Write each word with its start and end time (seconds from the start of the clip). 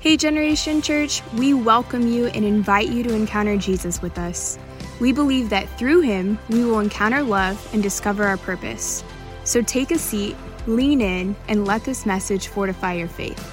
Hey, 0.00 0.16
Generation 0.16 0.80
Church, 0.80 1.24
we 1.34 1.54
welcome 1.54 2.06
you 2.06 2.26
and 2.26 2.44
invite 2.44 2.88
you 2.88 3.02
to 3.02 3.12
encounter 3.16 3.56
Jesus 3.56 4.00
with 4.00 4.16
us. 4.16 4.56
We 5.00 5.12
believe 5.12 5.50
that 5.50 5.68
through 5.76 6.02
him, 6.02 6.38
we 6.48 6.64
will 6.64 6.78
encounter 6.78 7.20
love 7.20 7.68
and 7.74 7.82
discover 7.82 8.22
our 8.22 8.36
purpose. 8.36 9.02
So 9.42 9.60
take 9.60 9.90
a 9.90 9.98
seat, 9.98 10.36
lean 10.68 11.00
in, 11.00 11.34
and 11.48 11.66
let 11.66 11.82
this 11.82 12.06
message 12.06 12.46
fortify 12.46 12.92
your 12.92 13.08
faith. 13.08 13.44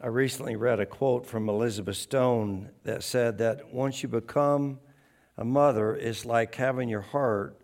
I 0.00 0.06
recently 0.06 0.54
read 0.54 0.78
a 0.78 0.86
quote 0.86 1.26
from 1.26 1.48
Elizabeth 1.48 1.96
Stone 1.96 2.70
that 2.84 3.02
said 3.02 3.38
that 3.38 3.74
once 3.74 4.04
you 4.04 4.08
become 4.08 4.78
a 5.36 5.44
mother, 5.44 5.96
it's 5.96 6.24
like 6.24 6.54
having 6.54 6.88
your 6.88 7.00
heart 7.00 7.60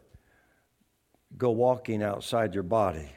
go 1.39 1.53
walking 1.53 2.03
outside 2.03 2.55
your 2.55 2.64
body. 2.64 3.11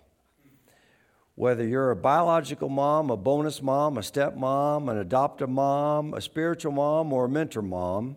Whether 1.37 1.67
you're 1.67 1.91
a 1.91 1.95
biological 1.95 2.67
mom, 2.67 3.11
a 3.11 3.15
bonus 3.15 3.61
mom, 3.61 3.99
a 3.99 4.01
stepmom, 4.01 4.89
an 4.89 4.97
adoptive 4.97 5.49
mom, 5.49 6.15
a 6.15 6.19
spiritual 6.19 6.71
mom, 6.71 7.13
or 7.13 7.25
a 7.25 7.29
mentor 7.29 7.61
mom, 7.61 8.15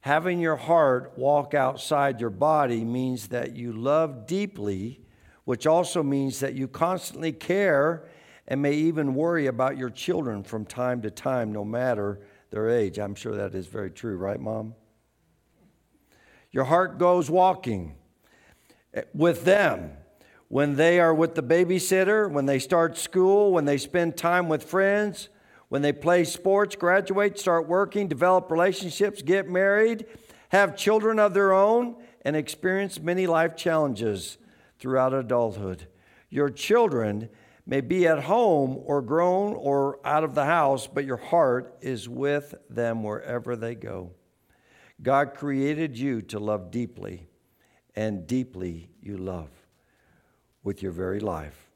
having 0.00 0.40
your 0.40 0.56
heart 0.56 1.12
walk 1.18 1.52
outside 1.52 2.18
your 2.18 2.30
body 2.30 2.82
means 2.82 3.28
that 3.28 3.54
you 3.54 3.74
love 3.74 4.26
deeply, 4.26 5.02
which 5.44 5.66
also 5.66 6.02
means 6.02 6.40
that 6.40 6.54
you 6.54 6.66
constantly 6.66 7.30
care 7.30 8.08
and 8.48 8.62
may 8.62 8.72
even 8.72 9.14
worry 9.14 9.48
about 9.48 9.76
your 9.76 9.90
children 9.90 10.42
from 10.42 10.64
time 10.64 11.02
to 11.02 11.10
time, 11.10 11.52
no 11.52 11.62
matter 11.62 12.22
their 12.48 12.70
age. 12.70 12.98
I'm 12.98 13.14
sure 13.14 13.36
that 13.36 13.54
is 13.54 13.66
very 13.66 13.90
true, 13.90 14.16
right, 14.16 14.40
Mom? 14.40 14.74
Your 16.52 16.64
heart 16.64 16.96
goes 16.96 17.28
walking 17.28 17.96
with 19.12 19.44
them 19.44 19.90
when 20.48 20.76
they 20.76 21.00
are 21.00 21.14
with 21.14 21.34
the 21.34 21.42
babysitter, 21.42 22.30
when 22.30 22.46
they 22.46 22.58
start 22.58 22.96
school, 22.96 23.52
when 23.52 23.64
they 23.64 23.78
spend 23.78 24.16
time 24.16 24.48
with 24.48 24.62
friends, 24.62 25.28
when 25.68 25.82
they 25.82 25.92
play 25.92 26.22
sports, 26.24 26.76
graduate, 26.76 27.38
start 27.38 27.66
working, 27.66 28.06
develop 28.06 28.50
relationships, 28.50 29.22
get 29.22 29.48
married, 29.48 30.06
have 30.50 30.76
children 30.76 31.18
of 31.18 31.34
their 31.34 31.52
own, 31.52 31.96
and 32.22 32.36
experience 32.36 33.00
many 33.00 33.26
life 33.26 33.56
challenges 33.56 34.38
throughout 34.78 35.12
adulthood. 35.12 35.88
Your 36.30 36.50
children 36.50 37.28
may 37.66 37.80
be 37.80 38.06
at 38.06 38.24
home 38.24 38.80
or 38.84 39.02
grown 39.02 39.54
or 39.54 39.98
out 40.04 40.22
of 40.22 40.36
the 40.36 40.44
house, 40.44 40.86
but 40.86 41.04
your 41.04 41.16
heart 41.16 41.76
is 41.80 42.08
with 42.08 42.54
them 42.70 43.02
wherever 43.02 43.56
they 43.56 43.74
go. 43.74 44.12
God 45.02 45.34
created 45.34 45.98
you 45.98 46.22
to 46.22 46.38
love 46.38 46.70
deeply, 46.70 47.26
and 47.96 48.26
deeply 48.26 48.90
you 49.00 49.16
love 49.16 49.50
with 50.66 50.82
your 50.82 50.90
very 50.90 51.20
life 51.20 51.70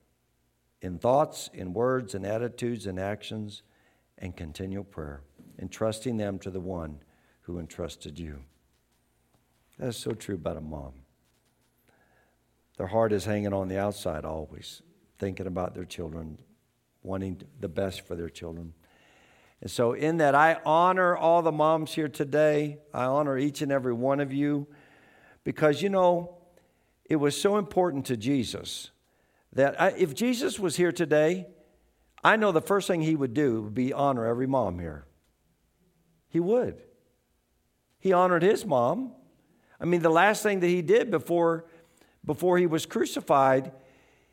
in 0.82 0.98
thoughts, 0.98 1.48
in 1.54 1.72
words, 1.72 2.16
in 2.16 2.24
attitudes, 2.24 2.86
and 2.86 2.98
actions, 2.98 3.62
and 4.18 4.36
continual 4.36 4.82
prayer, 4.82 5.22
entrusting 5.60 6.16
them 6.16 6.40
to 6.40 6.50
the 6.50 6.58
one 6.58 6.98
who 7.42 7.60
entrusted 7.60 8.18
you. 8.18 8.40
That's 9.78 9.96
so 9.96 10.10
true 10.10 10.34
about 10.34 10.56
a 10.56 10.60
mom. 10.60 10.94
Their 12.78 12.88
heart 12.88 13.12
is 13.12 13.24
hanging 13.24 13.52
on 13.52 13.68
the 13.68 13.78
outside 13.78 14.24
always, 14.24 14.82
thinking 15.20 15.46
about 15.46 15.72
their 15.72 15.84
children, 15.84 16.38
wanting 17.04 17.42
the 17.60 17.68
best 17.68 18.04
for 18.04 18.16
their 18.16 18.28
children. 18.28 18.72
And 19.60 19.70
so, 19.70 19.92
in 19.92 20.16
that, 20.16 20.34
I 20.34 20.58
honor 20.66 21.16
all 21.16 21.42
the 21.42 21.52
moms 21.52 21.92
here 21.92 22.08
today. 22.08 22.78
I 22.92 23.04
honor 23.04 23.38
each 23.38 23.62
and 23.62 23.70
every 23.70 23.92
one 23.92 24.18
of 24.18 24.32
you 24.32 24.66
because, 25.44 25.80
you 25.80 25.90
know, 25.90 26.39
it 27.10 27.16
was 27.16 27.38
so 27.38 27.58
important 27.58 28.06
to 28.06 28.16
Jesus 28.16 28.90
that 29.52 29.78
I, 29.78 29.88
if 29.90 30.14
Jesus 30.14 30.58
was 30.58 30.76
here 30.76 30.92
today, 30.92 31.48
I 32.22 32.36
know 32.36 32.52
the 32.52 32.62
first 32.62 32.86
thing 32.86 33.02
he 33.02 33.16
would 33.16 33.34
do 33.34 33.62
would 33.62 33.74
be 33.74 33.92
honor 33.92 34.24
every 34.24 34.46
mom 34.46 34.78
here. 34.78 35.04
He 36.28 36.38
would. 36.38 36.80
He 37.98 38.12
honored 38.12 38.44
his 38.44 38.64
mom. 38.64 39.12
I 39.80 39.86
mean, 39.86 40.02
the 40.02 40.08
last 40.08 40.44
thing 40.44 40.60
that 40.60 40.68
he 40.68 40.82
did 40.82 41.10
before, 41.10 41.66
before 42.24 42.58
he 42.58 42.66
was 42.66 42.86
crucified, 42.86 43.72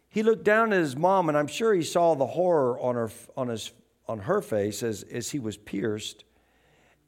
he 0.07 0.21
looked 0.21 0.43
down 0.43 0.71
at 0.71 0.79
his 0.79 0.95
mom, 0.95 1.29
and 1.29 1.37
I'm 1.37 1.47
sure 1.47 1.73
he 1.73 1.83
saw 1.83 2.13
the 2.13 2.27
horror 2.27 2.79
on 2.79 2.95
her, 2.95 3.09
on 3.35 3.47
his 3.47 3.71
on 4.07 4.19
her 4.19 4.41
face 4.41 4.83
as, 4.83 5.03
as 5.03 5.31
he 5.31 5.39
was 5.39 5.57
pierced, 5.57 6.23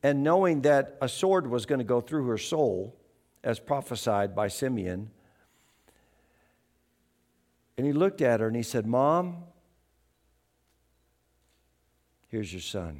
and 0.03 0.23
knowing 0.23 0.61
that 0.61 0.97
a 1.01 1.07
sword 1.07 1.47
was 1.47 1.65
going 1.65 1.79
to 1.79 1.85
go 1.85 2.01
through 2.01 2.25
her 2.27 2.37
soul, 2.37 2.95
as 3.43 3.59
prophesied 3.59 4.35
by 4.35 4.47
Simeon. 4.47 5.11
And 7.79 7.85
he 7.85 7.93
looked 7.93 8.19
at 8.19 8.41
her 8.41 8.47
and 8.47 8.57
he 8.57 8.61
said, 8.61 8.85
Mom, 8.85 9.37
here's 12.27 12.51
your 12.51 12.61
son. 12.61 12.99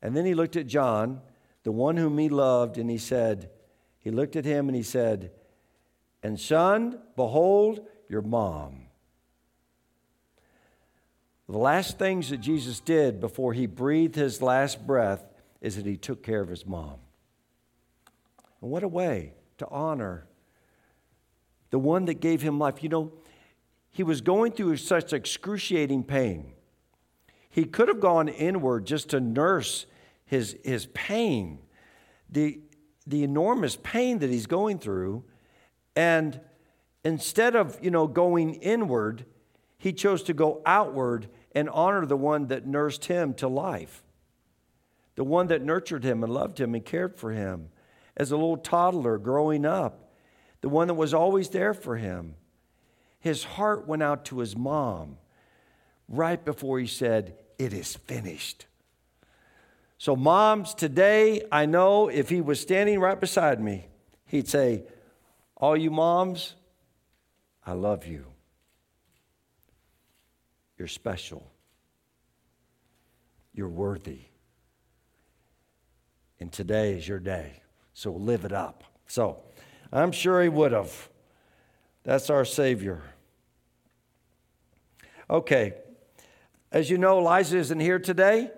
And 0.00 0.16
then 0.16 0.24
he 0.24 0.32
looked 0.32 0.54
at 0.54 0.68
John, 0.68 1.20
the 1.64 1.72
one 1.72 1.96
whom 1.96 2.18
he 2.18 2.28
loved, 2.28 2.78
and 2.78 2.88
he 2.88 2.98
said, 2.98 3.50
He 3.98 4.12
looked 4.12 4.36
at 4.36 4.44
him 4.44 4.68
and 4.68 4.76
he 4.76 4.84
said, 4.84 5.32
And 6.22 6.38
son, 6.38 7.00
behold 7.16 7.84
your 8.08 8.22
mom. 8.22 8.82
The 11.48 11.58
last 11.58 11.98
things 11.98 12.30
that 12.30 12.38
Jesus 12.38 12.78
did 12.78 13.20
before 13.20 13.54
he 13.54 13.66
breathed 13.66 14.14
his 14.14 14.40
last 14.40 14.86
breath 14.86 15.24
is 15.60 15.74
that 15.74 15.84
he 15.84 15.96
took 15.96 16.22
care 16.22 16.42
of 16.42 16.48
his 16.48 16.64
mom. 16.64 17.00
And 18.62 18.70
what 18.70 18.84
a 18.84 18.88
way 18.88 19.32
to 19.58 19.66
honor 19.66 20.28
the 21.70 21.78
one 21.78 22.04
that 22.06 22.20
gave 22.20 22.42
him 22.42 22.58
life. 22.58 22.82
You 22.82 22.88
know, 22.88 23.12
he 23.90 24.02
was 24.02 24.20
going 24.20 24.52
through 24.52 24.76
such 24.76 25.12
excruciating 25.12 26.04
pain. 26.04 26.52
He 27.48 27.64
could 27.64 27.88
have 27.88 28.00
gone 28.00 28.28
inward 28.28 28.86
just 28.86 29.10
to 29.10 29.20
nurse 29.20 29.86
his, 30.26 30.56
his 30.64 30.86
pain, 30.86 31.60
the, 32.28 32.60
the 33.06 33.22
enormous 33.22 33.78
pain 33.82 34.18
that 34.18 34.28
he's 34.28 34.46
going 34.46 34.78
through. 34.78 35.24
And 35.94 36.40
instead 37.04 37.56
of, 37.56 37.78
you 37.82 37.90
know, 37.90 38.06
going 38.06 38.54
inward, 38.54 39.24
he 39.78 39.92
chose 39.92 40.22
to 40.24 40.34
go 40.34 40.60
outward 40.66 41.28
and 41.52 41.70
honor 41.70 42.04
the 42.04 42.16
one 42.16 42.48
that 42.48 42.66
nursed 42.66 43.06
him 43.06 43.32
to 43.34 43.48
life, 43.48 44.02
the 45.14 45.24
one 45.24 45.46
that 45.46 45.62
nurtured 45.62 46.04
him 46.04 46.22
and 46.22 46.32
loved 46.32 46.60
him 46.60 46.74
and 46.74 46.84
cared 46.84 47.16
for 47.16 47.32
him 47.32 47.70
as 48.16 48.30
a 48.30 48.36
little 48.36 48.58
toddler 48.58 49.16
growing 49.16 49.64
up, 49.64 50.05
the 50.60 50.68
one 50.68 50.88
that 50.88 50.94
was 50.94 51.14
always 51.14 51.48
there 51.50 51.74
for 51.74 51.96
him. 51.96 52.34
His 53.18 53.44
heart 53.44 53.86
went 53.86 54.02
out 54.02 54.24
to 54.26 54.38
his 54.38 54.56
mom 54.56 55.18
right 56.08 56.42
before 56.44 56.78
he 56.78 56.86
said, 56.86 57.36
It 57.58 57.72
is 57.72 57.96
finished. 57.96 58.66
So, 59.98 60.14
moms, 60.14 60.74
today, 60.74 61.42
I 61.50 61.66
know 61.66 62.08
if 62.08 62.28
he 62.28 62.40
was 62.40 62.60
standing 62.60 63.00
right 63.00 63.18
beside 63.18 63.60
me, 63.60 63.88
he'd 64.26 64.48
say, 64.48 64.84
All 65.56 65.76
you 65.76 65.90
moms, 65.90 66.54
I 67.64 67.72
love 67.72 68.06
you. 68.06 68.26
You're 70.78 70.88
special. 70.88 71.50
You're 73.54 73.68
worthy. 73.68 74.20
And 76.38 76.52
today 76.52 76.92
is 76.92 77.08
your 77.08 77.18
day. 77.18 77.62
So 77.94 78.12
live 78.12 78.44
it 78.44 78.52
up. 78.52 78.84
So 79.06 79.38
I'm 79.96 80.12
sure 80.12 80.42
he 80.42 80.48
would 80.50 80.72
have. 80.72 81.08
That's 82.04 82.28
our 82.28 82.44
Savior. 82.44 83.02
Okay. 85.30 85.72
As 86.70 86.90
you 86.90 86.98
know, 86.98 87.20
Liza 87.20 87.56
isn't 87.56 87.80
here 87.80 87.98
today. 87.98 88.50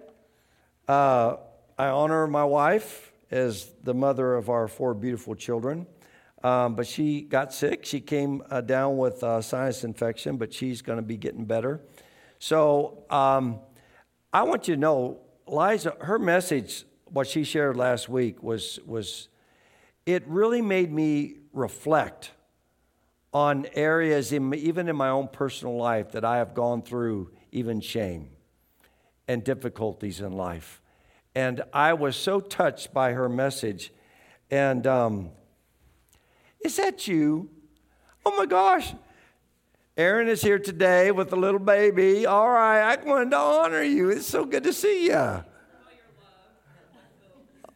Uh, 0.89 1.37
I 1.79 1.87
honor 1.87 2.27
my 2.27 2.45
wife 2.45 3.13
as 3.31 3.71
the 3.85 3.95
mother 3.95 4.35
of 4.35 4.51
our 4.51 4.67
four 4.67 4.95
beautiful 4.95 5.37
children. 5.37 5.87
Um, 6.43 6.75
but 6.75 6.89
she 6.89 7.23
got 7.23 7.53
sick. 7.53 7.85
She 7.85 8.01
came 8.01 8.43
uh, 8.51 8.61
down 8.61 8.97
with 8.97 9.23
uh, 9.23 9.41
sinus 9.41 9.85
infection, 9.85 10.39
but 10.39 10.53
she's 10.53 10.83
going 10.83 10.99
to 10.99 11.03
be 11.03 11.17
getting 11.17 11.45
better. 11.45 11.81
So 12.41 13.05
um, 13.11 13.61
I 14.33 14.43
want 14.43 14.67
you 14.67 14.75
to 14.75 14.81
know, 14.81 15.21
Liza, 15.47 15.97
her 16.01 16.19
message, 16.19 16.85
what 17.05 17.29
she 17.29 17.45
shared 17.45 17.77
last 17.77 18.09
week, 18.09 18.43
was, 18.43 18.81
was 18.85 19.29
it 20.09 20.27
really 20.27 20.63
made 20.63 20.91
me 20.91 21.35
reflect 21.53 22.31
on 23.35 23.67
areas, 23.75 24.33
in, 24.33 24.55
even 24.55 24.89
in 24.89 24.97
my 24.97 25.11
own 25.11 25.29
personal 25.29 25.77
life, 25.77 26.13
that 26.13 26.25
I 26.25 26.39
have 26.39 26.55
gone 26.55 26.81
through, 26.81 27.31
even 27.53 27.83
shame 27.83 28.31
and 29.29 29.45
difficulties 29.45 30.23
in 30.23 30.33
life. 30.33 30.81
And 31.35 31.61
I 31.75 31.93
was 31.93 32.17
so 32.17 32.41
touched 32.41 32.95
by 32.95 33.13
her 33.13 33.29
message. 33.29 33.93
And 34.51 34.87
um, 34.87 35.29
is 36.65 36.77
that 36.77 37.07
you? 37.07 37.51
Oh 38.25 38.35
my 38.35 38.47
gosh, 38.47 38.95
Aaron 39.99 40.29
is 40.29 40.41
here 40.41 40.59
today 40.59 41.11
with 41.11 41.35
a 41.35 41.37
little 41.37 41.61
baby. 41.61 42.25
All 42.25 42.49
right, 42.49 42.81
I 42.81 43.05
wanted 43.05 43.33
to 43.33 43.37
honor 43.37 43.83
you. 43.83 44.09
It's 44.09 44.27
so 44.27 44.47
good 44.47 44.65
to 44.65 44.73
see 44.73 45.09
you. 45.09 45.45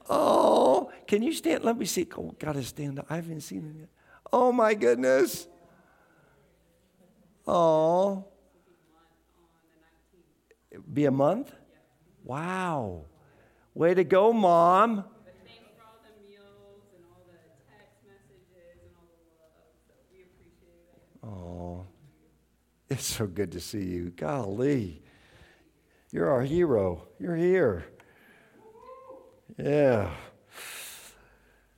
Oh, 0.08 0.81
can 1.12 1.22
you 1.22 1.34
stand? 1.34 1.62
Let 1.62 1.76
me 1.76 1.84
see. 1.84 2.08
Oh, 2.16 2.34
got 2.38 2.54
to 2.54 2.62
stand 2.62 2.98
up. 2.98 3.04
I 3.10 3.16
haven't 3.16 3.42
seen 3.42 3.60
him 3.60 3.76
yet. 3.80 3.90
Oh, 4.32 4.50
my 4.50 4.72
goodness. 4.72 5.46
Oh. 7.46 8.24
Be 10.90 11.04
a 11.04 11.10
month? 11.10 11.52
Wow. 12.24 13.04
Way 13.74 13.92
to 13.92 14.04
go, 14.04 14.32
Mom. 14.32 15.04
Oh, 21.22 21.84
it's 22.88 23.04
so 23.04 23.26
good 23.26 23.52
to 23.52 23.60
see 23.60 23.84
you. 23.84 24.14
Golly. 24.16 25.02
You're 26.10 26.30
our 26.30 26.40
hero. 26.40 27.06
You're 27.18 27.36
here. 27.36 27.84
Yeah. 29.58 30.10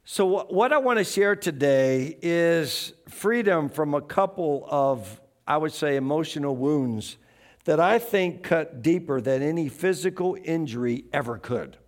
So, 0.06 0.44
what 0.50 0.70
I 0.70 0.76
want 0.76 0.98
to 0.98 1.04
share 1.04 1.34
today 1.34 2.18
is 2.20 2.92
freedom 3.08 3.70
from 3.70 3.94
a 3.94 4.02
couple 4.02 4.66
of, 4.68 5.18
I 5.46 5.56
would 5.56 5.72
say, 5.72 5.96
emotional 5.96 6.54
wounds 6.54 7.16
that 7.64 7.80
I 7.80 7.98
think 7.98 8.42
cut 8.42 8.82
deeper 8.82 9.22
than 9.22 9.40
any 9.40 9.70
physical 9.70 10.36
injury 10.44 11.06
ever 11.10 11.38
could. 11.38 11.78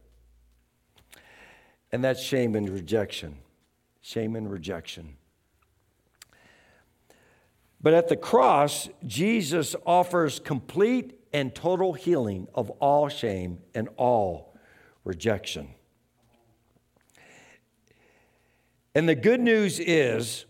And 1.93 2.03
that's 2.03 2.23
shame 2.23 2.55
and 2.55 2.71
rejection. 2.71 3.37
Shame 4.01 4.35
and 4.35 4.51
rejection. 4.51 5.19
But 7.83 7.93
at 7.93 8.09
the 8.09 8.17
cross, 8.17 8.89
Jesus 9.05 9.77
offers 9.85 10.41
complete 10.41 11.21
and 11.35 11.55
total 11.55 11.93
healing 11.93 12.49
of 12.55 12.71
all 12.71 13.11
shame 13.11 13.59
and 13.75 13.91
all 13.99 14.57
rejection. 15.05 15.69
And 18.97 19.07
the 19.07 19.15
good 19.15 19.41
news 19.41 19.79
is 19.79 20.47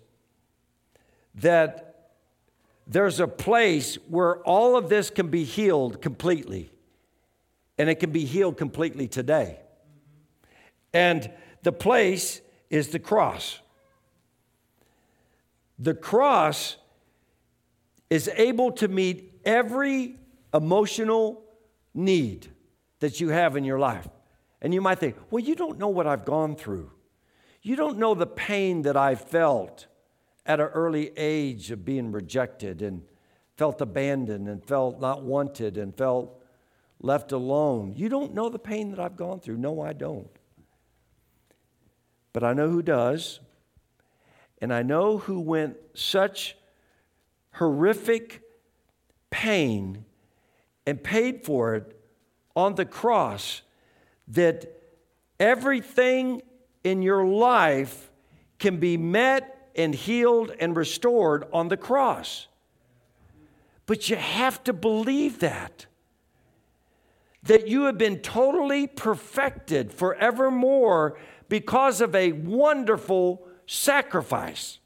that 1.34 2.12
there's 2.86 3.18
a 3.18 3.26
place 3.26 3.96
where 4.06 4.36
all 4.42 4.76
of 4.76 4.88
this 4.88 5.10
can 5.10 5.30
be 5.30 5.42
healed 5.42 6.00
completely. 6.00 6.70
And 7.76 7.90
it 7.90 7.96
can 7.96 8.12
be 8.12 8.24
healed 8.24 8.56
completely 8.56 9.08
today. 9.08 9.58
And 10.94 11.28
the 11.64 11.72
place 11.72 12.40
is 12.70 12.90
the 12.90 13.00
cross. 13.00 13.58
The 15.80 15.94
cross 15.94 16.76
is 18.10 18.30
able 18.36 18.70
to 18.74 18.86
meet 18.86 19.40
every 19.44 20.20
emotional 20.54 21.42
need 21.94 22.46
that 23.00 23.20
you 23.20 23.30
have 23.30 23.56
in 23.56 23.64
your 23.64 23.80
life. 23.80 24.06
And 24.62 24.72
you 24.72 24.80
might 24.80 25.00
think, 25.00 25.16
well, 25.32 25.42
you 25.42 25.56
don't 25.56 25.80
know 25.80 25.88
what 25.88 26.06
I've 26.06 26.24
gone 26.24 26.54
through. 26.54 26.92
You 27.66 27.74
don't 27.74 27.98
know 27.98 28.14
the 28.14 28.28
pain 28.28 28.82
that 28.82 28.96
I 28.96 29.16
felt 29.16 29.88
at 30.46 30.60
an 30.60 30.66
early 30.66 31.10
age 31.16 31.72
of 31.72 31.84
being 31.84 32.12
rejected 32.12 32.80
and 32.80 33.02
felt 33.56 33.80
abandoned 33.80 34.46
and 34.46 34.64
felt 34.64 35.00
not 35.00 35.24
wanted 35.24 35.76
and 35.76 35.92
felt 35.92 36.40
left 37.00 37.32
alone. 37.32 37.94
You 37.96 38.08
don't 38.08 38.34
know 38.34 38.48
the 38.48 38.60
pain 38.60 38.90
that 38.90 39.00
I've 39.00 39.16
gone 39.16 39.40
through. 39.40 39.56
No, 39.56 39.80
I 39.80 39.94
don't. 39.94 40.30
But 42.32 42.44
I 42.44 42.52
know 42.52 42.70
who 42.70 42.82
does. 42.82 43.40
And 44.62 44.72
I 44.72 44.82
know 44.82 45.18
who 45.18 45.40
went 45.40 45.76
such 45.92 46.56
horrific 47.54 48.42
pain 49.30 50.04
and 50.86 51.02
paid 51.02 51.44
for 51.44 51.74
it 51.74 52.00
on 52.54 52.76
the 52.76 52.86
cross 52.86 53.62
that 54.28 54.66
everything 55.40 56.42
in 56.86 57.02
your 57.02 57.26
life 57.26 58.10
can 58.58 58.78
be 58.78 58.96
met 58.96 59.70
and 59.74 59.94
healed 59.94 60.52
and 60.60 60.76
restored 60.76 61.44
on 61.52 61.68
the 61.68 61.76
cross. 61.76 62.46
But 63.86 64.08
you 64.08 64.16
have 64.16 64.62
to 64.64 64.72
believe 64.72 65.40
that. 65.40 65.86
That 67.42 67.68
you 67.68 67.84
have 67.84 67.98
been 67.98 68.18
totally 68.20 68.86
perfected 68.86 69.92
forevermore 69.92 71.18
because 71.48 72.00
of 72.00 72.14
a 72.14 72.32
wonderful 72.32 73.46
sacrifice 73.66 74.78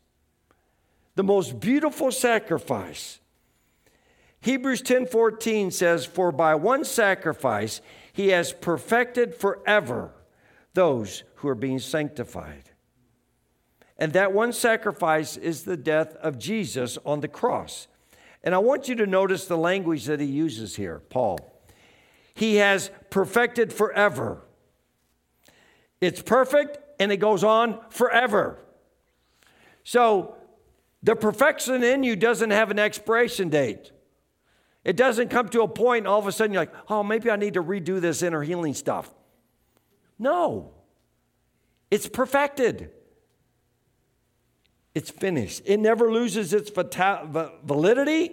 the 1.21 1.25
most 1.25 1.61
beautiful 1.61 2.11
sacrifice. 2.11 3.21
Hebrews 4.41 4.81
10:14 4.81 5.71
says, 5.71 6.07
"For 6.07 6.33
by 6.33 6.55
one 6.55 6.83
sacrifice 6.83 7.83
he 8.11 8.29
has 8.29 8.55
perfected 8.55 9.35
forever 9.35 10.15
those 10.73 11.25
who 11.41 11.49
are 11.49 11.55
being 11.55 11.79
sanctified." 11.79 12.71
And 13.99 14.15
that 14.15 14.33
one 14.33 14.53
sacrifice 14.53 15.37
is 15.37 15.65
the 15.65 15.77
death 15.77 16.15
of 16.17 16.39
Jesus 16.39 16.97
on 17.05 17.21
the 17.21 17.29
cross. 17.29 17.87
And 18.43 18.55
I 18.55 18.59
want 18.59 18.89
you 18.89 18.95
to 18.95 19.07
notice 19.07 19.47
the 19.47 19.59
language 19.59 20.07
that 20.07 20.21
he 20.21 20.27
uses 20.27 20.77
here, 20.77 21.01
Paul. 21.11 21.39
He 22.33 22.57
has 22.57 22.91
perfected 23.11 23.73
forever. 23.73 24.43
It's 26.01 26.23
perfect 26.23 26.79
and 26.99 27.13
it 27.13 27.19
goes 27.19 27.45
on 27.45 27.79
forever. 27.91 28.59
So 29.85 30.37
the 31.03 31.15
perfection 31.15 31.83
in 31.83 32.03
you 32.03 32.17
doesn't 32.17 32.51
have 32.51 32.71
an 32.71 32.79
expiration 32.79 33.51
date. 33.51 33.93
It 34.83 34.97
doesn't 34.97 35.29
come 35.29 35.51
to 35.51 35.61
a 35.61 35.69
point 35.69 36.07
all 36.07 36.19
of 36.19 36.27
a 36.27 36.33
sudden 36.33 36.55
you're 36.55 36.63
like, 36.63 36.73
oh, 36.89 37.03
maybe 37.03 37.31
I 37.31 37.37
need 37.37 37.55
to 37.55 37.63
redo 37.63 38.01
this 38.01 38.23
inner 38.23 38.43
healing 38.43 38.73
stuff. 38.73 39.13
No, 40.19 40.73
it's 41.91 42.09
perfected. 42.09 42.91
It's 44.95 45.11
finished. 45.11 45.63
It 45.65 45.79
never 45.79 46.11
loses 46.11 46.53
its 46.53 46.71
validity. 46.71 48.33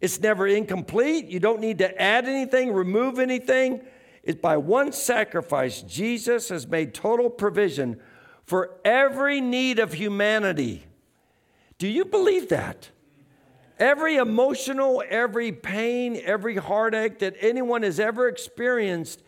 It's 0.00 0.20
never 0.20 0.46
incomplete. 0.46 1.26
You 1.26 1.40
don't 1.40 1.60
need 1.60 1.78
to 1.78 2.00
add 2.00 2.26
anything, 2.26 2.72
remove 2.72 3.18
anything. 3.18 3.82
It's 4.22 4.40
by 4.40 4.56
one 4.56 4.92
sacrifice, 4.92 5.82
Jesus 5.82 6.48
has 6.48 6.66
made 6.66 6.94
total 6.94 7.28
provision 7.28 8.00
for 8.44 8.78
every 8.84 9.40
need 9.40 9.78
of 9.78 9.92
humanity. 9.92 10.84
Do 11.78 11.88
you 11.88 12.04
believe 12.04 12.48
that? 12.48 12.90
Every 13.78 14.16
emotional, 14.16 15.02
every 15.08 15.50
pain, 15.50 16.20
every 16.22 16.56
heartache 16.56 17.18
that 17.18 17.34
anyone 17.40 17.82
has 17.82 17.98
ever 17.98 18.28
experienced 18.28 19.22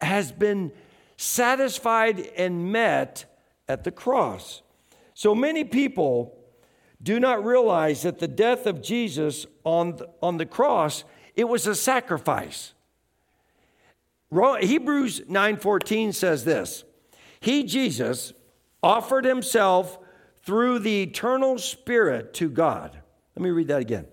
has 0.00 0.30
been 0.30 0.72
satisfied 1.16 2.20
and 2.36 2.72
met 2.72 3.24
at 3.68 3.84
the 3.84 3.90
cross. 3.90 4.62
So 5.14 5.34
many 5.34 5.64
people 5.64 6.36
do 7.02 7.20
not 7.20 7.44
realize 7.44 8.02
that 8.02 8.18
the 8.18 8.28
death 8.28 8.66
of 8.66 8.82
Jesus 8.82 9.46
on 9.64 9.96
the, 9.96 10.08
on 10.22 10.38
the 10.38 10.46
cross, 10.46 11.04
it 11.36 11.44
was 11.44 11.66
a 11.66 11.74
sacrifice. 11.74 12.72
Hebrews 14.30 15.20
9:14 15.20 16.12
says 16.12 16.44
this. 16.44 16.84
He 17.40 17.62
Jesus 17.62 18.32
offered 18.82 19.24
himself 19.24 19.98
through 20.42 20.80
the 20.80 21.02
eternal 21.02 21.58
Spirit 21.58 22.34
to 22.34 22.48
God. 22.48 22.98
Let 23.36 23.42
me 23.42 23.50
read 23.50 23.68
that 23.68 23.80
again. 23.80 24.06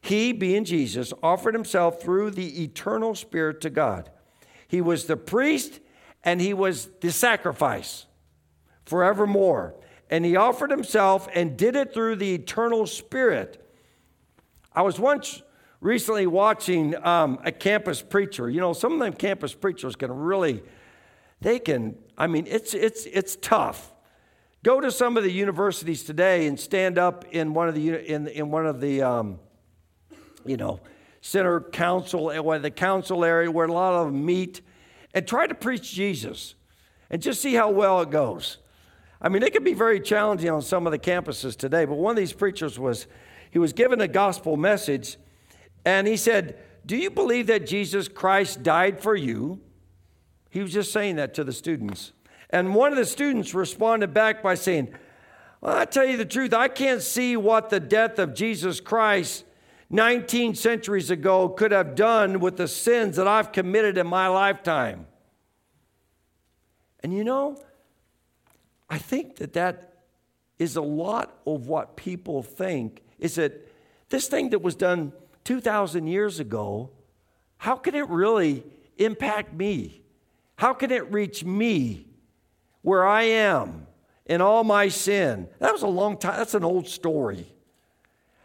He, 0.00 0.32
being 0.32 0.64
Jesus, 0.64 1.12
offered 1.22 1.54
himself 1.54 2.02
through 2.02 2.32
the 2.32 2.62
eternal 2.62 3.14
Spirit 3.14 3.60
to 3.62 3.70
God. 3.70 4.10
He 4.66 4.80
was 4.80 5.04
the 5.04 5.16
priest 5.16 5.80
and 6.24 6.40
he 6.40 6.54
was 6.54 6.88
the 7.00 7.10
sacrifice 7.10 8.06
forevermore. 8.84 9.74
And 10.10 10.24
he 10.24 10.36
offered 10.36 10.70
himself 10.70 11.26
and 11.34 11.56
did 11.56 11.74
it 11.74 11.94
through 11.94 12.16
the 12.16 12.34
eternal 12.34 12.86
Spirit. 12.86 13.66
I 14.74 14.82
was 14.82 14.98
once 15.00 15.42
recently 15.80 16.26
watching 16.26 16.94
um, 17.04 17.38
a 17.44 17.50
campus 17.50 18.02
preacher. 18.02 18.50
You 18.50 18.60
know, 18.60 18.74
some 18.74 18.92
of 18.92 18.98
them 18.98 19.14
campus 19.14 19.54
preachers 19.54 19.96
can 19.96 20.12
really, 20.12 20.62
they 21.40 21.58
can, 21.58 21.96
I 22.18 22.26
mean, 22.26 22.46
it's, 22.46 22.74
it's, 22.74 23.06
it's 23.06 23.36
tough 23.36 23.92
Go 24.64 24.80
to 24.80 24.92
some 24.92 25.16
of 25.16 25.24
the 25.24 25.32
universities 25.32 26.04
today 26.04 26.46
and 26.46 26.58
stand 26.58 26.96
up 26.96 27.24
in 27.32 27.52
one 27.52 27.68
of 27.68 27.74
the 27.74 27.96
in, 27.96 28.28
in 28.28 28.52
one 28.52 28.64
of 28.64 28.80
the 28.80 29.02
um, 29.02 29.40
you 30.46 30.56
know 30.56 30.78
center 31.20 31.60
council 31.60 32.30
or 32.30 32.58
the 32.60 32.70
council 32.70 33.24
area 33.24 33.50
where 33.50 33.66
a 33.66 33.72
lot 33.72 33.94
of 33.94 34.06
them 34.06 34.24
meet 34.24 34.60
and 35.14 35.26
try 35.26 35.46
to 35.46 35.54
preach 35.54 35.92
Jesus 35.92 36.54
and 37.10 37.20
just 37.20 37.40
see 37.40 37.54
how 37.54 37.70
well 37.70 38.00
it 38.00 38.10
goes. 38.10 38.58
I 39.20 39.28
mean, 39.28 39.42
it 39.42 39.52
can 39.52 39.64
be 39.64 39.74
very 39.74 40.00
challenging 40.00 40.50
on 40.50 40.62
some 40.62 40.86
of 40.86 40.92
the 40.92 40.98
campuses 40.98 41.56
today, 41.56 41.84
but 41.84 41.94
one 41.94 42.12
of 42.12 42.16
these 42.16 42.32
preachers 42.32 42.78
was 42.78 43.06
he 43.50 43.58
was 43.58 43.72
given 43.72 44.00
a 44.00 44.08
gospel 44.08 44.56
message 44.56 45.16
and 45.84 46.06
he 46.06 46.16
said, 46.16 46.58
"Do 46.86 46.96
you 46.96 47.10
believe 47.10 47.46
that 47.48 47.66
Jesus 47.66 48.08
Christ 48.08 48.62
died 48.62 49.00
for 49.00 49.14
you?" 49.14 49.60
He 50.52 50.60
was 50.60 50.72
just 50.72 50.92
saying 50.92 51.16
that 51.16 51.32
to 51.34 51.44
the 51.44 51.52
students. 51.52 52.12
And 52.50 52.74
one 52.74 52.92
of 52.92 52.98
the 52.98 53.06
students 53.06 53.54
responded 53.54 54.12
back 54.12 54.42
by 54.42 54.54
saying, 54.54 54.92
Well, 55.62 55.74
I 55.74 55.86
tell 55.86 56.04
you 56.04 56.18
the 56.18 56.26
truth, 56.26 56.52
I 56.52 56.68
can't 56.68 57.00
see 57.00 57.38
what 57.38 57.70
the 57.70 57.80
death 57.80 58.18
of 58.18 58.34
Jesus 58.34 58.78
Christ 58.78 59.44
19 59.92 60.54
centuries 60.54 61.10
ago 61.10 61.50
could 61.50 61.70
have 61.70 61.94
done 61.94 62.40
with 62.40 62.56
the 62.56 62.66
sins 62.66 63.16
that 63.16 63.28
I've 63.28 63.52
committed 63.52 63.98
in 63.98 64.06
my 64.06 64.26
lifetime. 64.26 65.06
And 67.00 67.12
you 67.12 67.24
know, 67.24 67.62
I 68.88 68.96
think 68.96 69.36
that 69.36 69.52
that 69.52 70.04
is 70.58 70.76
a 70.76 70.82
lot 70.82 71.38
of 71.46 71.66
what 71.66 71.96
people 71.96 72.42
think 72.42 73.02
is 73.18 73.34
that 73.34 73.68
this 74.08 74.28
thing 74.28 74.50
that 74.50 74.62
was 74.62 74.74
done 74.74 75.12
2,000 75.44 76.06
years 76.06 76.40
ago, 76.40 76.90
how 77.58 77.76
can 77.76 77.94
it 77.94 78.08
really 78.08 78.64
impact 78.96 79.52
me? 79.52 80.02
How 80.56 80.72
can 80.72 80.90
it 80.90 81.12
reach 81.12 81.44
me 81.44 82.06
where 82.80 83.06
I 83.06 83.24
am 83.24 83.86
in 84.24 84.40
all 84.40 84.64
my 84.64 84.88
sin? 84.88 85.48
That 85.58 85.72
was 85.72 85.82
a 85.82 85.86
long 85.88 86.16
time, 86.16 86.36
that's 86.36 86.54
an 86.54 86.64
old 86.64 86.88
story. 86.88 87.46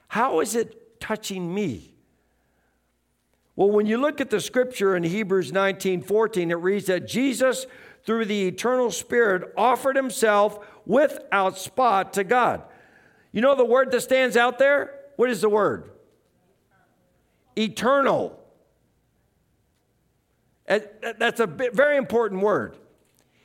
How 0.09 0.41
is 0.41 0.55
it 0.55 0.86
touching 0.99 1.53
me? 1.53 1.93
Well, 3.55 3.71
when 3.71 3.87
you 3.87 3.97
look 3.97 4.21
at 4.21 4.29
the 4.29 4.39
scripture 4.39 4.95
in 4.95 5.03
Hebrews 5.03 5.51
19 5.51 6.01
14, 6.03 6.51
it 6.51 6.55
reads 6.55 6.85
that 6.85 7.07
Jesus, 7.07 7.65
through 8.05 8.25
the 8.25 8.47
eternal 8.47 8.91
Spirit, 8.91 9.51
offered 9.57 9.95
himself 9.95 10.59
without 10.85 11.57
spot 11.57 12.13
to 12.13 12.23
God. 12.23 12.61
You 13.31 13.41
know 13.41 13.55
the 13.55 13.65
word 13.65 13.91
that 13.91 14.01
stands 14.01 14.37
out 14.37 14.59
there? 14.59 14.93
What 15.15 15.29
is 15.31 15.41
the 15.41 15.49
word? 15.49 15.89
Eternal. 17.57 18.39
That's 20.67 21.39
a 21.39 21.47
very 21.47 21.97
important 21.97 22.41
word. 22.41 22.77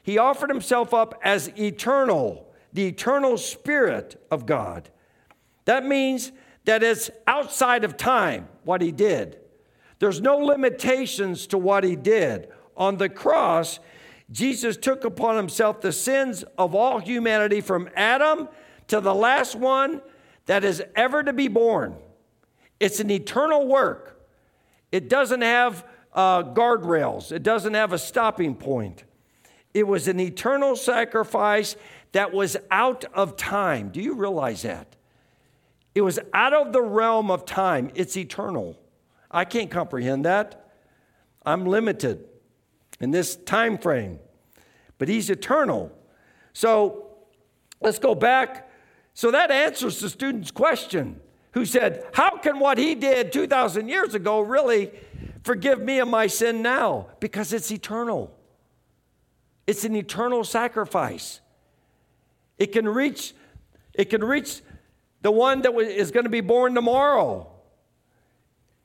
He 0.02 0.18
offered 0.18 0.50
himself 0.50 0.92
up 0.92 1.18
as 1.22 1.48
eternal, 1.58 2.52
the 2.72 2.86
eternal 2.86 3.38
Spirit 3.38 4.22
of 4.30 4.44
God. 4.44 4.90
That 5.64 5.86
means 5.86 6.32
that 6.64 6.82
it's 6.82 7.10
outside 7.26 7.84
of 7.84 7.96
time 7.96 8.48
what 8.64 8.80
he 8.80 8.92
did. 8.92 9.38
There's 9.98 10.20
no 10.20 10.36
limitations 10.36 11.46
to 11.48 11.58
what 11.58 11.84
he 11.84 11.96
did. 11.96 12.48
On 12.76 12.96
the 12.96 13.08
cross, 13.08 13.78
Jesus 14.30 14.76
took 14.76 15.04
upon 15.04 15.36
himself 15.36 15.80
the 15.80 15.92
sins 15.92 16.44
of 16.56 16.74
all 16.74 16.98
humanity 16.98 17.60
from 17.60 17.88
Adam 17.94 18.48
to 18.88 19.00
the 19.00 19.14
last 19.14 19.54
one 19.54 20.00
that 20.46 20.64
is 20.64 20.82
ever 20.96 21.22
to 21.22 21.32
be 21.32 21.48
born. 21.48 21.96
It's 22.80 22.98
an 22.98 23.10
eternal 23.10 23.66
work. 23.66 24.26
It 24.90 25.08
doesn't 25.08 25.42
have 25.42 25.86
uh, 26.12 26.42
guardrails, 26.42 27.32
it 27.32 27.42
doesn't 27.42 27.74
have 27.74 27.92
a 27.92 27.98
stopping 27.98 28.54
point. 28.54 29.04
It 29.72 29.86
was 29.86 30.08
an 30.08 30.20
eternal 30.20 30.76
sacrifice 30.76 31.76
that 32.12 32.32
was 32.32 32.56
out 32.70 33.06
of 33.14 33.36
time. 33.36 33.88
Do 33.88 34.02
you 34.02 34.14
realize 34.14 34.62
that? 34.62 34.96
It 35.94 36.00
was 36.00 36.18
out 36.32 36.54
of 36.54 36.72
the 36.72 36.82
realm 36.82 37.30
of 37.30 37.44
time. 37.44 37.90
It's 37.94 38.16
eternal. 38.16 38.78
I 39.30 39.44
can't 39.44 39.70
comprehend 39.70 40.24
that. 40.24 40.70
I'm 41.44 41.66
limited 41.66 42.28
in 43.00 43.10
this 43.10 43.36
time 43.36 43.78
frame, 43.78 44.18
but 44.98 45.08
he's 45.08 45.28
eternal. 45.28 45.92
So 46.52 47.08
let's 47.80 47.98
go 47.98 48.14
back. 48.14 48.70
So 49.14 49.30
that 49.30 49.50
answers 49.50 50.00
the 50.00 50.08
student's 50.08 50.50
question 50.50 51.20
who 51.52 51.64
said, 51.64 52.06
How 52.12 52.38
can 52.38 52.58
what 52.58 52.78
he 52.78 52.94
did 52.94 53.32
2,000 53.32 53.88
years 53.88 54.14
ago 54.14 54.40
really 54.40 54.92
forgive 55.42 55.80
me 55.80 55.98
of 55.98 56.08
my 56.08 56.26
sin 56.26 56.62
now? 56.62 57.08
Because 57.20 57.52
it's 57.52 57.70
eternal. 57.70 58.34
It's 59.66 59.84
an 59.84 59.96
eternal 59.96 60.44
sacrifice. 60.44 61.40
It 62.58 62.72
can 62.72 62.88
reach, 62.88 63.34
it 63.94 64.06
can 64.06 64.22
reach 64.22 64.60
the 65.22 65.32
one 65.32 65.62
that 65.62 65.74
is 65.78 66.10
going 66.10 66.24
to 66.24 66.30
be 66.30 66.40
born 66.40 66.74
tomorrow 66.74 67.48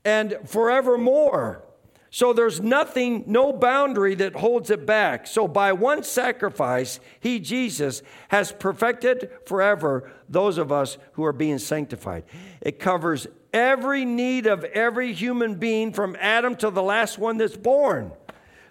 and 0.05 0.37
forevermore. 0.45 1.63
So 2.09 2.31
there's 2.31 2.61
nothing, 2.61 3.25
no 3.27 3.51
boundary 3.51 4.15
that 4.15 4.35
holds 4.35 4.69
it 4.69 4.85
back. 4.85 5.27
So 5.27 5.47
by 5.47 5.73
one 5.73 6.03
sacrifice, 6.03 6.99
He, 7.19 7.39
Jesus, 7.39 8.01
has 8.29 8.53
perfected 8.53 9.29
forever 9.45 10.09
those 10.29 10.57
of 10.57 10.71
us 10.71 10.97
who 11.13 11.25
are 11.25 11.33
being 11.33 11.59
sanctified. 11.59 12.23
It 12.61 12.79
covers 12.79 13.27
every 13.53 14.05
need 14.05 14.47
of 14.47 14.63
every 14.63 15.13
human 15.13 15.55
being 15.55 15.91
from 15.91 16.15
Adam 16.19 16.55
to 16.57 16.69
the 16.69 16.81
last 16.83 17.17
one 17.17 17.37
that's 17.37 17.57
born 17.57 18.11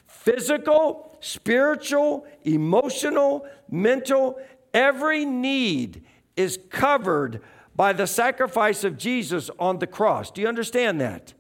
physical, 0.07 1.17
spiritual, 1.21 2.27
emotional, 2.45 3.47
mental, 3.69 4.41
every 4.73 5.25
need 5.25 6.05
is 6.37 6.59
covered 6.71 7.43
by 7.77 7.93
the 7.93 8.07
sacrifice 8.07 8.85
of 8.85 8.97
Jesus 8.97 9.51
on 9.59 9.79
the 9.79 9.87
cross. 9.87 10.31
Do 10.31 10.41
you 10.41 10.49
understand 10.49 11.01
that? 11.03 11.35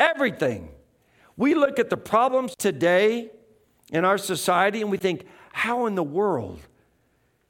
Everything. 0.00 0.70
We 1.36 1.54
look 1.54 1.78
at 1.78 1.90
the 1.90 1.98
problems 1.98 2.56
today 2.56 3.30
in 3.92 4.04
our 4.04 4.16
society 4.16 4.80
and 4.80 4.90
we 4.90 4.96
think, 4.96 5.26
how 5.52 5.84
in 5.84 5.94
the 5.94 6.02
world 6.02 6.60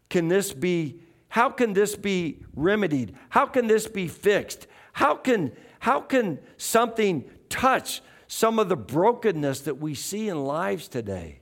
can 0.08 0.26
this 0.26 0.52
be? 0.52 1.00
How 1.28 1.50
can 1.50 1.72
this 1.72 1.94
be 1.94 2.42
remedied? 2.56 3.14
How 3.28 3.46
can 3.46 3.68
this 3.68 3.86
be 3.86 4.08
fixed? 4.08 4.66
How 4.92 5.14
can, 5.14 5.52
how 5.78 6.00
can 6.00 6.40
something 6.56 7.24
touch 7.48 8.02
some 8.26 8.58
of 8.58 8.68
the 8.68 8.76
brokenness 8.76 9.60
that 9.60 9.76
we 9.76 9.94
see 9.94 10.28
in 10.28 10.44
lives 10.44 10.88
today? 10.88 11.40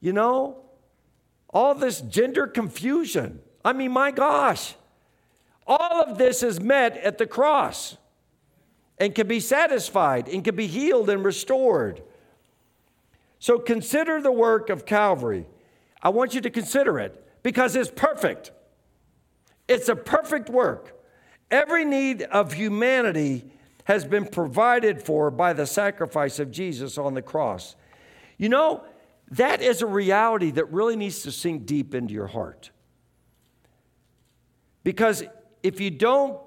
You 0.00 0.14
know, 0.14 0.64
all 1.50 1.74
this 1.74 2.00
gender 2.00 2.46
confusion. 2.46 3.40
I 3.64 3.74
mean, 3.74 3.92
my 3.92 4.10
gosh. 4.12 4.74
All 5.66 6.02
of 6.02 6.18
this 6.18 6.42
is 6.42 6.60
met 6.60 6.96
at 6.98 7.18
the 7.18 7.26
cross 7.26 7.96
and 8.98 9.14
can 9.14 9.26
be 9.26 9.40
satisfied 9.40 10.28
and 10.28 10.44
can 10.44 10.56
be 10.56 10.66
healed 10.66 11.08
and 11.08 11.24
restored. 11.24 12.02
So 13.38 13.58
consider 13.58 14.20
the 14.20 14.32
work 14.32 14.70
of 14.70 14.86
Calvary. 14.86 15.46
I 16.02 16.10
want 16.10 16.34
you 16.34 16.40
to 16.40 16.50
consider 16.50 16.98
it 16.98 17.26
because 17.42 17.76
it's 17.76 17.90
perfect. 17.90 18.52
It's 19.68 19.88
a 19.88 19.96
perfect 19.96 20.48
work. 20.48 20.98
Every 21.50 21.84
need 21.84 22.22
of 22.22 22.52
humanity 22.52 23.44
has 23.84 24.04
been 24.04 24.26
provided 24.26 25.02
for 25.02 25.30
by 25.30 25.52
the 25.52 25.66
sacrifice 25.66 26.38
of 26.38 26.50
Jesus 26.50 26.98
on 26.98 27.14
the 27.14 27.22
cross. 27.22 27.76
You 28.38 28.48
know, 28.48 28.84
that 29.32 29.60
is 29.60 29.82
a 29.82 29.86
reality 29.86 30.50
that 30.52 30.72
really 30.72 30.96
needs 30.96 31.22
to 31.22 31.32
sink 31.32 31.66
deep 31.66 31.94
into 31.94 32.14
your 32.14 32.26
heart. 32.26 32.70
Because 34.84 35.24
if 35.62 35.80
you 35.80 35.90
don't 35.90 36.40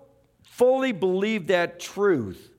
fully 0.44 0.92
believe 0.92 1.48
that 1.48 1.80
truth, 1.80 2.52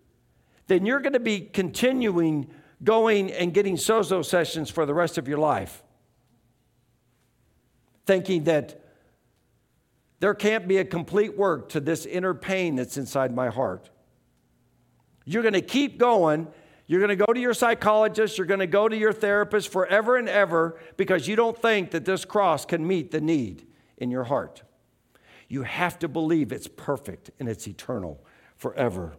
then 0.67 0.85
you're 0.85 1.01
going 1.01 1.13
to 1.13 1.21
be 1.21 1.41
continuing 1.41 2.49
going 2.83 3.33
and 3.33 3.55
getting 3.55 3.77
sozo 3.77 4.25
sessions 4.25 4.71
for 4.71 4.85
the 4.85 4.95
rest 4.95 5.19
of 5.19 5.29
your 5.29 5.39
life, 5.39 5.83
thinking 8.05 8.45
that 8.45 8.83
there 10.21 10.35
can't 10.35 10.67
be 10.67 10.79
a 10.79 10.85
complete 10.85 11.37
work 11.37 11.69
to 11.71 11.81
this 11.81 12.07
inner 12.07 12.35
pain 12.35 12.77
that's 12.77 12.97
inside 12.97 13.35
my 13.35 13.49
heart. 13.49 13.91
You're 15.25 15.43
going 15.43 15.55
to 15.55 15.61
keep 15.61 15.99
going. 15.99 16.49
You're 16.87 17.01
going 17.01 17.17
to 17.17 17.25
go 17.27 17.33
to 17.33 17.41
your 17.41 17.55
psychologist. 17.55 18.39
You're 18.39 18.47
going 18.47 18.61
to 18.61 18.67
go 18.67 18.89
to 18.89 18.97
your 18.97 19.13
therapist 19.13 19.71
forever 19.71 20.17
and 20.17 20.29
ever 20.29 20.79
because 20.97 21.27
you 21.27 21.37
don't 21.37 21.61
think 21.61 21.91
that 21.91 22.05
this 22.05 22.25
cross 22.25 22.65
can 22.65 22.87
meet 22.87 23.11
the 23.11 23.21
need 23.21 23.67
in 23.99 24.11
your 24.11 24.25
heart. 24.25 24.63
You 25.49 25.63
have 25.63 25.99
to 26.01 26.09
believe 26.09 26.53
it's 26.53 26.69
perfect 26.69 27.31
and 27.39 27.49
it's 27.49 27.67
eternal 27.67 28.25
forever. 28.57 29.17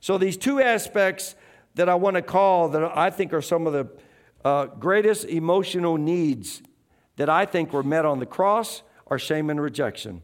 So, 0.00 0.18
these 0.18 0.36
two 0.36 0.60
aspects 0.60 1.34
that 1.74 1.88
I 1.88 1.94
want 1.94 2.16
to 2.16 2.22
call 2.22 2.68
that 2.70 2.96
I 2.96 3.10
think 3.10 3.32
are 3.32 3.42
some 3.42 3.66
of 3.66 3.72
the 3.72 3.88
uh, 4.44 4.66
greatest 4.66 5.24
emotional 5.26 5.96
needs 5.96 6.62
that 7.16 7.28
I 7.28 7.46
think 7.46 7.72
were 7.72 7.82
met 7.82 8.04
on 8.04 8.20
the 8.20 8.26
cross 8.26 8.82
are 9.06 9.18
shame 9.18 9.50
and 9.50 9.60
rejection. 9.60 10.22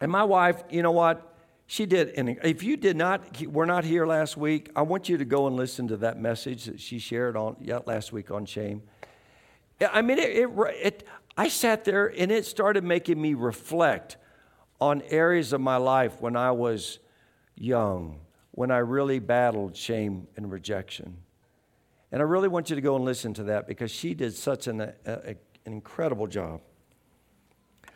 And 0.00 0.10
my 0.10 0.24
wife, 0.24 0.62
you 0.70 0.82
know 0.82 0.92
what? 0.92 1.26
She 1.66 1.86
did. 1.86 2.10
And 2.16 2.38
if 2.42 2.62
you 2.62 2.76
did 2.76 2.96
not, 2.96 3.40
were 3.46 3.66
not 3.66 3.84
here 3.84 4.06
last 4.06 4.36
week, 4.36 4.70
I 4.74 4.82
want 4.82 5.08
you 5.08 5.18
to 5.18 5.24
go 5.24 5.46
and 5.46 5.56
listen 5.56 5.88
to 5.88 5.96
that 5.98 6.18
message 6.18 6.64
that 6.64 6.80
she 6.80 6.98
shared 6.98 7.36
on 7.36 7.56
yeah, 7.60 7.80
last 7.86 8.12
week 8.12 8.30
on 8.30 8.46
shame. 8.46 8.82
I 9.80 10.02
mean, 10.02 10.18
it, 10.18 10.30
it, 10.30 10.50
it, 10.82 11.06
I 11.40 11.48
sat 11.48 11.84
there 11.84 12.06
and 12.06 12.30
it 12.30 12.44
started 12.44 12.84
making 12.84 13.18
me 13.18 13.32
reflect 13.32 14.18
on 14.78 15.00
areas 15.08 15.54
of 15.54 15.60
my 15.62 15.78
life 15.78 16.20
when 16.20 16.36
I 16.36 16.50
was 16.50 16.98
young, 17.56 18.20
when 18.50 18.70
I 18.70 18.76
really 18.76 19.20
battled 19.20 19.74
shame 19.74 20.26
and 20.36 20.52
rejection. 20.52 21.16
And 22.12 22.20
I 22.20 22.26
really 22.26 22.48
want 22.48 22.68
you 22.68 22.76
to 22.76 22.82
go 22.82 22.94
and 22.94 23.06
listen 23.06 23.32
to 23.32 23.44
that 23.44 23.66
because 23.66 23.90
she 23.90 24.12
did 24.12 24.34
such 24.34 24.66
an, 24.66 24.82
a, 24.82 24.92
a, 25.06 25.34
an 25.64 25.72
incredible 25.72 26.26
job. 26.26 26.60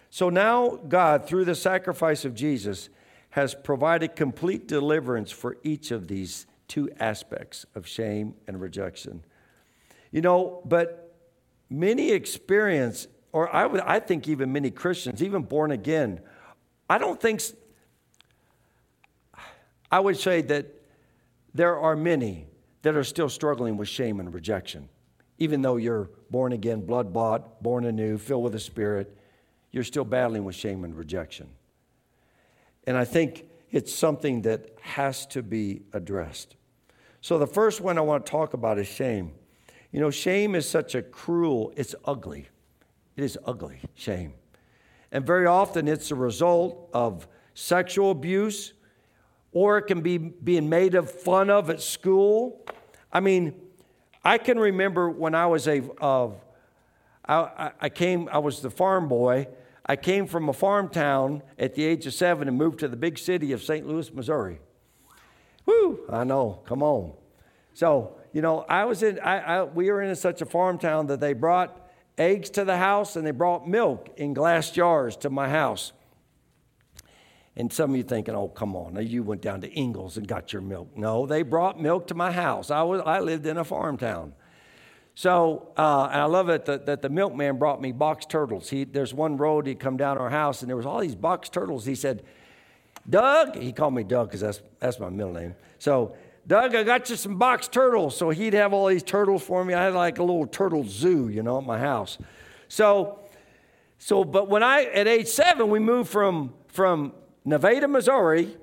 So 0.09 0.31
now, 0.31 0.77
God, 0.89 1.27
through 1.27 1.45
the 1.45 1.55
sacrifice 1.55 2.25
of 2.25 2.35
Jesus, 2.35 2.89
has 3.29 3.55
provided 3.55 4.17
complete 4.17 4.67
deliverance 4.67 5.31
for 5.31 5.59
each 5.63 5.91
of 5.91 6.09
these 6.09 6.47
two 6.67 6.89
aspects 6.99 7.67
of 7.75 7.87
shame 7.87 8.37
and 8.49 8.59
rejection. 8.59 9.23
You 10.11 10.23
know, 10.23 10.63
but 10.65 11.15
many 11.69 12.11
experience 12.13 13.07
or 13.35 13.53
I, 13.53 13.67
would, 13.67 13.81
I 13.81 13.99
think 13.99 14.29
even 14.29 14.53
many 14.53 14.71
Christians, 14.71 15.21
even 15.21 15.43
born 15.43 15.73
again, 15.73 16.21
I 16.89 16.99
don't 16.99 17.21
think, 17.21 17.43
I 19.91 19.99
would 19.99 20.17
say 20.17 20.41
that 20.43 20.67
there 21.53 21.77
are 21.77 21.97
many 21.97 22.47
that 22.83 22.95
are 22.95 23.03
still 23.03 23.29
struggling 23.29 23.77
with 23.77 23.89
shame 23.89 24.21
and 24.21 24.33
rejection. 24.33 24.89
Even 25.39 25.63
though 25.63 25.79
you're 25.79 26.11
born 26.31 26.53
again, 26.53 26.83
blood 26.83 27.13
bought, 27.13 27.61
born 27.61 27.87
anew, 27.87 28.19
filled 28.19 28.45
with 28.45 28.53
the 28.53 28.61
Spirit, 28.61 29.19
you're 29.73 29.83
still 29.83 30.05
battling 30.05 30.45
with 30.45 30.55
shame 30.55 30.85
and 30.85 30.97
rejection. 30.97 31.49
And 32.87 32.97
I 32.97 33.05
think 33.05 33.49
it's 33.73 33.93
something 33.93 34.43
that 34.43 34.77
has 34.81 35.27
to 35.27 35.43
be 35.43 35.83
addressed. 35.93 36.55
So, 37.21 37.41
the 37.41 37.49
first 37.49 37.81
one 37.81 37.99
I 37.99 38.03
want 38.03 38.27
to 38.27 38.31
talk 38.31 38.55
about 38.55 38.79
is 38.79 38.87
shame. 38.87 39.33
You 39.91 39.99
know, 39.99 40.13
shame 40.13 40.55
is 40.55 40.69
such 40.69 40.95
a 40.95 41.03
cruel, 41.03 41.73
it's 41.75 41.97
ugly. 42.05 42.47
It 43.17 43.25
is 43.25 43.39
ugly, 43.47 43.81
shame. 43.95 44.35
And 45.13 45.25
very 45.25 45.47
often 45.47 45.87
it's 45.87 46.11
a 46.11 46.17
result 46.17 46.91
of 46.93 47.29
sexual 47.55 48.11
abuse, 48.11 48.73
or 49.53 49.79
it 49.79 49.83
can 49.83 50.01
be 50.01 50.19
being 50.19 50.69
made 50.69 50.95
of 50.95 51.11
fun 51.11 51.49
of 51.49 51.71
at 51.71 51.81
school. 51.81 52.67
I 53.13 53.21
mean, 53.21 53.55
I 54.25 54.39
can 54.39 54.59
remember 54.59 55.09
when 55.09 55.35
I 55.35 55.47
was 55.47 55.69
a, 55.69 55.83
uh, 56.01 56.31
I, 57.27 57.71
I 57.81 57.89
came, 57.89 58.29
I 58.33 58.39
was 58.39 58.61
the 58.61 58.71
farm 58.71 59.07
boy. 59.07 59.47
I 59.87 59.97
came 59.97 60.27
from 60.27 60.49
a 60.49 60.53
farm 60.53 60.89
town 60.89 61.43
at 61.59 61.75
the 61.75 61.85
age 61.85 62.07
of 62.07 62.15
seven 62.15 62.49
and 62.49 62.57
moved 62.57 62.81
to 62.81 62.89
the 62.89 62.97
big 62.97 63.19
city 63.19 63.53
of 63.53 63.63
St. 63.63 63.87
Louis, 63.87 64.13
Missouri. 64.13 64.59
Whew, 65.67 66.01
I 66.11 66.25
know, 66.25 66.63
come 66.65 66.83
on. 66.83 67.13
So, 67.75 68.17
you 68.33 68.43
know, 68.43 68.65
I 68.69 68.85
was 68.85 69.03
in, 69.03 69.21
I, 69.21 69.39
I, 69.39 69.63
we 69.65 69.91
were 69.91 70.03
in 70.03 70.15
such 70.17 70.43
a 70.43 70.47
farm 70.47 70.79
town 70.79 71.07
that 71.07 71.21
they 71.21 71.35
brought 71.35 71.84
eggs 72.19 72.51
to 72.51 72.65
the 72.65 72.77
house 72.77 73.17
and 73.17 73.27
they 73.27 73.31
brought 73.31 73.69
milk 73.69 74.11
in 74.17 74.35
glass 74.35 74.71
jars 74.71 75.17
to 75.19 75.31
my 75.31 75.49
house. 75.49 75.93
And 77.57 77.73
some 77.73 77.91
of 77.91 77.97
you 77.97 78.03
thinking, 78.03 78.35
oh, 78.35 78.49
come 78.49 78.75
on, 78.75 78.99
you 79.07 79.23
went 79.23 79.41
down 79.41 79.61
to 79.61 79.71
Ingles 79.71 80.17
and 80.17 80.27
got 80.27 80.53
your 80.53 80.63
milk. 80.63 80.97
No, 80.97 81.25
they 81.25 81.43
brought 81.43 81.81
milk 81.81 82.09
to 82.09 82.15
my 82.15 82.33
house. 82.33 82.71
I, 82.71 82.83
was, 82.83 83.01
I 83.07 83.21
lived 83.21 83.47
in 83.47 83.59
a 83.59 83.65
farm 83.65 83.97
town. 83.97 84.35
So, 85.15 85.69
uh, 85.77 86.09
and 86.11 86.21
I 86.21 86.25
love 86.25 86.49
it 86.49 86.65
that, 86.65 86.87
that 86.87 87.01
the 87.01 87.09
milkman 87.09 87.59
brought 87.59 87.81
me 87.81 87.93
box 87.93 88.27
turtles. 88.27 88.71
He, 88.71 88.83
there's 88.83 89.15
one 89.15 89.37
road 89.37 89.69
he'd 89.69 89.79
come 89.79 89.97
down 89.97 90.19
our 90.19 90.31
house, 90.31 90.63
and 90.63 90.69
there 90.69 90.77
was 90.77 90.87
all 90.87 90.99
these 90.99 91.15
box 91.15 91.49
turtles. 91.49 91.87
He 91.87 91.95
said, 91.95 92.25
Doug, 93.09 93.55
he 93.55 93.73
called 93.73 93.95
me 93.95 94.03
Doug 94.03 94.29
because 94.29 94.41
that's, 94.41 94.61
that's 94.81 94.99
my 94.99 95.11
middle 95.11 95.33
name. 95.33 95.55
So, 95.79 96.17
Doug, 96.47 96.75
I 96.75 96.83
got 96.83 97.09
you 97.09 97.17
some 97.17 97.37
box 97.37 97.69
turtles. 97.69 98.17
So 98.17 98.31
he'd 98.31 98.55
have 98.55 98.73
all 98.73 98.87
these 98.87 99.03
turtles 99.03 99.43
for 99.43 99.65
me. 99.65 99.75
I 99.75 99.85
had 99.85 99.95
like 99.95 100.19
a 100.19 100.23
little 100.23 100.47
turtle 100.47 100.85
zoo, 100.85 101.29
you 101.29 101.43
know, 101.43 101.59
at 101.59 101.65
my 101.65 101.79
house. 101.79 102.19
So, 102.69 103.21
so, 103.99 104.25
but 104.25 104.49
when 104.49 104.63
I, 104.63 104.85
at 104.85 105.07
age 105.07 105.29
seven, 105.29 105.71
we 105.71 105.79
moved 105.79 106.11
from, 106.11 106.53
from 106.69 107.13
Nevada, 107.45 107.89
Missouri 107.89 108.57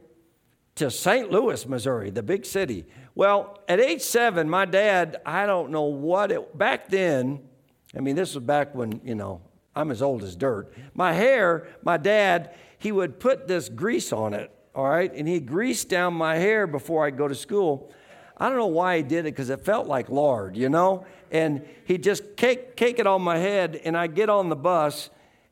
to 0.75 0.91
St. 0.91 1.31
Louis, 1.31 1.65
Missouri, 1.67 2.09
the 2.11 2.23
big 2.23 2.45
city. 2.45 2.85
Well, 3.15 3.59
at 3.67 3.79
age 3.79 4.01
seven, 4.01 4.49
my 4.49 4.65
dad, 4.65 5.21
I 5.25 5.45
don't 5.45 5.71
know 5.71 5.83
what 5.83 6.31
it, 6.31 6.57
back 6.57 6.89
then, 6.89 7.41
I 7.95 7.99
mean, 7.99 8.15
this 8.15 8.35
was 8.35 8.43
back 8.43 8.73
when, 8.73 9.01
you 9.03 9.15
know, 9.15 9.41
I'm 9.75 9.91
as 9.91 10.01
old 10.01 10.23
as 10.23 10.35
dirt. 10.35 10.73
My 10.93 11.13
hair, 11.13 11.67
my 11.83 11.97
dad, 11.97 12.53
he 12.77 12.91
would 12.91 13.19
put 13.19 13.47
this 13.47 13.69
grease 13.69 14.13
on 14.13 14.33
it 14.33 14.51
all 14.75 14.87
right? 14.87 15.11
And 15.13 15.27
he 15.27 15.39
greased 15.39 15.89
down 15.89 16.13
my 16.13 16.35
hair 16.35 16.67
before 16.67 17.05
I 17.05 17.09
go 17.09 17.27
to 17.27 17.35
school. 17.35 17.91
I 18.37 18.49
don't 18.49 18.57
know 18.57 18.67
why 18.67 18.97
he 18.97 19.03
did 19.03 19.19
it 19.19 19.35
because 19.35 19.49
it 19.49 19.63
felt 19.63 19.87
like 19.87 20.09
lard, 20.09 20.55
you 20.57 20.69
know? 20.69 21.05
And 21.29 21.65
he 21.85 21.97
just 21.97 22.35
cake, 22.35 22.75
cake 22.75 22.99
it 22.99 23.07
on 23.07 23.21
my 23.21 23.37
head, 23.37 23.79
and 23.83 23.95
I 23.95 24.07
get 24.07 24.29
on 24.29 24.49
the 24.49 24.55
bus, 24.55 25.09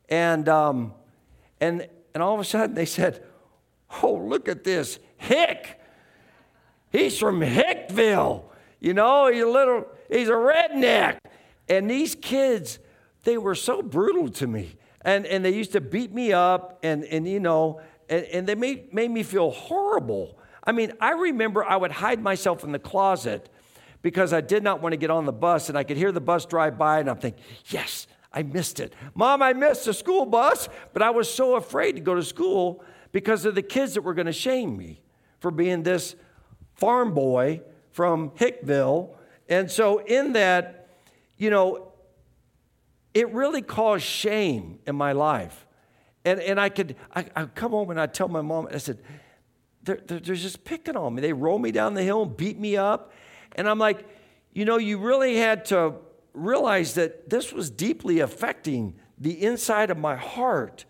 and, 0.10 0.50
um, 0.50 0.94
and, 1.62 1.88
and 2.14 2.24
all 2.24 2.34
of 2.34 2.40
a 2.40 2.44
sudden 2.44 2.76
they 2.76 2.86
said, 2.86 3.24
Oh, 4.04 4.14
look 4.14 4.48
at 4.48 4.64
this. 4.64 5.00
Hick. 5.18 5.80
He's 6.92 7.18
from 7.18 7.42
Hickville. 7.42 8.44
You 8.80 8.94
know, 8.94 9.32
he's 9.32 9.44
a 9.44 9.48
little, 9.48 9.86
he's 10.10 10.30
a 10.30 10.34
redneck. 10.34 11.18
And 11.68 11.90
these 11.90 12.16
kids, 12.16 12.80
they 13.24 13.38
were 13.38 13.56
so 13.56 13.82
brutal 13.82 14.30
to 14.30 14.48
me. 14.48 14.76
And, 15.02 15.26
and 15.26 15.44
they 15.46 15.54
used 15.54 15.72
to 15.74 15.82
beat 15.82 16.14
me 16.14 16.34
up, 16.34 16.80
and, 16.84 17.04
and 17.06 17.28
you 17.28 17.40
know, 17.40 17.82
and, 18.10 18.26
and 18.26 18.48
they 18.48 18.56
made, 18.56 18.94
made 18.94 19.12
me 19.12 19.24
feel 19.24 19.52
horrible. 19.52 20.38
I 20.64 20.72
mean, 20.72 20.94
I 21.00 21.12
remember 21.12 21.64
I 21.64 21.78
would 21.78 21.92
hide 21.92 22.22
myself 22.22 22.64
in 22.64 22.72
the 22.72 22.80
closet 22.80 23.50
because 24.02 24.34
I 24.34 24.42
did 24.42 24.64
not 24.64 24.82
want 24.82 24.94
to 24.94 24.98
get 24.98 25.10
on 25.10 25.26
the 25.26 25.34
bus, 25.34 25.70
and 25.70 25.78
I 25.78 25.84
could 25.84 25.98
hear 25.98 26.12
the 26.12 26.22
bus 26.22 26.46
drive 26.46 26.78
by, 26.78 27.00
and 27.00 27.10
I'm 27.10 27.18
thinking, 27.18 27.44
yes, 27.68 28.08
I 28.32 28.44
missed 28.44 28.80
it. 28.80 28.94
Mom, 29.14 29.42
I 29.42 29.54
missed 29.54 29.86
the 29.86 29.94
school 29.94 30.26
bus, 30.26 30.70
but 30.94 31.02
I 31.02 31.10
was 31.10 31.32
so 31.32 31.56
afraid 31.56 31.94
to 31.94 32.02
go 32.02 32.16
to 32.16 32.24
school 32.24 32.84
because 33.12 33.46
of 33.46 33.56
the 33.56 33.62
kids 33.62 33.96
that 33.96 34.02
were 34.02 34.14
going 34.14 34.28
to 34.28 34.34
shame 34.34 34.78
me 34.78 35.02
for 35.40 35.52
being 35.52 35.84
this 35.84 36.16
farm 36.76 37.14
boy 37.14 37.62
from 37.92 38.32
Hickville. 38.32 39.16
And 39.50 39.70
so, 39.70 40.00
in 40.00 40.34
that, 40.34 40.90
you 41.38 41.50
know, 41.50 41.92
it 43.14 43.34
really 43.34 43.62
caused 43.62 44.04
shame 44.04 44.80
in 44.86 44.96
my 44.96 45.12
life. 45.12 45.66
And, 46.26 46.40
and 46.42 46.60
I 46.60 46.70
could, 46.70 46.96
I, 47.16 47.26
I'd 47.36 47.56
come 47.56 47.72
home 47.72 47.90
and 47.90 48.00
I'd 48.00 48.14
tell 48.14 48.28
my 48.28 48.42
mom, 48.42 48.68
I 48.74 48.78
said, 48.78 49.00
they're, 49.84 50.00
they're, 50.06 50.20
they're 50.20 50.36
just 50.36 50.64
picking 50.64 50.96
on 50.96 51.16
me. 51.16 51.22
They 51.22 51.34
roll 51.34 51.60
me 51.60 51.72
down 51.72 51.94
the 51.94 52.04
hill 52.04 52.24
and 52.24 52.36
beat 52.36 52.60
me 52.60 52.78
up. 52.78 53.12
And 53.54 53.68
I'm 53.70 53.80
like, 53.80 54.08
you 54.54 54.66
know, 54.66 54.78
you 54.78 54.98
really 54.98 55.38
had 55.38 55.66
to 55.66 55.94
realize 56.34 56.96
that 56.96 57.30
this 57.30 57.54
was 57.54 57.70
deeply 57.70 58.20
affecting 58.20 58.96
the 59.18 59.44
inside 59.44 59.90
of 59.90 59.98
my 59.98 60.16
heart. 60.16 60.86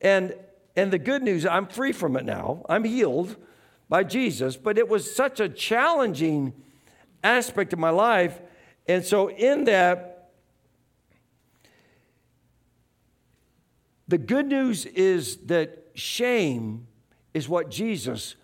And, 0.00 0.34
and 0.76 0.92
the 0.92 0.98
good 0.98 1.22
news, 1.22 1.46
I'm 1.46 1.66
free 1.66 1.92
from 1.92 2.16
it 2.16 2.24
now. 2.24 2.64
I'm 2.68 2.84
healed 2.84 3.36
by 3.88 4.04
Jesus, 4.04 4.56
but 4.56 4.78
it 4.78 4.88
was 4.88 5.14
such 5.14 5.40
a 5.40 5.48
challenging 5.48 6.52
aspect 7.22 7.72
of 7.72 7.78
my 7.78 7.90
life. 7.90 8.40
And 8.86 9.04
so, 9.04 9.30
in 9.30 9.64
that, 9.64 10.13
The 14.08 14.18
good 14.18 14.46
news 14.46 14.86
is 14.86 15.36
that 15.46 15.90
shame 15.94 16.86
is 17.32 17.48
what 17.48 17.70
Jesus 17.70 18.36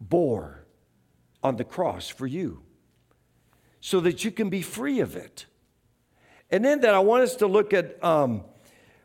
bore 0.00 0.64
on 1.42 1.56
the 1.56 1.64
cross 1.64 2.08
for 2.08 2.26
you 2.26 2.62
so 3.80 4.00
that 4.00 4.24
you 4.24 4.30
can 4.30 4.48
be 4.48 4.62
free 4.62 5.00
of 5.00 5.16
it. 5.16 5.46
And 6.50 6.64
then 6.64 6.80
that 6.80 6.94
I 6.94 7.00
want 7.00 7.24
us 7.24 7.36
to 7.36 7.46
look 7.46 7.72
at 7.72 8.02
um, 8.02 8.44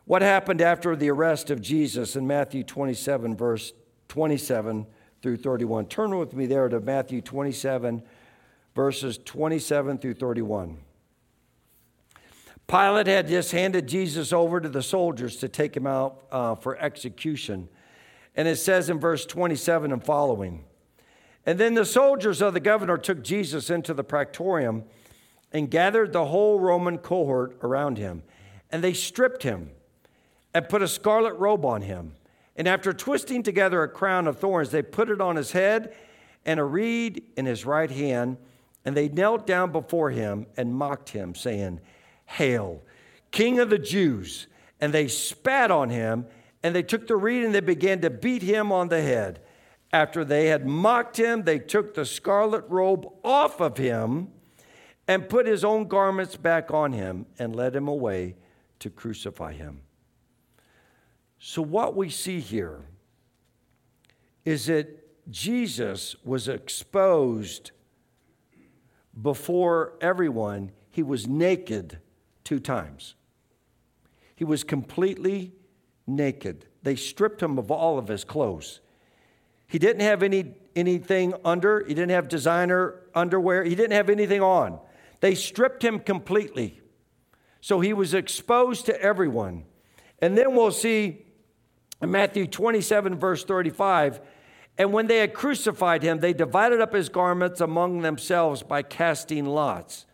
what 0.05 0.21
happened 0.21 0.61
after 0.61 0.95
the 0.95 1.09
arrest 1.09 1.49
of 1.49 1.61
Jesus 1.61 2.15
in 2.15 2.27
Matthew 2.27 2.63
27, 2.63 3.35
verse 3.35 3.73
27 4.07 4.85
through 5.21 5.37
31. 5.37 5.87
Turn 5.87 6.17
with 6.17 6.33
me 6.33 6.45
there 6.45 6.69
to 6.69 6.79
Matthew 6.79 7.21
27, 7.21 8.03
verses 8.75 9.17
27 9.25 9.97
through 9.97 10.13
31. 10.13 10.77
Pilate 12.67 13.07
had 13.07 13.29
just 13.29 13.53
handed 13.53 13.87
Jesus 13.87 14.33
over 14.33 14.59
to 14.59 14.67
the 14.67 14.83
soldiers 14.83 15.37
to 15.37 15.47
take 15.47 15.75
him 15.75 15.87
out 15.87 16.23
uh, 16.31 16.55
for 16.55 16.77
execution. 16.77 17.69
And 18.35 18.47
it 18.47 18.57
says 18.57 18.89
in 18.89 18.99
verse 18.99 19.25
27 19.25 19.93
and 19.93 20.03
following 20.03 20.65
And 21.45 21.57
then 21.57 21.75
the 21.75 21.85
soldiers 21.85 22.41
of 22.41 22.53
the 22.53 22.59
governor 22.59 22.97
took 22.97 23.23
Jesus 23.23 23.69
into 23.69 23.93
the 23.93 24.03
praetorium 24.03 24.83
and 25.53 25.71
gathered 25.71 26.11
the 26.11 26.25
whole 26.25 26.59
Roman 26.59 26.97
cohort 26.97 27.57
around 27.61 27.97
him. 27.97 28.23
And 28.69 28.83
they 28.83 28.93
stripped 28.93 29.43
him 29.43 29.71
and 30.53 30.67
put 30.67 30.81
a 30.81 30.89
scarlet 30.89 31.35
robe 31.35 31.63
on 31.63 31.83
him. 31.83 32.13
And 32.57 32.67
after 32.67 32.91
twisting 32.91 33.43
together 33.43 33.81
a 33.81 33.87
crown 33.87 34.27
of 34.27 34.39
thorns, 34.39 34.71
they 34.71 34.81
put 34.81 35.09
it 35.09 35.21
on 35.21 35.37
his 35.37 35.53
head 35.53 35.95
and 36.45 36.59
a 36.59 36.65
reed 36.65 37.23
in 37.37 37.45
his 37.45 37.65
right 37.65 37.89
hand. 37.89 38.37
And 38.83 38.95
they 38.95 39.07
knelt 39.07 39.47
down 39.47 39.71
before 39.71 40.11
him 40.11 40.47
and 40.57 40.75
mocked 40.75 41.09
him, 41.09 41.33
saying, 41.33 41.79
Hail, 42.27 42.83
King 43.31 43.59
of 43.59 43.69
the 43.69 43.79
Jews. 43.79 44.47
And 44.79 44.93
they 44.93 45.07
spat 45.07 45.71
on 45.71 45.89
him, 45.89 46.27
and 46.61 46.75
they 46.75 46.83
took 46.83 47.07
the 47.07 47.15
reed 47.15 47.43
and 47.43 47.55
they 47.55 47.61
began 47.61 47.99
to 48.01 48.11
beat 48.11 48.43
him 48.43 48.71
on 48.71 48.89
the 48.89 49.01
head. 49.01 49.41
After 49.91 50.23
they 50.23 50.47
had 50.47 50.67
mocked 50.67 51.17
him, 51.17 51.43
they 51.43 51.57
took 51.57 51.93
the 51.95 52.05
scarlet 52.05 52.65
robe 52.67 53.07
off 53.23 53.59
of 53.59 53.77
him 53.77 54.27
and 55.07 55.29
put 55.29 55.47
his 55.47 55.63
own 55.63 55.87
garments 55.87 56.35
back 56.35 56.71
on 56.71 56.91
him 56.91 57.25
and 57.39 57.55
led 57.55 57.75
him 57.75 57.87
away 57.87 58.35
to 58.79 58.89
crucify 58.89 59.53
him. 59.53 59.81
So, 61.39 61.61
what 61.61 61.95
we 61.95 62.09
see 62.09 62.39
here 62.39 62.81
is 64.43 64.65
that 64.65 65.29
Jesus 65.31 66.15
was 66.23 66.47
exposed 66.47 67.71
before 69.21 69.93
everyone, 70.01 70.71
he 70.89 71.03
was 71.03 71.27
naked 71.27 71.99
two 72.47 72.59
times. 72.61 73.15
He 74.33 74.45
was 74.45 74.63
completely 74.63 75.51
naked. 76.07 76.65
They 76.81 76.95
stripped 76.95 77.43
him 77.43 77.59
of 77.59 77.69
all 77.69 77.99
of 77.99 78.07
his 78.07 78.23
clothes. 78.23 78.79
He 79.67 79.77
didn't 79.77 79.99
have 79.99 80.23
any, 80.23 80.55
anything 80.73 81.33
under, 81.43 81.83
he 81.85 81.93
didn't 81.93 82.11
have 82.11 82.29
designer 82.29 83.01
underwear, 83.13 83.65
he 83.65 83.75
didn't 83.75 83.91
have 83.91 84.09
anything 84.09 84.41
on. 84.41 84.79
They 85.19 85.35
stripped 85.35 85.83
him 85.83 85.99
completely. 85.99 86.79
So 87.59 87.81
he 87.81 87.91
was 87.91 88.13
exposed 88.13 88.85
to 88.85 89.01
everyone. 89.01 89.65
And 90.19 90.37
then 90.37 90.55
we'll 90.55 90.71
see 90.71 91.25
in 92.01 92.11
Matthew 92.11 92.47
27, 92.47 93.15
verse 93.15 93.43
35. 93.43 94.21
And 94.77 94.93
when 94.93 95.07
they 95.07 95.17
had 95.17 95.33
crucified 95.33 96.01
him, 96.01 96.19
they 96.19 96.31
divided 96.31 96.79
up 96.79 96.93
his 96.93 97.09
garments 97.09 97.59
among 97.59 98.03
themselves 98.03 98.63
by 98.63 98.83
casting 98.83 99.45
lots. 99.45 100.05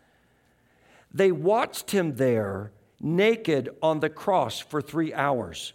They 1.14 1.30
watched 1.30 1.92
him 1.92 2.16
there 2.16 2.72
naked 3.00 3.70
on 3.80 4.00
the 4.00 4.10
cross 4.10 4.58
for 4.58 4.82
three 4.82 5.14
hours. 5.14 5.72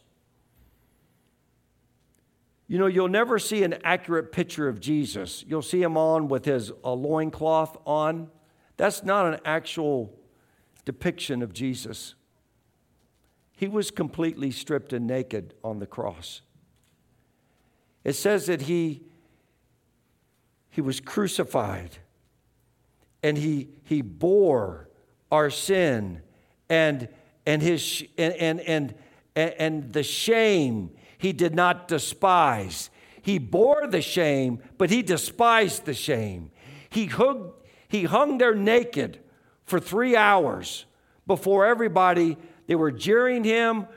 You 2.67 2.77
know, 2.77 2.87
you'll 2.87 3.07
never 3.07 3.39
see 3.39 3.63
an 3.63 3.75
accurate 3.83 4.33
picture 4.33 4.67
of 4.67 4.79
Jesus. 4.79 5.43
You'll 5.47 5.61
see 5.61 5.81
him 5.81 5.97
on 5.97 6.27
with 6.27 6.45
his 6.45 6.71
a 6.83 6.91
loincloth 6.91 7.77
on. 7.87 8.29
That's 8.77 9.03
not 9.03 9.33
an 9.33 9.39
actual 9.45 10.13
depiction 10.85 11.41
of 11.41 11.53
Jesus. 11.53 12.15
He 13.53 13.67
was 13.67 13.91
completely 13.91 14.51
stripped 14.51 14.93
and 14.93 15.07
naked 15.07 15.53
on 15.63 15.79
the 15.79 15.87
cross. 15.87 16.41
It 18.03 18.13
says 18.13 18.45
that 18.47 18.63
he, 18.63 19.03
he 20.69 20.81
was 20.81 20.99
crucified 20.99 21.97
and 23.23 23.37
he, 23.37 23.69
he 23.83 24.01
bore 24.01 24.88
our 25.31 25.49
sin 25.49 26.21
and, 26.69 27.07
and, 27.45 27.61
his, 27.61 28.03
and, 28.17 28.33
and, 28.35 28.61
and, 28.61 28.95
and 29.35 29.93
the 29.93 30.03
shame 30.03 30.91
he 31.17 31.33
did 31.33 31.53
not 31.53 31.87
despise. 31.87 32.89
He 33.21 33.37
bore 33.37 33.87
the 33.87 34.01
shame, 34.01 34.61
but 34.77 34.89
he 34.89 35.01
despised 35.01 35.85
the 35.85 35.93
shame. 35.93 36.51
He 36.89 37.07
hung, 37.07 37.51
he 37.87 38.03
hung 38.03 38.37
there 38.37 38.55
naked 38.55 39.19
for 39.65 39.79
three 39.79 40.15
hours 40.15 40.85
before 41.27 41.65
everybody. 41.65 42.37
They 42.67 42.75
were 42.75 42.91
jeering 42.91 43.43
him, 43.43 43.87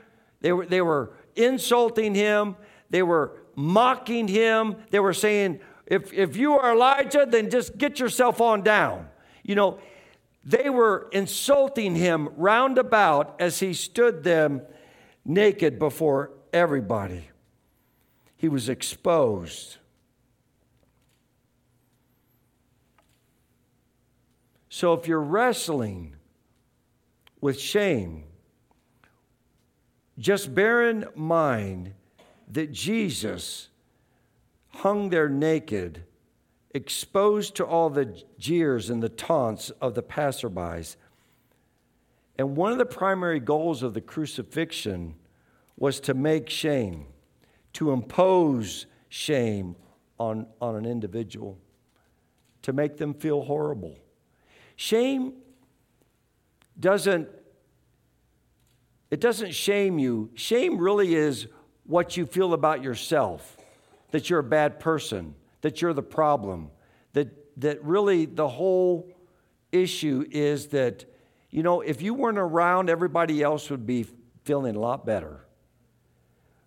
they 0.41 0.51
were, 0.51 0.65
they 0.65 0.81
were 0.81 1.13
insulting 1.35 2.13
him, 2.13 2.55
they 2.89 3.03
were 3.03 3.31
mocking 3.55 4.27
him, 4.27 4.75
they 4.91 4.99
were 4.99 5.13
saying, 5.13 5.59
if, 5.85 6.13
if 6.13 6.37
you 6.37 6.53
are 6.53 6.73
Elijah, 6.73 7.25
then 7.27 7.49
just 7.49 7.77
get 7.77 7.99
yourself 7.99 8.41
on 8.41 8.61
down. 8.61 9.07
You 9.43 9.55
know, 9.55 9.79
they 10.43 10.69
were 10.69 11.07
insulting 11.11 11.95
him 11.95 12.29
roundabout 12.35 13.35
as 13.39 13.59
he 13.59 13.73
stood 13.73 14.23
them 14.23 14.61
naked 15.25 15.79
before 15.79 16.31
everybody. 16.51 17.29
He 18.35 18.49
was 18.49 18.67
exposed. 18.67 19.77
So 24.69 24.93
if 24.93 25.07
you're 25.07 25.21
wrestling 25.21 26.15
with 27.39 27.59
shame, 27.59 28.25
just 30.17 30.53
bear 30.53 30.89
in 30.89 31.05
mind 31.15 31.93
that 32.49 32.71
Jesus 32.71 33.69
hung 34.69 35.09
there 35.09 35.29
naked, 35.29 36.03
exposed 36.73 37.55
to 37.55 37.65
all 37.65 37.89
the 37.89 38.23
jeers 38.37 38.89
and 38.89 39.01
the 39.01 39.09
taunts 39.09 39.69
of 39.81 39.93
the 39.93 40.03
passerbys. 40.03 40.95
And 42.37 42.55
one 42.55 42.71
of 42.71 42.77
the 42.77 42.85
primary 42.85 43.39
goals 43.39 43.83
of 43.83 43.93
the 43.93 44.01
crucifixion 44.01 45.15
was 45.77 45.99
to 46.01 46.13
make 46.13 46.49
shame, 46.49 47.05
to 47.73 47.91
impose 47.91 48.85
shame 49.09 49.75
on, 50.19 50.47
on 50.59 50.75
an 50.75 50.85
individual, 50.85 51.59
to 52.63 52.73
make 52.73 52.97
them 52.97 53.13
feel 53.13 53.41
horrible. 53.43 53.95
Shame 54.75 55.33
doesn't 56.79 57.29
it 59.11 59.19
doesn't 59.19 59.53
shame 59.53 59.99
you. 59.99 60.31
Shame 60.33 60.79
really 60.79 61.13
is 61.13 61.45
what 61.85 62.17
you 62.17 62.25
feel 62.25 62.51
about 62.51 62.81
yourself, 62.81 63.57
that 64.09 64.27
you're 64.27 64.39
a 64.39 64.43
bad 64.43 64.79
person, 64.79 65.35
that 65.63 65.81
you're 65.81 65.93
the 65.93 66.03
problem, 66.03 66.69
that 67.13 67.59
that 67.59 67.83
really 67.83 68.25
the 68.25 68.47
whole 68.47 69.11
issue 69.71 70.23
is 70.29 70.67
that 70.67 71.05
you 71.49 71.61
know, 71.61 71.81
if 71.81 72.01
you 72.01 72.15
weren't 72.15 72.39
around, 72.39 72.89
everybody 72.89 73.43
else 73.43 73.69
would 73.69 73.85
be 73.85 74.07
feeling 74.43 74.75
a 74.75 74.79
lot 74.79 75.05
better. 75.05 75.45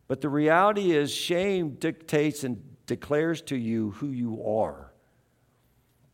But 0.07 0.21
the 0.21 0.29
reality 0.29 0.93
is, 0.93 1.13
shame 1.13 1.71
dictates 1.71 2.45
and 2.45 2.63
declares 2.87 3.43
to 3.43 3.57
you 3.57 3.91
who 3.93 4.11
you 4.11 4.47
are, 4.47 4.93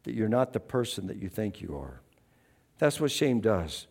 that 0.04 0.14
you're 0.14 0.30
not 0.30 0.54
the 0.54 0.60
person 0.60 1.06
that 1.08 1.18
you 1.18 1.28
think 1.28 1.60
you 1.60 1.76
are. 1.76 2.00
That's 2.78 2.98
what 2.98 3.10
shame 3.10 3.40
does. 3.40 3.88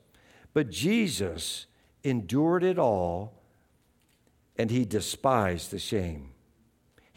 But 0.51 0.71
Jesus 0.71 1.67
endured 2.03 2.63
it 2.63 2.79
all 2.79 3.35
and 4.57 4.71
he 4.71 4.83
despised 4.83 5.69
the 5.69 5.77
shame. 5.77 6.30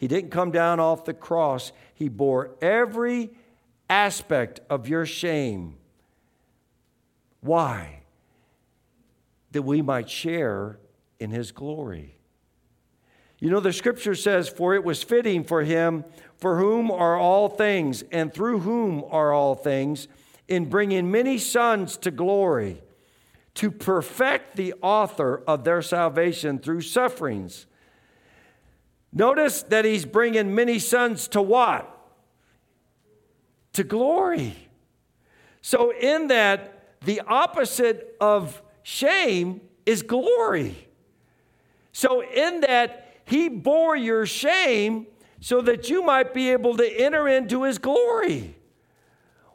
He 0.05 0.07
didn't 0.07 0.29
come 0.29 0.51
down 0.51 0.79
off 0.79 1.05
the 1.05 1.15
cross, 1.15 1.71
he 1.95 2.09
bore 2.09 2.51
every 2.61 3.31
aspect 3.89 4.59
of 4.69 4.87
your 4.87 5.03
shame. 5.07 5.77
Why? 7.41 8.03
That 9.53 9.63
we 9.63 9.81
might 9.81 10.07
share 10.07 10.77
in 11.19 11.31
his 11.31 11.51
glory. 11.51 12.19
You 13.39 13.49
know, 13.49 13.59
the 13.59 13.73
scripture 13.73 14.13
says, 14.13 14.47
For 14.47 14.75
it 14.75 14.83
was 14.83 15.01
fitting 15.01 15.43
for 15.43 15.63
him, 15.63 16.05
for 16.37 16.59
whom 16.59 16.91
are 16.91 17.17
all 17.17 17.49
things, 17.49 18.03
and 18.11 18.31
through 18.31 18.59
whom 18.59 19.03
are 19.09 19.33
all 19.33 19.55
things, 19.55 20.07
in 20.47 20.69
bringing 20.69 21.09
many 21.09 21.39
sons 21.39 21.97
to 21.97 22.11
glory, 22.11 22.83
to 23.55 23.71
perfect 23.71 24.55
the 24.55 24.75
author 24.83 25.41
of 25.47 25.63
their 25.63 25.81
salvation 25.81 26.59
through 26.59 26.81
sufferings. 26.81 27.65
Notice 29.17 29.63
that 29.63 29.85
he's 29.85 30.03
bringing 30.05 30.53
many 30.53 30.77
sons 30.77 31.29
to 31.29 31.41
what? 31.41 31.89
To 33.73 33.83
glory. 33.85 34.55
So, 35.61 35.93
in 35.93 36.27
that, 36.27 36.99
the 37.05 37.21
opposite 37.21 38.17
of 38.19 38.61
shame 38.83 39.61
is 39.85 40.01
glory. 40.01 40.89
So, 41.93 42.21
in 42.23 42.59
that, 42.61 43.13
he 43.23 43.47
bore 43.47 43.95
your 43.95 44.25
shame 44.25 45.07
so 45.39 45.61
that 45.61 45.89
you 45.89 46.03
might 46.03 46.33
be 46.33 46.51
able 46.51 46.75
to 46.75 46.85
enter 46.85 47.29
into 47.29 47.63
his 47.63 47.77
glory. 47.77 48.53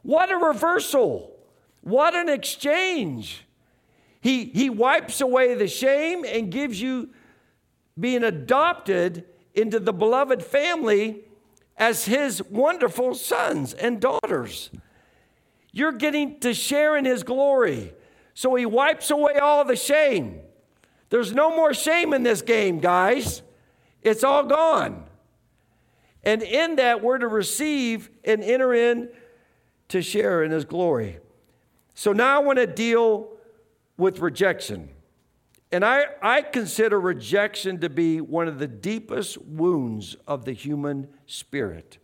What 0.01 0.31
a 0.31 0.37
reversal! 0.37 1.37
What 1.81 2.15
an 2.15 2.29
exchange! 2.29 3.45
He, 4.21 4.45
he 4.45 4.69
wipes 4.71 5.21
away 5.21 5.53
the 5.53 5.67
shame 5.67 6.25
and 6.25 6.51
gives 6.51 6.81
you 6.81 7.09
being 7.99 8.23
adopted 8.23 9.25
into 9.53 9.79
the 9.79 9.93
beloved 9.93 10.43
family 10.43 11.21
as 11.77 12.05
his 12.05 12.43
wonderful 12.43 13.15
sons 13.15 13.73
and 13.73 13.99
daughters. 13.99 14.69
You're 15.71 15.93
getting 15.93 16.39
to 16.41 16.53
share 16.53 16.97
in 16.97 17.05
his 17.05 17.23
glory. 17.23 17.93
So 18.33 18.55
he 18.55 18.65
wipes 18.65 19.09
away 19.09 19.35
all 19.35 19.65
the 19.65 19.75
shame. 19.75 20.39
There's 21.09 21.33
no 21.33 21.55
more 21.55 21.73
shame 21.73 22.13
in 22.13 22.23
this 22.23 22.41
game, 22.41 22.79
guys. 22.79 23.41
It's 24.01 24.23
all 24.23 24.43
gone. 24.43 25.03
And 26.23 26.41
in 26.41 26.75
that, 26.75 27.03
we're 27.03 27.17
to 27.17 27.27
receive 27.27 28.09
and 28.23 28.43
enter 28.43 28.73
in 28.73 29.09
to 29.89 30.01
share 30.01 30.43
in 30.43 30.51
his 30.51 30.65
glory. 30.65 31.19
So 31.93 32.13
now 32.13 32.37
I 32.37 32.39
want 32.39 32.59
to 32.59 32.67
deal 32.67 33.29
with 33.97 34.19
rejection. 34.19 34.89
And 35.71 35.85
I, 35.85 36.05
I 36.21 36.41
consider 36.41 36.99
rejection 36.99 37.79
to 37.79 37.89
be 37.89 38.19
one 38.19 38.47
of 38.47 38.59
the 38.59 38.67
deepest 38.67 39.37
wounds 39.41 40.17
of 40.27 40.43
the 40.43 40.51
human 40.51 41.07
spirit. 41.25 41.97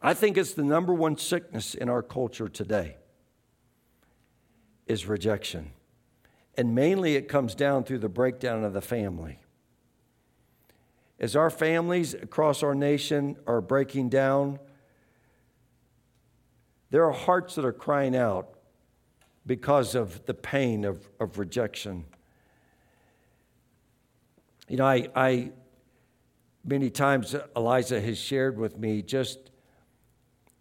I 0.00 0.14
think 0.14 0.36
it's 0.36 0.54
the 0.54 0.62
number 0.62 0.94
one 0.94 1.18
sickness 1.18 1.74
in 1.74 1.88
our 1.88 2.02
culture 2.02 2.48
today 2.48 2.96
is 4.86 5.06
rejection. 5.06 5.72
And 6.56 6.76
mainly 6.76 7.16
it 7.16 7.28
comes 7.28 7.56
down 7.56 7.82
through 7.82 7.98
the 7.98 8.08
breakdown 8.08 8.62
of 8.62 8.72
the 8.72 8.80
family. 8.80 9.40
As 11.18 11.34
our 11.34 11.50
families 11.50 12.14
across 12.14 12.62
our 12.62 12.74
nation 12.74 13.36
are 13.48 13.60
breaking 13.60 14.10
down, 14.10 14.60
there 16.90 17.04
are 17.04 17.12
hearts 17.12 17.56
that 17.56 17.64
are 17.64 17.72
crying 17.72 18.14
out 18.14 18.55
because 19.46 19.94
of 19.94 20.26
the 20.26 20.34
pain 20.34 20.84
of, 20.84 21.08
of 21.20 21.38
rejection. 21.38 22.04
You 24.68 24.78
know, 24.78 24.86
I, 24.86 25.08
I 25.14 25.50
many 26.64 26.90
times 26.90 27.34
Eliza 27.54 28.00
has 28.00 28.18
shared 28.18 28.58
with 28.58 28.78
me 28.78 29.02
just, 29.02 29.50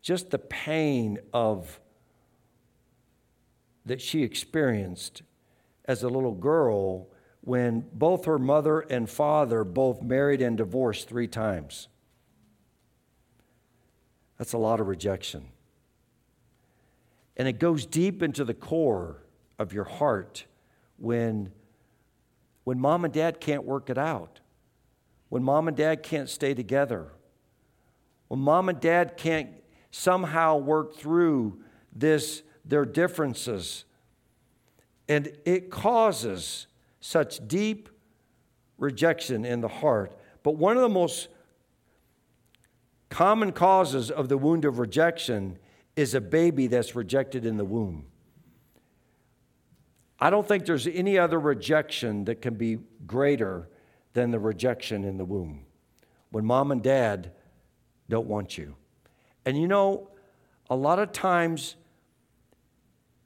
just 0.02 0.30
the 0.30 0.38
pain 0.38 1.18
of 1.34 1.80
that 3.86 4.02
she 4.02 4.24
experienced 4.24 5.24
as 5.86 6.04
a 6.04 6.10
little 6.10 6.34
girl 6.34 7.08
when 7.42 7.86
both 7.94 8.26
her 8.26 8.40
mother 8.40 8.80
and 8.82 9.10
father 9.10 9.64
both 9.64 10.02
married 10.02 10.42
and 10.42 10.58
divorced 10.58 11.08
three 11.08 11.28
times. 11.28 11.88
That's 14.38 14.54
a 14.54 14.58
lot 14.58 14.80
of 14.80 14.88
rejection. 14.88 15.46
And 17.38 17.48
it 17.48 17.60
goes 17.60 17.86
deep 17.86 18.24
into 18.24 18.44
the 18.44 18.54
core 18.54 19.24
of 19.60 19.74
your 19.74 19.84
heart 19.84 20.46
when, 20.98 21.52
when 22.64 22.80
mom 22.80 23.06
and 23.06 23.14
dad 23.14 23.40
can't 23.40 23.64
work 23.64 23.90
it 23.90 23.98
out, 23.98 24.40
when 25.30 25.44
mom 25.44 25.68
and 25.68 25.76
dad 25.76 26.04
can't 26.04 26.30
stay 26.30 26.54
together, 26.54 27.12
when 28.28 28.40
mom 28.40 28.70
and 28.70 28.80
dad 28.80 29.18
can't 29.18 29.50
somehow 29.92 30.58
work 30.58 30.96
through 30.96 31.60
this, 31.94 32.44
their 32.64 32.86
differences 32.86 33.86
and 35.08 35.32
it 35.46 35.70
causes 35.70 36.68
such 37.00 37.48
deep 37.48 37.90
rejection 38.78 39.46
in 39.46 39.62
the 39.62 39.68
heart. 39.68 40.18
But 40.44 40.58
one 40.58 40.76
of 40.76 40.82
the 40.82 40.90
most 40.90 41.28
common 43.10 43.52
causes 43.52 44.10
of 44.10 44.30
the 44.30 44.38
wound 44.38 44.66
of 44.66 44.80
rejection 44.80 45.60
is 45.96 46.14
a 46.14 46.22
baby 46.22 46.68
that's 46.68 46.96
rejected 46.96 47.46
in 47.46 47.58
the 47.58 47.66
womb. 47.66 48.06
I 50.20 50.30
don't 50.30 50.48
think 50.48 50.66
there's 50.66 50.88
any 50.88 51.18
other 51.18 51.40
rejection 51.40 52.26
that 52.26 52.42
can 52.42 52.56
be 52.56 52.80
greater 53.06 53.70
than 54.14 54.32
the 54.32 54.40
rejection 54.40 55.04
in 55.04 55.18
the 55.18 55.26
womb. 55.26 55.66
When 56.32 56.46
mom 56.46 56.72
and 56.72 56.82
dad 56.82 57.32
don't 58.10 58.28
want 58.28 58.58
you. 58.58 58.76
And 59.46 59.60
you 59.60 59.68
know, 59.68 60.10
a 60.70 60.76
lot 60.76 61.00
of 61.00 61.12
times 61.12 61.76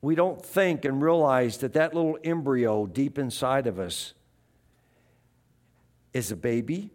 we 0.02 0.16
don't 0.16 0.44
think 0.44 0.86
and 0.86 1.02
realize 1.02 1.58
that 1.58 1.74
that 1.74 1.94
little 1.94 2.18
embryo 2.24 2.86
deep 2.86 3.18
inside 3.18 3.68
of 3.68 3.80
us 3.80 4.14
is 6.14 6.32
a 6.32 6.36
baby 6.36 6.92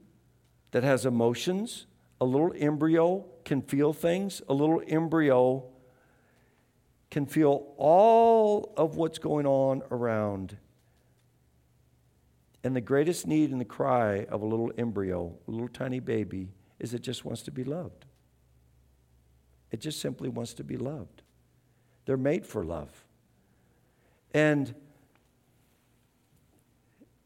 that 0.71 0.83
has 0.83 1.07
emotions. 1.07 1.87
A 2.21 2.25
little 2.25 2.53
embryo 2.57 3.25
can 3.45 3.63
feel 3.63 3.93
things. 3.93 4.41
A 4.49 4.55
little 4.55 4.83
embryo 4.87 5.65
can 7.11 7.27
feel 7.27 7.75
all 7.77 8.73
of 8.77 8.97
what's 8.97 9.19
going 9.19 9.47
on 9.47 9.83
around. 9.91 10.57
And 12.63 12.75
the 12.75 12.81
greatest 12.81 13.27
need 13.27 13.51
and 13.51 13.61
the 13.61 13.67
cry 13.67 14.25
of 14.25 14.43
a 14.43 14.47
little 14.47 14.73
embryo, 14.79 15.35
a 15.47 15.51
little 15.51 15.69
tiny 15.69 16.01
baby, 16.01 16.49
is 16.79 16.95
it 16.95 17.03
just 17.03 17.25
wants 17.25 17.43
to 17.43 17.51
be 17.51 17.63
loved. 17.63 18.07
It 19.71 19.81
just 19.81 20.01
simply 20.01 20.29
wants 20.29 20.55
to 20.55 20.65
be 20.65 20.77
loved. 20.77 21.23
They're 22.07 22.17
made 22.17 22.47
for 22.47 22.65
love. 22.65 22.91
And 24.33 24.75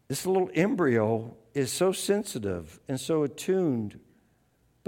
this 0.08 0.26
little 0.26 0.50
embryo 0.54 1.36
is 1.54 1.72
so 1.72 1.92
sensitive 1.92 2.80
and 2.88 2.98
so 3.00 3.22
attuned, 3.22 4.00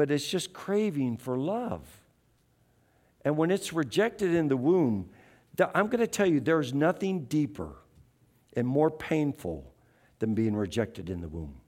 but 0.01 0.11
it's 0.11 0.27
just 0.27 0.55
craving 0.55 1.19
for 1.19 1.37
love. 1.37 1.83
And 3.23 3.37
when 3.37 3.51
it's 3.51 3.71
rejected 3.71 4.35
in 4.35 4.49
the 4.49 4.57
womb, 4.57 5.11
I'm 5.75 5.89
going 5.89 6.01
to 6.01 6.07
tell 6.07 6.27
you 6.27 6.41
there's 6.41 6.73
nothing 6.73 7.25
deeper 7.25 7.73
and 8.57 8.67
more 8.67 8.91
painful 8.91 9.75
than 10.19 10.33
being 10.33 10.57
rejected 10.57 11.11
in 11.11 11.21
the 11.21 11.29
womb. 11.29 11.61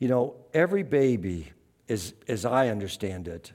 You 0.00 0.08
know, 0.08 0.34
every 0.52 0.82
baby, 0.82 1.52
is, 1.86 2.12
as 2.26 2.44
I 2.44 2.70
understand 2.70 3.28
it, 3.28 3.52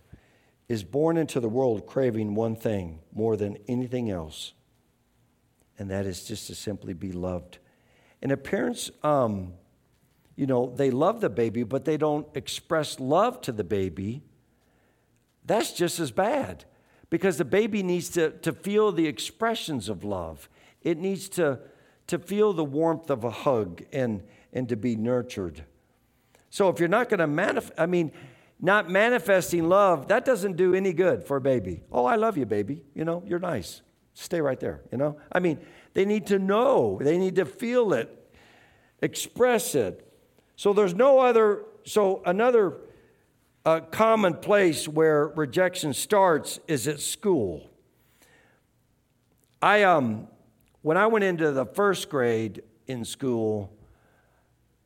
is 0.70 0.82
born 0.82 1.18
into 1.18 1.42
the 1.42 1.50
world 1.50 1.88
craving 1.88 2.36
one 2.36 2.56
thing 2.56 3.00
more 3.12 3.36
than 3.36 3.58
anything 3.68 4.10
else, 4.10 4.54
and 5.78 5.92
that 5.92 6.06
is 6.06 6.24
just 6.24 6.48
to 6.48 6.56
simply 6.56 6.94
be 6.94 7.12
loved. 7.12 7.58
And 8.22 8.32
if 8.32 8.44
parents, 8.44 8.92
um, 9.04 9.54
you 10.36 10.46
know, 10.46 10.74
they 10.76 10.92
love 10.92 11.22
the 11.22 11.30
baby, 11.30 11.64
but 11.64 11.86
they 11.86 11.98
don't 11.98 12.28
express 12.36 13.00
love 13.00 13.42
to 13.42 13.52
the 13.52 13.64
baby, 13.64 14.24
that's 15.46 15.74
just 15.74 16.00
as 16.00 16.12
bad 16.12 16.66
because 17.10 17.38
the 17.38 17.46
baby 17.46 17.84
needs 17.84 18.10
to, 18.10 18.32
to 18.32 18.54
feel 18.54 18.92
the 18.92 19.08
expressions 19.08 19.90
of 19.90 20.04
love. 20.04 20.50
It 20.82 20.98
needs 20.98 21.30
to, 21.30 21.60
to 22.08 22.18
feel 22.18 22.54
the 22.54 22.64
warmth 22.64 23.10
of 23.10 23.24
a 23.24 23.30
hug 23.30 23.84
and, 23.92 24.24
and 24.54 24.68
to 24.70 24.76
be 24.76 24.96
nurtured. 24.96 25.64
So 26.50 26.70
if 26.70 26.80
you're 26.80 26.90
not 26.90 27.10
going 27.10 27.20
to 27.20 27.28
manifest, 27.28 27.74
I 27.78 27.86
mean, 27.86 28.12
not 28.60 28.90
manifesting 28.90 29.68
love, 29.68 30.08
that 30.10 30.24
doesn't 30.24 30.56
do 30.56 30.74
any 30.74 30.94
good 30.94 31.24
for 31.24 31.38
a 31.38 31.42
baby. 31.42 31.82
Oh, 31.92 32.06
I 32.06 32.16
love 32.16 32.38
you, 32.38 32.46
baby. 32.46 32.84
You 32.94 33.06
know, 33.06 33.24
you're 33.26 33.40
nice. 33.40 33.82
Stay 34.14 34.42
right 34.42 34.60
there, 34.60 34.82
you 34.92 34.98
know? 34.98 35.18
I 35.32 35.40
mean, 35.40 35.60
they 35.94 36.06
need 36.06 36.28
to 36.28 36.40
know, 36.40 37.00
they 37.02 37.18
need 37.18 37.36
to 37.36 37.46
feel 37.46 37.94
it, 37.94 38.34
express 39.02 39.76
it. 39.76 40.08
So 40.56 40.74
there's 40.74 40.94
no 40.94 41.20
other, 41.20 41.64
so 41.84 42.22
another 42.26 42.78
uh, 43.66 43.82
common 43.82 44.36
place 44.36 44.88
where 44.88 45.28
rejection 45.28 45.94
starts 45.94 46.60
is 46.68 46.88
at 46.88 47.00
school. 47.00 47.70
I, 49.62 49.84
um, 49.84 50.28
when 50.82 50.98
I 50.98 51.08
went 51.08 51.24
into 51.24 51.52
the 51.52 51.66
first 51.66 52.10
grade 52.10 52.64
in 52.88 53.06
school, 53.06 53.72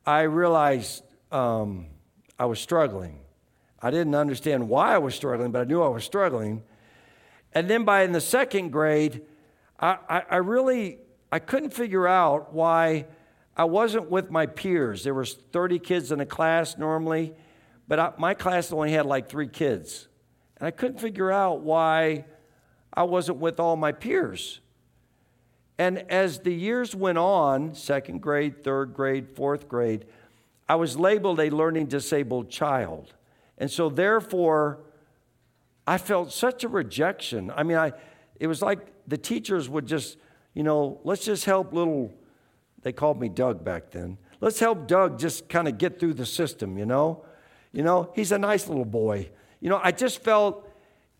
I 0.04 0.22
realized 0.22 1.02
um, 1.32 1.86
I 2.38 2.44
was 2.46 2.60
struggling. 2.60 3.18
I 3.80 3.90
didn't 3.90 4.14
understand 4.14 4.68
why 4.68 4.94
I 4.94 4.98
was 4.98 5.14
struggling, 5.14 5.52
but 5.52 5.62
I 5.62 5.64
knew 5.64 5.82
I 5.82 5.88
was 5.88 6.04
struggling. 6.04 6.62
And 7.52 7.70
then 7.70 7.84
by 7.84 8.02
in 8.02 8.12
the 8.12 8.20
second 8.20 8.70
grade, 8.70 9.22
I, 9.78 9.98
I, 10.08 10.22
I 10.30 10.36
really 10.36 10.98
I 11.30 11.38
couldn't 11.38 11.74
figure 11.74 12.06
out 12.06 12.52
why 12.54 13.06
I 13.56 13.64
wasn't 13.64 14.10
with 14.10 14.30
my 14.30 14.46
peers. 14.46 15.04
There 15.04 15.14
was 15.14 15.34
30 15.34 15.78
kids 15.78 16.12
in 16.12 16.20
a 16.20 16.26
class 16.26 16.78
normally, 16.78 17.34
but 17.88 17.98
I, 17.98 18.12
my 18.18 18.34
class 18.34 18.72
only 18.72 18.92
had 18.92 19.06
like 19.06 19.28
three 19.28 19.48
kids. 19.48 20.08
And 20.58 20.66
I 20.66 20.70
couldn't 20.70 20.98
figure 20.98 21.30
out 21.30 21.60
why 21.60 22.26
I 22.92 23.02
wasn't 23.02 23.38
with 23.38 23.60
all 23.60 23.76
my 23.76 23.92
peers. 23.92 24.60
And 25.78 25.98
as 26.10 26.40
the 26.40 26.54
years 26.54 26.94
went 26.94 27.18
on, 27.18 27.74
second 27.74 28.22
grade, 28.22 28.64
third 28.64 28.94
grade, 28.94 29.28
fourth 29.34 29.68
grade, 29.68 30.06
I 30.68 30.76
was 30.76 30.96
labeled 30.96 31.38
a 31.40 31.50
learning 31.50 31.86
disabled 31.86 32.50
child. 32.50 33.12
And 33.58 33.70
so, 33.70 33.88
therefore, 33.88 34.80
I 35.86 35.98
felt 35.98 36.32
such 36.32 36.64
a 36.64 36.68
rejection. 36.68 37.52
I 37.54 37.62
mean, 37.62 37.76
I, 37.76 37.92
it 38.40 38.46
was 38.46 38.62
like 38.62 38.86
the 39.06 39.18
teachers 39.18 39.68
would 39.68 39.86
just, 39.86 40.18
you 40.54 40.62
know, 40.62 41.00
let's 41.04 41.24
just 41.24 41.44
help 41.44 41.72
little, 41.72 42.12
they 42.82 42.92
called 42.92 43.20
me 43.20 43.28
Doug 43.28 43.64
back 43.64 43.90
then. 43.90 44.18
Let's 44.40 44.58
help 44.58 44.86
Doug 44.86 45.18
just 45.18 45.48
kind 45.48 45.68
of 45.68 45.78
get 45.78 45.98
through 45.98 46.14
the 46.14 46.26
system, 46.26 46.78
you 46.78 46.86
know? 46.86 47.24
You 47.72 47.82
know, 47.82 48.10
he's 48.14 48.32
a 48.32 48.38
nice 48.38 48.68
little 48.68 48.84
boy. 48.84 49.30
You 49.60 49.70
know, 49.70 49.80
I 49.82 49.92
just 49.92 50.22
felt, 50.22 50.70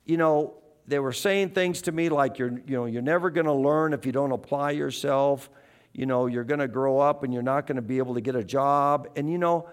you 0.04 0.16
know, 0.16 0.54
they 0.86 0.98
were 0.98 1.12
saying 1.12 1.50
things 1.50 1.82
to 1.82 1.92
me 1.92 2.08
like 2.08 2.38
you're, 2.38 2.50
you 2.66 2.76
know, 2.76 2.86
you're 2.86 3.02
never 3.02 3.30
going 3.30 3.46
to 3.46 3.52
learn 3.52 3.92
if 3.92 4.06
you 4.06 4.12
don't 4.12 4.32
apply 4.32 4.72
yourself 4.72 5.50
you 5.96 6.04
know, 6.04 6.26
you're 6.26 6.44
going 6.44 6.60
to 6.60 6.68
grow 6.68 6.98
up 6.98 7.22
and 7.22 7.32
you're 7.32 7.42
not 7.42 7.66
going 7.66 7.76
to 7.76 7.82
be 7.82 7.96
able 7.96 8.14
to 8.14 8.20
get 8.20 8.36
a 8.36 8.44
job. 8.44 9.08
And, 9.16 9.30
you 9.30 9.38
know, 9.38 9.66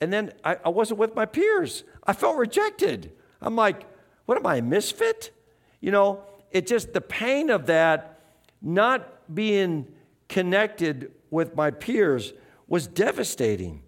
and 0.00 0.12
then 0.12 0.32
I, 0.44 0.56
I 0.64 0.68
wasn't 0.68 1.00
with 1.00 1.16
my 1.16 1.26
peers. 1.26 1.82
I 2.04 2.12
felt 2.12 2.36
rejected. 2.36 3.10
I'm 3.42 3.56
like, 3.56 3.84
what 4.26 4.38
am 4.38 4.46
I, 4.46 4.56
a 4.56 4.62
misfit? 4.62 5.32
You 5.80 5.90
know, 5.90 6.22
it 6.54 6.66
just 6.66 6.94
the 6.94 7.02
pain 7.02 7.50
of 7.50 7.66
that 7.66 8.20
not 8.62 9.34
being 9.34 9.86
connected 10.30 11.12
with 11.30 11.54
my 11.54 11.70
peers 11.70 12.32
was 12.66 12.86
devastating, 12.86 13.82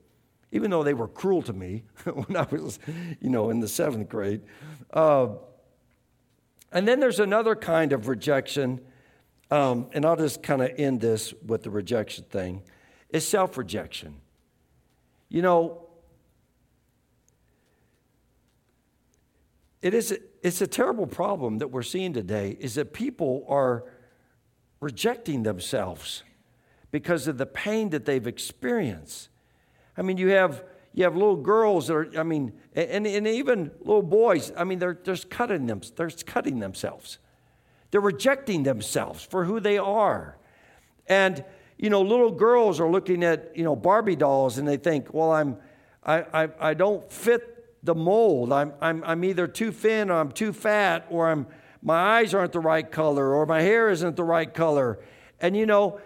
even 0.52 0.70
though 0.70 0.83
they 0.83 0.92
were 0.92 1.09
cruel 1.09 1.40
to 1.40 1.55
me 1.55 1.85
when 2.05 2.37
I 2.37 2.46
was, 2.50 2.79
you 3.22 3.31
know, 3.31 3.48
in 3.48 3.61
the 3.61 3.68
seventh 3.68 4.11
grade. 4.11 4.42
Uh, 4.92 5.29
and 6.72 6.87
then 6.87 7.00
there's 7.00 7.20
another 7.20 7.57
kind 7.57 7.94
of 7.94 8.07
rejection 8.09 8.81
um, 9.50 9.87
and 9.92 10.05
I'll 10.05 10.16
just 10.16 10.42
kind 10.42 10.61
of 10.61 10.72
end 10.76 11.00
this 11.00 11.33
with 11.44 11.62
the 11.62 11.70
rejection 11.70 12.24
thing, 12.24 12.62
is 13.11 13.26
self 13.26 13.57
rejection. 13.57 14.16
You 15.29 15.42
know, 15.42 15.88
it 19.83 19.94
is, 19.94 20.18
it's 20.46 20.61
a 20.61 20.66
terrible 20.66 21.06
problem 21.06 21.59
that 21.59 21.68
we're 21.68 21.82
seeing 21.82 22.12
today 22.12 22.56
is 22.61 22.74
that 22.76 22.92
people 22.92 23.44
are 23.48 23.85
rejecting 24.80 25.42
themselves 25.42 26.22
because 26.90 27.26
of 27.26 27.37
the 27.38 27.46
pain 27.46 27.90
that 27.90 28.04
they've 28.04 28.26
experienced. 28.26 29.28
I 29.96 30.02
mean, 30.02 30.18
you 30.18 30.28
have, 30.28 30.62
you 30.94 31.04
have 31.04 31.16
little 31.16 31.37
girls 31.37 31.88
that 31.88 31.94
are, 31.94 32.11
I 32.18 32.22
mean, 32.22 32.52
and, 32.74 33.06
and 33.06 33.26
even 33.26 33.72
little 33.80 34.02
boys, 34.02 34.52
I 34.56 34.64
mean, 34.64 34.78
they're, 34.78 34.96
they're, 35.02 35.16
cutting 35.16 35.66
them, 35.66 35.80
they're 35.96 36.11
cutting 36.11 36.61
themselves 36.61 37.18
they're 37.90 38.00
rejecting 38.00 38.62
themselves 38.62 39.24
for 39.24 39.44
who 39.44 39.61
they 39.61 39.78
are. 39.78 40.37
And, 41.06 41.44
you 41.78 41.88
know, 41.88 42.02
little 42.02 42.30
girls 42.30 42.80
are 42.80 42.90
looking 42.90 43.22
at, 43.24 43.56
you 43.56 43.64
know, 43.64 43.76
Barbie 43.76 44.16
dolls 44.16 44.59
and 44.59 44.66
they 44.66 44.76
think, 44.76 45.14
well, 45.14 45.32
I'm, 45.32 45.56
I, 46.04 46.44
I, 46.44 46.48
I 46.61 46.74
don't 46.74 47.11
fit 47.11 47.55
the 47.87 47.94
mold. 47.94 48.53
I'm, 48.53 48.72
I'm, 48.81 49.03
I'm 49.05 49.25
either 49.25 49.46
too 49.46 49.72
thin 49.72 50.11
or 50.11 50.20
I'm 50.20 50.33
too 50.33 50.53
fat 50.53 51.07
or 51.09 51.31
I'm, 51.31 51.46
my 51.83 52.18
eyes 52.18 52.35
aren't 52.35 52.53
the 52.53 52.61
right 52.61 52.90
color 52.90 53.35
or 53.35 53.46
my 53.46 53.62
hair 53.62 53.88
isn't 53.88 54.16
the 54.16 54.25
right 54.25 54.53
color. 54.53 54.99
And, 55.40 55.57
you 55.57 55.66
know, 55.66 56.01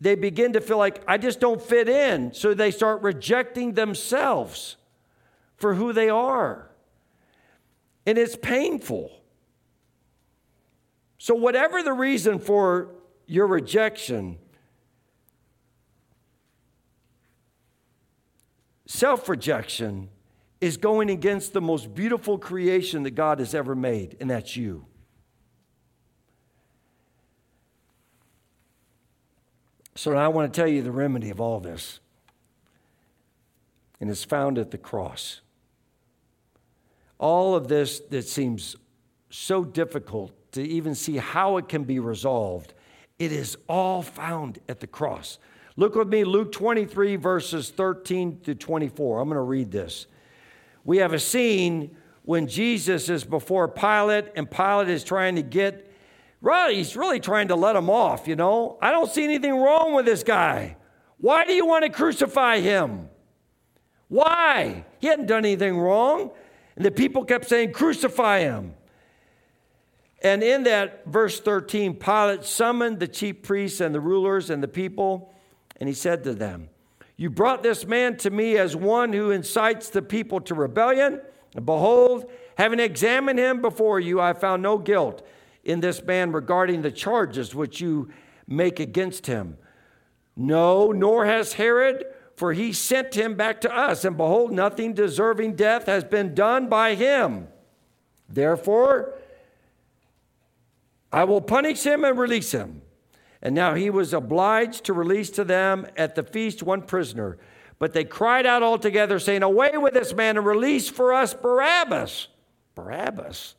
they 0.00 0.14
begin 0.14 0.52
to 0.54 0.60
feel 0.60 0.78
like, 0.78 1.02
I 1.06 1.18
just 1.18 1.40
don't 1.40 1.60
fit 1.60 1.88
in. 1.88 2.32
So 2.32 2.54
they 2.54 2.70
start 2.70 3.02
rejecting 3.02 3.72
themselves 3.72 4.76
for 5.56 5.74
who 5.74 5.92
they 5.92 6.08
are. 6.08 6.70
And 8.06 8.18
it's 8.18 8.36
painful. 8.36 9.10
So, 11.18 11.34
whatever 11.34 11.82
the 11.82 11.92
reason 11.92 12.38
for 12.38 12.94
your 13.26 13.48
rejection, 13.48 14.38
self 18.86 19.28
rejection 19.28 20.10
is 20.60 20.76
going 20.76 21.10
against 21.10 21.52
the 21.52 21.60
most 21.60 21.94
beautiful 21.94 22.38
creation 22.38 23.02
that 23.02 23.10
God 23.10 23.38
has 23.38 23.54
ever 23.54 23.74
made, 23.74 24.16
and 24.20 24.30
that's 24.30 24.56
you. 24.56 24.86
So 29.94 30.14
I 30.14 30.28
want 30.28 30.52
to 30.52 30.60
tell 30.60 30.68
you 30.68 30.82
the 30.82 30.92
remedy 30.92 31.30
of 31.30 31.40
all 31.40 31.58
this. 31.58 32.00
And 33.98 34.10
it's 34.10 34.24
found 34.24 34.58
at 34.58 34.70
the 34.70 34.78
cross. 34.78 35.40
All 37.18 37.54
of 37.54 37.68
this 37.68 38.00
that 38.10 38.28
seems 38.28 38.76
so 39.30 39.64
difficult 39.64 40.32
to 40.52 40.62
even 40.62 40.94
see 40.94 41.16
how 41.16 41.56
it 41.56 41.68
can 41.68 41.84
be 41.84 41.98
resolved, 41.98 42.74
it 43.18 43.32
is 43.32 43.56
all 43.68 44.02
found 44.02 44.58
at 44.68 44.80
the 44.80 44.86
cross. 44.86 45.38
Look 45.76 45.94
with 45.94 46.08
me, 46.08 46.24
Luke 46.24 46.52
23, 46.52 47.16
verses 47.16 47.70
13 47.70 48.40
to 48.40 48.54
24. 48.54 49.20
I'm 49.20 49.28
going 49.28 49.36
to 49.36 49.42
read 49.42 49.70
this. 49.70 50.06
We 50.86 50.98
have 50.98 51.12
a 51.12 51.18
scene 51.18 51.96
when 52.22 52.46
Jesus 52.46 53.08
is 53.08 53.24
before 53.24 53.68
Pilate, 53.68 54.26
and 54.36 54.50
Pilate 54.50 54.88
is 54.88 55.04
trying 55.04 55.36
to 55.36 55.42
get, 55.42 55.92
right, 56.40 56.74
he's 56.74 56.96
really 56.96 57.20
trying 57.20 57.48
to 57.48 57.56
let 57.56 57.76
him 57.76 57.90
off, 57.90 58.26
you 58.26 58.36
know? 58.36 58.78
I 58.80 58.90
don't 58.92 59.10
see 59.10 59.24
anything 59.24 59.54
wrong 59.54 59.94
with 59.94 60.06
this 60.06 60.22
guy. 60.22 60.76
Why 61.18 61.44
do 61.44 61.52
you 61.52 61.66
want 61.66 61.84
to 61.84 61.90
crucify 61.90 62.60
him? 62.60 63.08
Why? 64.08 64.84
He 64.98 65.08
hadn't 65.08 65.26
done 65.26 65.44
anything 65.44 65.76
wrong. 65.78 66.30
And 66.76 66.84
the 66.84 66.90
people 66.90 67.24
kept 67.24 67.48
saying, 67.48 67.72
Crucify 67.72 68.40
him. 68.40 68.74
And 70.22 70.42
in 70.42 70.64
that 70.64 71.06
verse 71.06 71.40
13, 71.40 71.94
Pilate 71.94 72.44
summoned 72.44 73.00
the 73.00 73.08
chief 73.08 73.42
priests 73.42 73.80
and 73.80 73.94
the 73.94 74.00
rulers 74.00 74.50
and 74.50 74.62
the 74.62 74.68
people, 74.68 75.32
and 75.78 75.88
he 75.88 75.94
said 75.94 76.24
to 76.24 76.34
them, 76.34 76.68
You 77.16 77.30
brought 77.30 77.62
this 77.62 77.86
man 77.86 78.16
to 78.18 78.30
me 78.30 78.56
as 78.56 78.76
one 78.76 79.12
who 79.12 79.30
incites 79.30 79.88
the 79.88 80.02
people 80.02 80.40
to 80.42 80.54
rebellion. 80.54 81.20
And 81.54 81.64
behold, 81.64 82.30
having 82.58 82.80
examined 82.80 83.38
him 83.38 83.62
before 83.62 83.98
you, 84.00 84.20
I 84.20 84.32
found 84.34 84.62
no 84.62 84.78
guilt 84.78 85.26
in 85.64 85.80
this 85.80 86.02
man 86.02 86.32
regarding 86.32 86.82
the 86.82 86.90
charges 86.90 87.54
which 87.54 87.80
you 87.80 88.10
make 88.46 88.78
against 88.78 89.26
him. 89.26 89.56
No, 90.36 90.92
nor 90.92 91.24
has 91.24 91.54
Herod 91.54 92.04
for 92.36 92.52
he 92.52 92.72
sent 92.72 93.14
him 93.14 93.34
back 93.34 93.62
to 93.62 93.74
us, 93.74 94.04
and 94.04 94.16
behold, 94.16 94.52
nothing 94.52 94.92
deserving 94.92 95.56
death 95.56 95.86
has 95.86 96.04
been 96.04 96.34
done 96.34 96.68
by 96.68 96.94
him. 96.94 97.48
Therefore, 98.28 99.14
I 101.10 101.24
will 101.24 101.40
punish 101.40 101.82
him 101.82 102.04
and 102.04 102.18
release 102.18 102.52
him. 102.52 102.82
And 103.42 103.54
now 103.54 103.74
he 103.74 103.90
was 103.90 104.12
obliged 104.12 104.84
to 104.84 104.92
release 104.92 105.30
to 105.30 105.44
them 105.44 105.86
at 105.96 106.14
the 106.14 106.22
feast 106.22 106.62
one 106.62 106.82
prisoner. 106.82 107.38
But 107.78 107.92
they 107.92 108.04
cried 108.04 108.46
out 108.46 108.62
all 108.62 108.78
together, 108.78 109.18
saying, 109.18 109.42
Away 109.42 109.76
with 109.76 109.94
this 109.94 110.14
man 110.14 110.36
and 110.36 110.46
release 110.46 110.88
for 110.88 111.12
us 111.12 111.34
Barabbas. 111.34 112.28
Barabbas. 112.74 113.54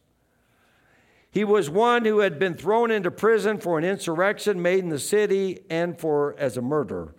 He 1.30 1.44
was 1.44 1.70
one 1.70 2.06
who 2.06 2.20
had 2.20 2.40
been 2.40 2.56
thrown 2.56 2.90
into 2.90 3.12
prison 3.12 3.60
for 3.60 3.78
an 3.78 3.84
insurrection 3.84 4.62
made 4.62 4.80
in 4.80 4.90
the 4.90 4.98
city 4.98 5.60
and 5.70 6.00
for 6.00 6.36
as 6.40 6.58
a 6.58 6.62
murderer. 6.62 7.14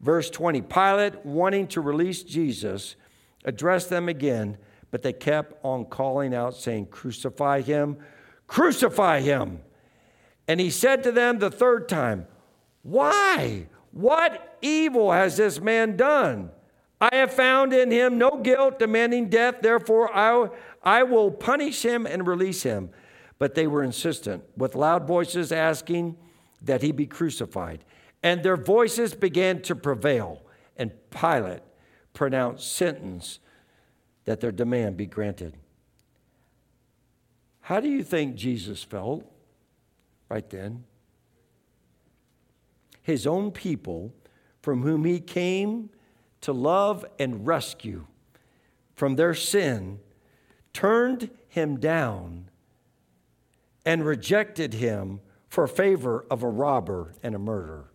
Verse 0.00 0.30
20 0.30 0.62
Pilate, 0.62 1.24
wanting 1.24 1.68
to 1.68 1.80
release 1.80 2.22
Jesus, 2.22 2.96
addressed 3.44 3.88
them 3.88 4.08
again, 4.08 4.58
but 4.90 5.02
they 5.02 5.12
kept 5.12 5.64
on 5.64 5.84
calling 5.84 6.34
out, 6.34 6.56
saying, 6.56 6.86
Crucify 6.86 7.60
him, 7.60 7.98
crucify 8.46 9.20
him. 9.20 9.60
And 10.48 10.60
he 10.60 10.70
said 10.70 11.02
to 11.02 11.12
them 11.12 11.38
the 11.38 11.50
third 11.50 11.88
time, 11.88 12.26
Why? 12.82 13.66
What 13.90 14.58
evil 14.62 15.12
has 15.12 15.36
this 15.36 15.60
man 15.60 15.96
done? 15.96 16.50
I 17.00 17.14
have 17.14 17.32
found 17.32 17.72
in 17.72 17.90
him 17.90 18.18
no 18.18 18.38
guilt 18.42 18.78
demanding 18.78 19.28
death, 19.28 19.56
therefore 19.60 20.14
I, 20.14 20.48
I 20.82 21.02
will 21.02 21.30
punish 21.30 21.82
him 21.82 22.06
and 22.06 22.26
release 22.26 22.62
him. 22.62 22.90
But 23.38 23.54
they 23.54 23.66
were 23.66 23.82
insistent, 23.82 24.44
with 24.56 24.74
loud 24.74 25.06
voices 25.06 25.52
asking 25.52 26.16
that 26.62 26.82
he 26.82 26.92
be 26.92 27.06
crucified. 27.06 27.84
And 28.22 28.42
their 28.42 28.56
voices 28.56 29.14
began 29.14 29.60
to 29.62 29.74
prevail, 29.74 30.42
and 30.76 30.90
Pilate 31.10 31.62
pronounced 32.14 32.72
sentence 32.72 33.40
that 34.24 34.40
their 34.40 34.52
demand 34.52 34.96
be 34.96 35.06
granted. 35.06 35.56
How 37.60 37.80
do 37.80 37.88
you 37.88 38.02
think 38.02 38.36
Jesus 38.36 38.82
felt 38.82 39.30
right 40.28 40.48
then? 40.50 40.84
His 43.02 43.26
own 43.26 43.52
people, 43.52 44.12
from 44.62 44.82
whom 44.82 45.04
he 45.04 45.20
came 45.20 45.90
to 46.40 46.52
love 46.52 47.04
and 47.18 47.46
rescue 47.46 48.06
from 48.94 49.16
their 49.16 49.34
sin, 49.34 50.00
turned 50.72 51.30
him 51.48 51.78
down 51.78 52.50
and 53.84 54.04
rejected 54.04 54.74
him 54.74 55.20
for 55.48 55.66
favor 55.66 56.24
of 56.30 56.42
a 56.42 56.48
robber 56.48 57.14
and 57.22 57.34
a 57.34 57.38
murderer. 57.38 57.90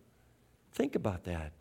Think 0.72 0.94
about 0.94 1.24
that. 1.24 1.52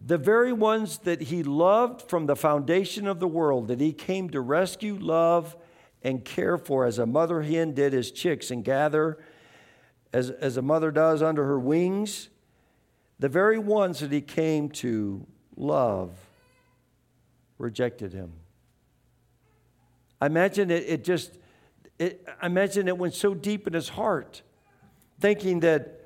The 0.00 0.18
very 0.18 0.52
ones 0.52 0.98
that 0.98 1.22
he 1.22 1.42
loved 1.42 2.02
from 2.02 2.26
the 2.26 2.36
foundation 2.36 3.08
of 3.08 3.18
the 3.18 3.26
world, 3.26 3.68
that 3.68 3.80
he 3.80 3.92
came 3.92 4.30
to 4.30 4.40
rescue, 4.40 4.96
love, 4.96 5.56
and 6.02 6.24
care 6.24 6.56
for, 6.56 6.84
as 6.84 6.98
a 6.98 7.06
mother 7.06 7.42
hen 7.42 7.74
did 7.74 7.92
his 7.92 8.10
chicks 8.10 8.50
and 8.50 8.64
gather, 8.64 9.18
as, 10.12 10.30
as 10.30 10.56
a 10.56 10.62
mother 10.62 10.90
does 10.90 11.22
under 11.22 11.44
her 11.44 11.58
wings, 11.58 12.28
the 13.18 13.28
very 13.28 13.58
ones 13.58 14.00
that 14.00 14.12
he 14.12 14.20
came 14.20 14.68
to 14.68 15.26
love 15.56 16.12
rejected 17.58 18.12
him. 18.12 18.32
I 20.20 20.26
imagine 20.26 20.70
it, 20.70 20.84
it 20.86 21.04
just, 21.04 21.36
it, 21.98 22.26
I 22.40 22.46
imagine 22.46 22.88
it 22.88 22.96
went 22.96 23.14
so 23.14 23.34
deep 23.34 23.66
in 23.66 23.72
his 23.72 23.88
heart, 23.88 24.42
thinking 25.20 25.60
that 25.60 26.04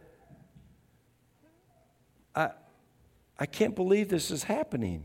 I, 2.34 2.50
I 3.38 3.46
can't 3.46 3.74
believe 3.74 4.08
this 4.08 4.30
is 4.30 4.44
happening. 4.44 5.04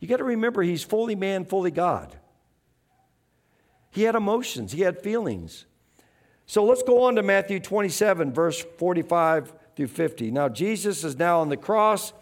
You 0.00 0.08
got 0.08 0.16
to 0.16 0.24
remember, 0.24 0.62
he's 0.62 0.82
fully 0.82 1.14
man, 1.14 1.44
fully 1.44 1.70
God. 1.70 2.16
He 3.92 4.04
had 4.04 4.14
emotions, 4.14 4.72
he 4.72 4.80
had 4.80 4.98
feelings. 4.98 5.66
So 6.46 6.64
let's 6.64 6.82
go 6.82 7.04
on 7.04 7.14
to 7.16 7.22
Matthew 7.22 7.60
27, 7.60 8.32
verse 8.32 8.64
45 8.78 9.52
through 9.76 9.86
50. 9.86 10.30
Now, 10.30 10.48
Jesus 10.48 11.04
is 11.04 11.18
now 11.18 11.40
on 11.40 11.50
the 11.50 11.56
cross. 11.56 12.12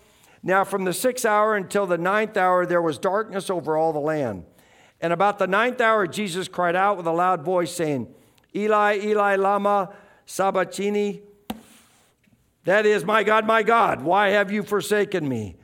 Now, 0.42 0.64
from 0.64 0.85
the 0.85 0.92
sixth 0.92 1.24
hour 1.24 1.56
until 1.56 1.87
the 1.87 1.96
ninth 1.96 2.37
hour, 2.37 2.66
there 2.66 2.83
was 2.83 2.98
darkness 2.98 3.50
over 3.50 3.76
all 3.76 3.92
the 3.92 4.00
land. 4.00 4.44
And 5.00 5.12
about 5.12 5.38
the 5.38 5.46
ninth 5.46 5.80
hour, 5.80 6.06
Jesus 6.06 6.48
cried 6.48 6.76
out 6.76 6.96
with 6.96 7.06
a 7.06 7.12
loud 7.12 7.42
voice, 7.42 7.72
saying, 7.72 8.12
Eli, 8.54 8.98
Eli, 8.98 9.37
Lama 9.37 9.94
Sabachthani, 10.26 11.22
that 12.64 12.85
is, 12.85 13.04
my 13.04 13.22
God, 13.22 13.46
my 13.46 13.62
God, 13.62 14.02
why 14.02 14.30
have 14.30 14.50
you 14.50 14.64
forsaken 14.64 15.26
me? 15.28 15.56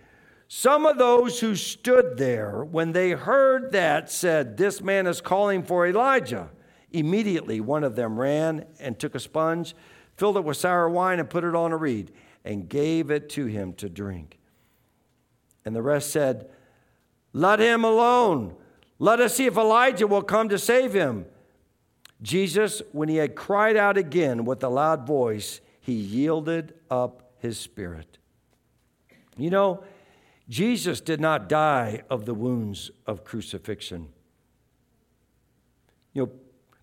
Some 0.48 0.86
of 0.86 0.98
those 0.98 1.40
who 1.40 1.56
stood 1.56 2.16
there, 2.16 2.64
when 2.64 2.92
they 2.92 3.10
heard 3.10 3.72
that, 3.72 4.10
said, 4.10 4.56
This 4.56 4.80
man 4.80 5.06
is 5.06 5.20
calling 5.20 5.64
for 5.64 5.86
Elijah. 5.86 6.50
Immediately, 6.92 7.60
one 7.60 7.82
of 7.82 7.96
them 7.96 8.18
ran 8.18 8.64
and 8.78 8.98
took 8.98 9.14
a 9.14 9.20
sponge, 9.20 9.74
filled 10.16 10.36
it 10.36 10.44
with 10.44 10.56
sour 10.56 10.88
wine, 10.88 11.18
and 11.18 11.28
put 11.28 11.42
it 11.42 11.54
on 11.56 11.72
a 11.72 11.76
reed, 11.76 12.12
and 12.44 12.68
gave 12.68 13.10
it 13.10 13.28
to 13.30 13.46
him 13.46 13.72
to 13.74 13.88
drink. 13.88 14.38
And 15.64 15.74
the 15.74 15.82
rest 15.82 16.10
said, 16.10 16.48
Let 17.32 17.58
him 17.58 17.84
alone. 17.84 18.54
Let 19.00 19.20
us 19.20 19.34
see 19.34 19.46
if 19.46 19.56
Elijah 19.56 20.06
will 20.06 20.22
come 20.22 20.48
to 20.48 20.58
save 20.58 20.94
him. 20.94 21.26
Jesus, 22.22 22.80
when 22.92 23.08
he 23.08 23.16
had 23.16 23.34
cried 23.34 23.76
out 23.76 23.98
again 23.98 24.44
with 24.44 24.62
a 24.62 24.68
loud 24.68 25.06
voice, 25.06 25.60
he 25.80 25.92
yielded 25.92 26.72
up 26.90 27.32
his 27.40 27.58
spirit. 27.58 28.18
You 29.36 29.50
know, 29.50 29.84
Jesus 30.48 31.00
did 31.00 31.20
not 31.20 31.48
die 31.48 32.02
of 32.08 32.24
the 32.24 32.34
wounds 32.34 32.90
of 33.06 33.24
crucifixion. 33.24 34.08
You 36.12 36.26
know, 36.26 36.32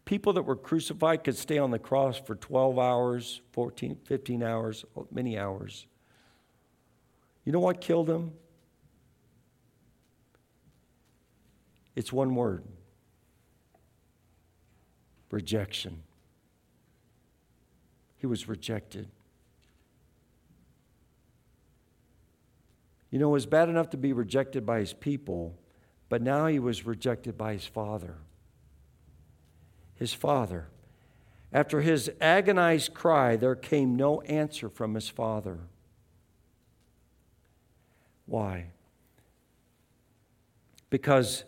people 0.05 0.33
that 0.33 0.43
were 0.43 0.55
crucified 0.55 1.23
could 1.23 1.37
stay 1.37 1.57
on 1.57 1.71
the 1.71 1.79
cross 1.79 2.17
for 2.17 2.35
12 2.35 2.77
hours, 2.77 3.41
14, 3.53 3.97
15 4.03 4.43
hours, 4.43 4.85
many 5.11 5.37
hours. 5.37 5.87
You 7.45 7.51
know 7.51 7.59
what 7.59 7.79
killed 7.79 8.09
him? 8.09 8.33
It's 11.95 12.11
one 12.11 12.35
word 12.35 12.63
rejection. 15.31 16.03
He 18.17 18.27
was 18.27 18.47
rejected. 18.47 19.09
You 23.13 23.19
know, 23.19 23.29
it 23.29 23.33
was 23.33 23.45
bad 23.45 23.69
enough 23.69 23.91
to 23.91 23.97
be 23.97 24.11
rejected 24.11 24.65
by 24.65 24.79
his 24.79 24.91
people, 24.91 25.55
but 26.09 26.23
now 26.23 26.47
he 26.47 26.57
was 26.57 26.83
rejected 26.83 27.37
by 27.37 27.53
his 27.53 27.67
father. 27.67 28.15
His 29.93 30.15
father. 30.15 30.69
After 31.53 31.81
his 31.81 32.09
agonized 32.19 32.95
cry, 32.95 33.35
there 33.35 33.53
came 33.53 33.95
no 33.95 34.21
answer 34.21 34.67
from 34.67 34.95
his 34.95 35.09
father. 35.09 35.59
Why? 38.25 38.71
Because 40.89 41.43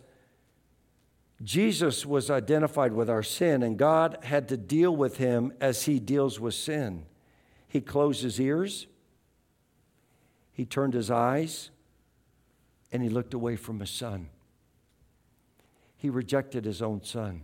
Jesus 1.42 2.06
was 2.06 2.30
identified 2.30 2.92
with 2.92 3.10
our 3.10 3.24
sin, 3.24 3.64
and 3.64 3.76
God 3.76 4.18
had 4.22 4.46
to 4.50 4.56
deal 4.56 4.94
with 4.94 5.16
him 5.16 5.52
as 5.60 5.86
he 5.86 5.98
deals 5.98 6.38
with 6.38 6.54
sin. 6.54 7.06
He 7.66 7.80
closed 7.80 8.22
his 8.22 8.40
ears, 8.40 8.86
he 10.56 10.64
turned 10.64 10.94
his 10.94 11.10
eyes 11.10 11.68
and 12.90 13.02
he 13.02 13.10
looked 13.10 13.34
away 13.34 13.56
from 13.56 13.78
his 13.78 13.90
son. 13.90 14.30
He 15.98 16.08
rejected 16.08 16.64
his 16.64 16.80
own 16.80 17.04
son. 17.04 17.42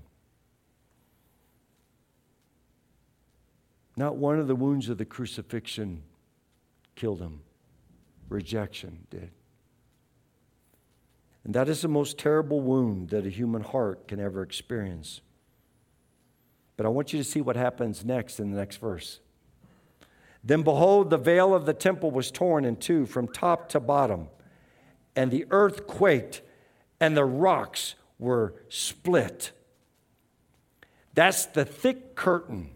Not 3.99 4.17
one 4.17 4.39
of 4.39 4.47
the 4.47 4.55
wounds 4.55 4.89
of 4.89 4.97
the 4.97 5.05
crucifixion 5.05 6.05
killed 6.95 7.21
him, 7.21 7.43
rejection 8.31 9.07
did. 9.11 9.31
And 11.45 11.53
that 11.53 11.69
is 11.69 11.83
the 11.83 11.89
most 11.89 12.17
terrible 12.17 12.63
wound 12.63 13.11
that 13.11 13.27
a 13.27 13.31
human 13.31 13.63
heart 13.63 14.09
can 14.09 14.21
ever 14.21 14.41
experience. 14.41 15.21
But 16.79 16.87
I 16.87 16.89
want 16.89 17.13
you 17.13 17.19
to 17.19 17.25
see 17.25 17.43
what 17.43 17.57
happens 17.57 18.07
next 18.07 18.41
in 18.41 18.53
the 18.53 18.57
next 18.57 18.77
verse. 18.77 19.21
Then 20.45 20.63
behold, 20.63 21.11
the 21.11 21.19
veil 21.19 21.55
of 21.55 21.67
the 21.67 21.75
temple 21.75 22.11
was 22.11 22.31
torn 22.31 22.65
in 22.65 22.77
two 22.77 23.07
from 23.07 23.29
top 23.29 23.69
to 23.71 23.81
bottom, 23.81 24.29
and 25.15 25.31
the 25.31 25.47
earth 25.51 25.87
quaked, 25.87 26.43
and 27.01 27.17
the 27.17 27.25
rocks 27.25 27.95
were 28.19 28.55
split. 28.69 29.53
That's 31.15 31.47
the 31.47 31.65
thick 31.65 32.15
curtain 32.15 32.71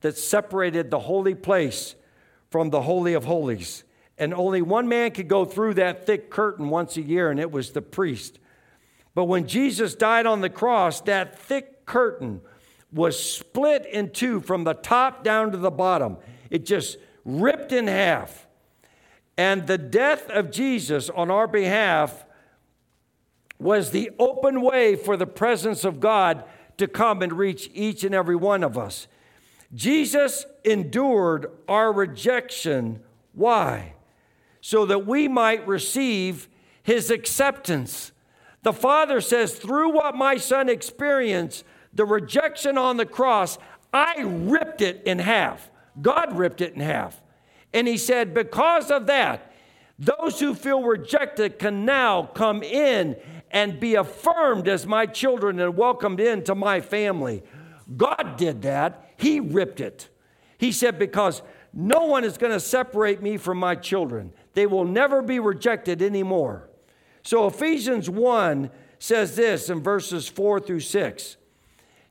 that 0.00 0.16
separated 0.16 0.90
the 0.90 1.00
holy 1.00 1.34
place 1.34 1.94
from 2.50 2.70
the 2.70 2.82
Holy 2.82 3.14
of 3.14 3.24
Holies. 3.24 3.84
And 4.16 4.34
only 4.34 4.62
one 4.62 4.88
man 4.88 5.10
could 5.12 5.28
go 5.28 5.44
through 5.44 5.74
that 5.74 6.06
thick 6.06 6.30
curtain 6.30 6.68
once 6.70 6.96
a 6.96 7.02
year, 7.02 7.30
and 7.30 7.40
it 7.40 7.50
was 7.50 7.70
the 7.70 7.82
priest. 7.82 8.38
But 9.14 9.24
when 9.24 9.46
Jesus 9.46 9.94
died 9.94 10.26
on 10.26 10.40
the 10.40 10.50
cross, 10.50 11.00
that 11.02 11.38
thick 11.38 11.86
curtain 11.86 12.40
was 12.92 13.20
split 13.20 13.86
in 13.86 14.10
two 14.10 14.40
from 14.40 14.64
the 14.64 14.74
top 14.74 15.24
down 15.24 15.52
to 15.52 15.58
the 15.58 15.70
bottom. 15.70 16.16
It 16.50 16.64
just 16.64 16.98
ripped 17.28 17.72
in 17.72 17.86
half. 17.86 18.46
And 19.36 19.66
the 19.66 19.78
death 19.78 20.28
of 20.30 20.50
Jesus 20.50 21.10
on 21.10 21.30
our 21.30 21.46
behalf 21.46 22.24
was 23.58 23.90
the 23.90 24.10
open 24.18 24.62
way 24.62 24.96
for 24.96 25.16
the 25.16 25.26
presence 25.26 25.84
of 25.84 26.00
God 26.00 26.42
to 26.78 26.88
come 26.88 27.22
and 27.22 27.32
reach 27.32 27.70
each 27.74 28.02
and 28.02 28.14
every 28.14 28.34
one 28.34 28.64
of 28.64 28.78
us. 28.78 29.08
Jesus 29.74 30.46
endured 30.64 31.50
our 31.68 31.92
rejection. 31.92 33.00
Why? 33.34 33.94
So 34.60 34.86
that 34.86 35.06
we 35.06 35.28
might 35.28 35.68
receive 35.68 36.48
his 36.82 37.10
acceptance. 37.10 38.12
The 38.62 38.72
Father 38.72 39.20
says, 39.20 39.54
through 39.54 39.92
what 39.92 40.16
my 40.16 40.38
son 40.38 40.68
experienced, 40.68 41.64
the 41.92 42.06
rejection 42.06 42.78
on 42.78 42.96
the 42.96 43.06
cross, 43.06 43.58
I 43.92 44.22
ripped 44.22 44.80
it 44.80 45.02
in 45.04 45.18
half. 45.18 45.70
God 46.00 46.36
ripped 46.36 46.60
it 46.60 46.74
in 46.74 46.80
half. 46.80 47.20
And 47.72 47.86
he 47.86 47.98
said, 47.98 48.34
because 48.34 48.90
of 48.90 49.06
that, 49.06 49.52
those 49.98 50.38
who 50.38 50.54
feel 50.54 50.82
rejected 50.82 51.58
can 51.58 51.84
now 51.84 52.22
come 52.34 52.62
in 52.62 53.16
and 53.50 53.80
be 53.80 53.94
affirmed 53.94 54.68
as 54.68 54.86
my 54.86 55.06
children 55.06 55.58
and 55.58 55.76
welcomed 55.76 56.20
into 56.20 56.54
my 56.54 56.80
family. 56.80 57.42
God 57.96 58.36
did 58.36 58.62
that. 58.62 59.12
He 59.16 59.40
ripped 59.40 59.80
it. 59.80 60.08
He 60.58 60.72
said, 60.72 60.98
Because 60.98 61.42
no 61.72 62.04
one 62.04 62.24
is 62.24 62.38
going 62.38 62.52
to 62.52 62.60
separate 62.60 63.22
me 63.22 63.36
from 63.36 63.58
my 63.58 63.74
children, 63.74 64.32
they 64.54 64.66
will 64.66 64.84
never 64.84 65.22
be 65.22 65.40
rejected 65.40 66.02
anymore. 66.02 66.68
So 67.22 67.46
Ephesians 67.46 68.08
1 68.10 68.70
says 68.98 69.36
this 69.36 69.70
in 69.70 69.82
verses 69.82 70.28
4 70.28 70.60
through 70.60 70.80
6 70.80 71.36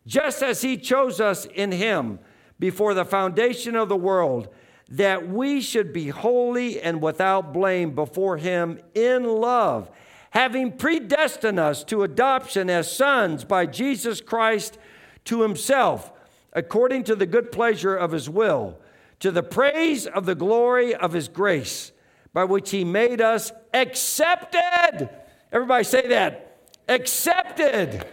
Just 0.05 0.41
as 0.41 0.61
He 0.61 0.77
chose 0.77 1.19
us 1.19 1.45
in 1.45 1.71
Him 1.71 2.19
before 2.59 2.93
the 2.93 3.05
foundation 3.05 3.75
of 3.75 3.89
the 3.89 3.95
world, 3.95 4.49
that 4.89 5.27
we 5.27 5.61
should 5.61 5.91
be 5.91 6.09
holy 6.09 6.81
and 6.81 7.01
without 7.01 7.53
blame 7.53 7.93
before 7.93 8.37
Him 8.37 8.79
in 8.93 9.23
love, 9.23 9.91
having 10.31 10.71
predestined 10.71 11.59
us 11.59 11.83
to 11.85 12.03
adoption 12.03 12.69
as 12.69 12.91
sons 12.91 13.43
by 13.43 13.65
Jesus 13.65 14.21
Christ 14.21 14.77
to 15.25 15.41
Himself 15.41 16.11
according 16.57 17.03
to 17.03 17.15
the 17.15 17.27
good 17.27 17.51
pleasure 17.51 17.95
of 17.95 18.11
his 18.11 18.27
will, 18.27 18.79
to 19.19 19.29
the 19.29 19.43
praise 19.43 20.07
of 20.07 20.25
the 20.25 20.33
glory 20.33 20.95
of 20.95 21.13
his 21.13 21.27
grace, 21.27 21.91
by 22.33 22.43
which 22.43 22.71
he 22.71 22.83
made 22.83 23.21
us 23.21 23.51
accepted. 23.75 25.07
Everybody 25.51 25.83
say 25.83 26.07
that. 26.07 26.57
Accepted 26.87 28.05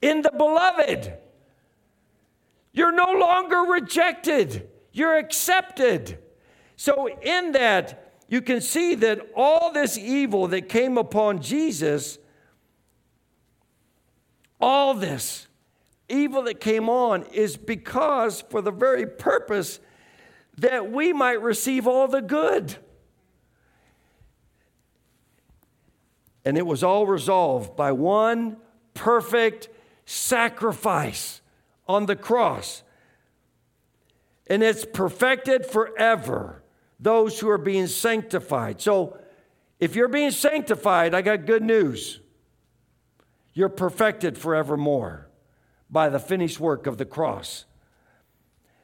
in 0.00 0.22
the 0.22 0.32
beloved. 0.32 1.12
You're 2.72 2.92
no 2.92 3.12
longer 3.12 3.58
rejected, 3.72 4.68
you're 4.92 5.16
accepted. 5.16 6.18
So, 6.76 7.08
in 7.08 7.52
that, 7.52 8.14
you 8.28 8.40
can 8.40 8.60
see 8.60 8.94
that 8.96 9.20
all 9.36 9.72
this 9.72 9.98
evil 9.98 10.48
that 10.48 10.68
came 10.68 10.96
upon 10.96 11.42
Jesus, 11.42 12.18
all 14.58 14.94
this, 14.94 15.48
evil 16.08 16.42
that 16.44 16.60
came 16.60 16.88
on 16.88 17.24
is 17.24 17.56
because, 17.56 18.42
for 18.48 18.62
the 18.62 18.70
very 18.70 19.06
purpose 19.06 19.80
that 20.56 20.90
we 20.90 21.12
might 21.12 21.42
receive 21.42 21.86
all 21.86 22.08
the 22.08 22.22
good. 22.22 22.76
And 26.44 26.56
it 26.56 26.66
was 26.66 26.82
all 26.82 27.06
resolved 27.06 27.76
by 27.76 27.92
one 27.92 28.56
perfect 28.94 29.68
sacrifice 30.06 31.41
on 31.92 32.06
the 32.06 32.16
cross. 32.16 32.82
And 34.48 34.62
it's 34.62 34.84
perfected 34.84 35.66
forever 35.66 36.62
those 36.98 37.40
who 37.40 37.48
are 37.48 37.58
being 37.58 37.86
sanctified. 37.86 38.80
So, 38.80 39.18
if 39.80 39.96
you're 39.96 40.08
being 40.08 40.30
sanctified, 40.30 41.12
I 41.12 41.22
got 41.22 41.44
good 41.44 41.62
news. 41.62 42.20
You're 43.52 43.68
perfected 43.68 44.38
forevermore 44.38 45.28
by 45.90 46.08
the 46.08 46.20
finished 46.20 46.60
work 46.60 46.86
of 46.86 46.98
the 46.98 47.04
cross. 47.04 47.64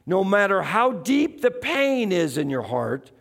No 0.05 0.23
matter 0.23 0.61
how 0.61 0.91
deep 0.91 1.41
the 1.41 1.51
pain 1.51 2.11
is 2.11 2.37
in 2.37 2.49
your 2.49 2.63
heart 2.63 3.11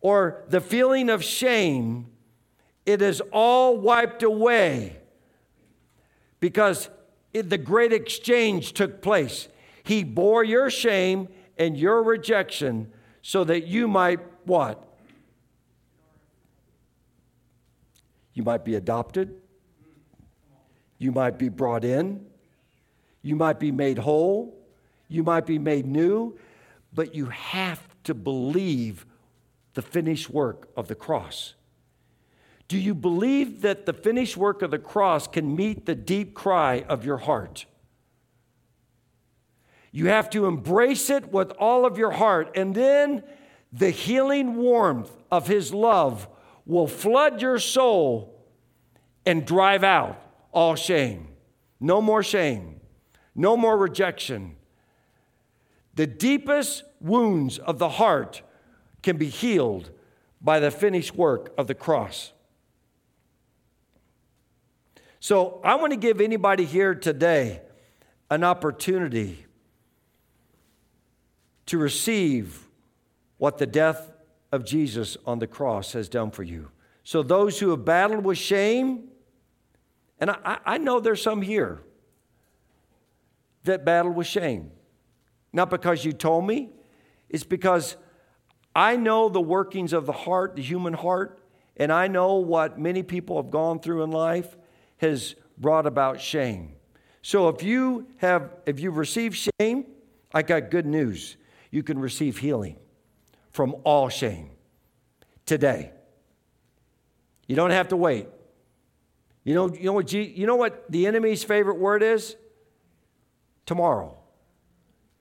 or 0.00 0.44
the 0.48 0.60
feeling 0.60 1.08
of 1.08 1.24
shame, 1.24 2.08
it 2.84 3.00
is 3.00 3.22
all 3.32 3.76
wiped 3.78 4.22
away 4.22 4.98
because 6.38 6.90
the 7.32 7.58
great 7.58 7.92
exchange 7.92 8.72
took 8.72 9.02
place. 9.02 9.48
He 9.82 10.04
bore 10.04 10.44
your 10.44 10.70
shame 10.70 11.28
and 11.56 11.76
your 11.76 12.02
rejection 12.02 12.92
so 13.22 13.44
that 13.44 13.66
you 13.66 13.88
might 13.88 14.20
what? 14.44 14.86
You 18.32 18.42
might 18.42 18.64
be 18.64 18.74
adopted. 18.74 19.34
You 20.98 21.12
might 21.12 21.38
be 21.38 21.48
brought 21.48 21.84
in. 21.84 22.26
You 23.22 23.36
might 23.36 23.60
be 23.60 23.70
made 23.70 23.98
whole, 23.98 24.58
you 25.08 25.22
might 25.22 25.46
be 25.46 25.58
made 25.58 25.86
new, 25.86 26.38
but 26.92 27.14
you 27.14 27.26
have 27.26 27.86
to 28.04 28.14
believe 28.14 29.06
the 29.74 29.82
finished 29.82 30.30
work 30.30 30.68
of 30.76 30.88
the 30.88 30.94
cross. 30.94 31.54
Do 32.70 32.78
you 32.78 32.94
believe 32.94 33.62
that 33.62 33.84
the 33.84 33.92
finished 33.92 34.36
work 34.36 34.62
of 34.62 34.70
the 34.70 34.78
cross 34.78 35.26
can 35.26 35.56
meet 35.56 35.86
the 35.86 35.96
deep 35.96 36.34
cry 36.34 36.84
of 36.88 37.04
your 37.04 37.16
heart? 37.16 37.66
You 39.90 40.06
have 40.06 40.30
to 40.30 40.46
embrace 40.46 41.10
it 41.10 41.32
with 41.32 41.50
all 41.58 41.84
of 41.84 41.98
your 41.98 42.12
heart, 42.12 42.52
and 42.54 42.72
then 42.72 43.24
the 43.72 43.90
healing 43.90 44.54
warmth 44.54 45.10
of 45.32 45.48
His 45.48 45.74
love 45.74 46.28
will 46.64 46.86
flood 46.86 47.42
your 47.42 47.58
soul 47.58 48.40
and 49.26 49.44
drive 49.44 49.82
out 49.82 50.22
all 50.52 50.76
shame. 50.76 51.26
No 51.80 52.00
more 52.00 52.22
shame. 52.22 52.80
No 53.34 53.56
more 53.56 53.76
rejection. 53.76 54.54
The 55.96 56.06
deepest 56.06 56.84
wounds 57.00 57.58
of 57.58 57.80
the 57.80 57.88
heart 57.88 58.42
can 59.02 59.16
be 59.16 59.26
healed 59.28 59.90
by 60.40 60.60
the 60.60 60.70
finished 60.70 61.16
work 61.16 61.52
of 61.58 61.66
the 61.66 61.74
cross. 61.74 62.32
So, 65.22 65.60
I 65.62 65.74
want 65.74 65.92
to 65.92 65.98
give 65.98 66.18
anybody 66.18 66.64
here 66.64 66.94
today 66.94 67.60
an 68.30 68.42
opportunity 68.42 69.44
to 71.66 71.76
receive 71.76 72.66
what 73.36 73.58
the 73.58 73.66
death 73.66 74.10
of 74.50 74.64
Jesus 74.64 75.18
on 75.26 75.38
the 75.38 75.46
cross 75.46 75.92
has 75.92 76.08
done 76.08 76.30
for 76.30 76.42
you. 76.42 76.70
So, 77.04 77.22
those 77.22 77.60
who 77.60 77.68
have 77.68 77.84
battled 77.84 78.24
with 78.24 78.38
shame, 78.38 79.08
and 80.18 80.30
I, 80.30 80.58
I 80.64 80.78
know 80.78 81.00
there's 81.00 81.20
some 81.20 81.42
here 81.42 81.82
that 83.64 83.84
battle 83.84 84.12
with 84.12 84.26
shame. 84.26 84.70
Not 85.52 85.68
because 85.68 86.02
you 86.02 86.14
told 86.14 86.46
me, 86.46 86.70
it's 87.28 87.44
because 87.44 87.96
I 88.74 88.96
know 88.96 89.28
the 89.28 89.40
workings 89.40 89.92
of 89.92 90.06
the 90.06 90.12
heart, 90.12 90.56
the 90.56 90.62
human 90.62 90.94
heart, 90.94 91.42
and 91.76 91.92
I 91.92 92.08
know 92.08 92.36
what 92.36 92.78
many 92.78 93.02
people 93.02 93.36
have 93.36 93.50
gone 93.50 93.80
through 93.80 94.02
in 94.02 94.10
life 94.10 94.56
has 95.00 95.34
brought 95.58 95.86
about 95.86 96.20
shame. 96.20 96.72
So 97.22 97.48
if 97.48 97.62
you 97.62 98.06
have 98.18 98.50
if 98.66 98.80
you've 98.80 98.96
received 98.96 99.48
shame, 99.58 99.86
I 100.32 100.42
got 100.42 100.70
good 100.70 100.86
news. 100.86 101.36
You 101.70 101.82
can 101.82 101.98
receive 101.98 102.38
healing 102.38 102.76
from 103.50 103.76
all 103.84 104.08
shame 104.08 104.50
today. 105.46 105.92
You 107.46 107.56
don't 107.56 107.70
have 107.70 107.88
to 107.88 107.96
wait. 107.96 108.28
You 109.42 109.54
know, 109.54 109.72
you 109.72 109.84
know 109.84 109.92
what, 109.92 110.12
you 110.12 110.46
know 110.46 110.56
what 110.56 110.90
the 110.90 111.06
enemy's 111.06 111.42
favorite 111.42 111.78
word 111.78 112.02
is? 112.02 112.36
Tomorrow. 113.66 114.16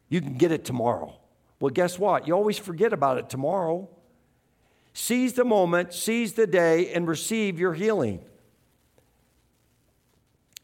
You 0.10 0.22
can 0.22 0.38
get 0.38 0.52
it 0.52 0.66
tomorrow. 0.66 1.16
Well, 1.60 1.70
guess 1.70 1.98
what? 1.98 2.28
You 2.28 2.34
always 2.34 2.58
forget 2.58 2.94
about 2.94 3.18
it 3.18 3.30
tomorrow. 3.30 3.90
Seize 4.94 5.34
the 5.34 5.46
moment, 5.46 5.94
seize 5.94 6.34
the 6.34 6.48
day, 6.48 6.92
and 6.94 7.08
receive 7.08 7.60
your 7.60 7.74
healing. 7.74 8.22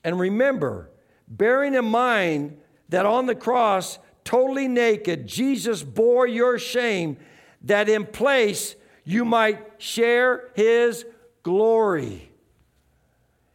And 0.06 0.20
remember, 0.20 0.92
bearing 1.28 1.74
in 1.74 1.86
mind 1.86 2.60
that 2.90 3.08
on 3.08 3.26
the 3.26 3.34
cross, 3.34 3.98
totally 4.24 4.68
naked, 4.68 5.26
Jesus 5.26 5.82
bore 5.82 6.28
your 6.28 6.60
shame, 6.60 7.18
that 7.64 7.90
in 7.90 8.06
place 8.06 8.76
you 9.04 9.26
might 9.26 9.60
share 9.80 10.52
his 10.54 11.08
glory. 11.42 12.32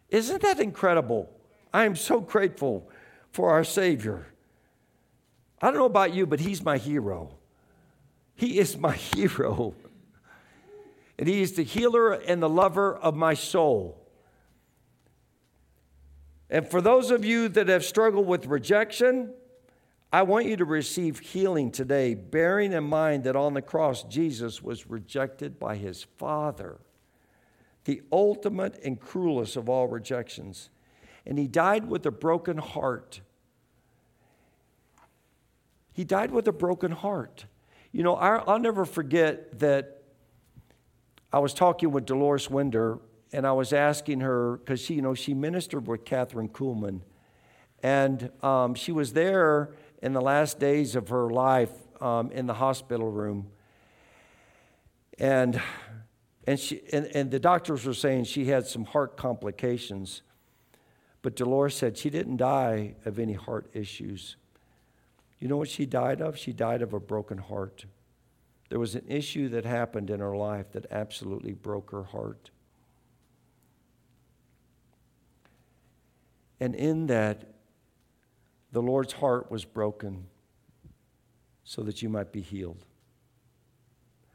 Isn't 0.09 0.43
that 0.43 0.59
incredible? 0.59 1.31
I 1.73 1.85
am 1.85 1.95
so 1.95 2.19
grateful 2.19 2.91
for 3.31 3.53
our 3.53 3.63
Savior. 3.63 4.27
I 5.63 5.69
don't 5.69 5.79
know 5.79 5.85
about 5.85 6.13
you, 6.13 6.27
but 6.27 6.41
he's 6.41 6.65
my 6.65 6.79
hero. 6.79 7.31
He 8.35 8.59
is 8.59 8.77
my 8.77 8.97
hero. 9.15 9.75
And 11.17 11.29
he 11.29 11.43
is 11.43 11.53
the 11.53 11.63
healer 11.63 12.13
and 12.13 12.43
the 12.43 12.49
lover 12.49 12.97
of 12.97 13.15
my 13.15 13.35
soul. 13.35 14.00
And 16.51 16.69
for 16.69 16.81
those 16.81 17.11
of 17.11 17.25
you 17.25 17.49
that 17.51 17.69
have 17.69 17.85
struggled 17.85 18.27
with 18.27 18.47
rejection, 18.47 19.33
I 20.13 20.23
want 20.23 20.47
you 20.47 20.57
to 20.57 20.65
receive 20.65 21.21
healing 21.21 21.71
today, 21.71 22.15
bearing 22.15 22.73
in 22.73 22.85
mind 22.85 23.25
that 23.25 23.37
on 23.37 23.55
the 23.55 23.63
cross, 23.63 24.03
Jesus 24.03 24.61
was 24.61 24.91
rejected 24.91 25.59
by 25.59 25.77
his 25.77 26.03
Father, 26.19 26.79
the 27.85 28.03
ultimate 28.11 28.81
and 28.85 29.01
cruelest 29.01 29.57
of 29.57 29.69
all 29.69 29.87
rejections. 29.87 30.71
And 31.25 31.39
he 31.39 31.47
died 31.47 31.89
with 31.89 32.05
a 32.05 32.11
broken 32.11 32.59
heart 32.59 33.21
he 36.01 36.05
died 36.05 36.31
with 36.31 36.49
a 36.49 36.53
broken 36.53 36.93
heart. 36.93 37.45
You 37.93 38.03
know, 38.03 38.15
I'll 38.15 38.59
never 38.59 38.87
forget 38.87 39.59
that 39.59 40.03
I 41.33 41.41
was 41.41 41.53
talking 41.53 41.91
with 41.91 42.07
Dolores 42.07 42.49
Winder 42.49 42.99
and 43.33 43.47
I 43.47 43.53
was 43.53 43.73
asking 43.73 44.21
her, 44.21 44.57
because 44.57 44.81
she, 44.81 44.95
you 44.95 45.03
know, 45.03 45.15
she 45.15 45.35
ministered 45.35 45.87
with 45.87 46.05
Kathryn 46.05 46.51
Kuhlman. 46.51 47.01
And 47.83 48.31
um, 48.43 48.75
she 48.75 48.93
was 48.93 49.13
there 49.13 49.71
in 50.03 50.13
the 50.13 50.21
last 50.21 50.59
days 50.59 50.97
of 50.97 51.09
her 51.09 51.31
life 51.31 51.73
um, 52.01 52.31
in 52.33 52.47
the 52.47 52.55
hospital 52.55 53.11
room. 53.11 53.49
And, 55.19 55.61
and, 56.47 56.59
she, 56.59 56.81
and, 56.93 57.07
and 57.15 57.31
the 57.31 57.39
doctors 57.39 57.85
were 57.85 57.95
saying 57.95 58.25
she 58.25 58.47
had 58.47 58.67
some 58.67 58.85
heart 58.85 59.17
complications. 59.17 60.23
But 61.23 61.37
Dolores 61.37 61.75
said 61.75 61.99
she 61.99 62.11
didn't 62.11 62.39
die 62.39 62.97
of 63.05 63.19
any 63.19 63.35
heart 63.35 63.71
issues. 63.75 64.37
You 65.39 65.49
know 65.49 65.57
what 65.57 65.69
she 65.69 65.87
died 65.87 66.21
of? 66.21 66.37
She 66.37 66.53
died 66.53 66.83
of 66.83 66.93
a 66.93 67.01
broken 67.01 67.39
heart. 67.39 67.87
There 68.71 68.79
was 68.79 68.95
an 68.95 69.05
issue 69.09 69.49
that 69.51 69.65
happened 69.65 70.11
in 70.11 70.21
her 70.21 70.37
life 70.37 70.73
that 70.73 70.87
absolutely 70.91 71.53
broke 71.53 71.91
her 71.91 72.05
heart. 72.05 72.51
And 76.61 76.75
in 76.75 77.07
that, 77.07 77.45
the 78.71 78.83
Lord's 78.83 79.15
heart 79.15 79.51
was 79.51 79.65
broken 79.65 80.27
so 81.65 81.83
that 81.83 82.03
you 82.03 82.09
might 82.09 82.33
be 82.33 82.41
healed. 82.41 82.85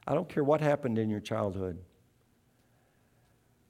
I 0.07 0.13
don't 0.13 0.27
care 0.27 0.43
what 0.43 0.61
happened 0.61 0.97
in 0.97 1.09
your 1.09 1.19
childhood. 1.19 1.79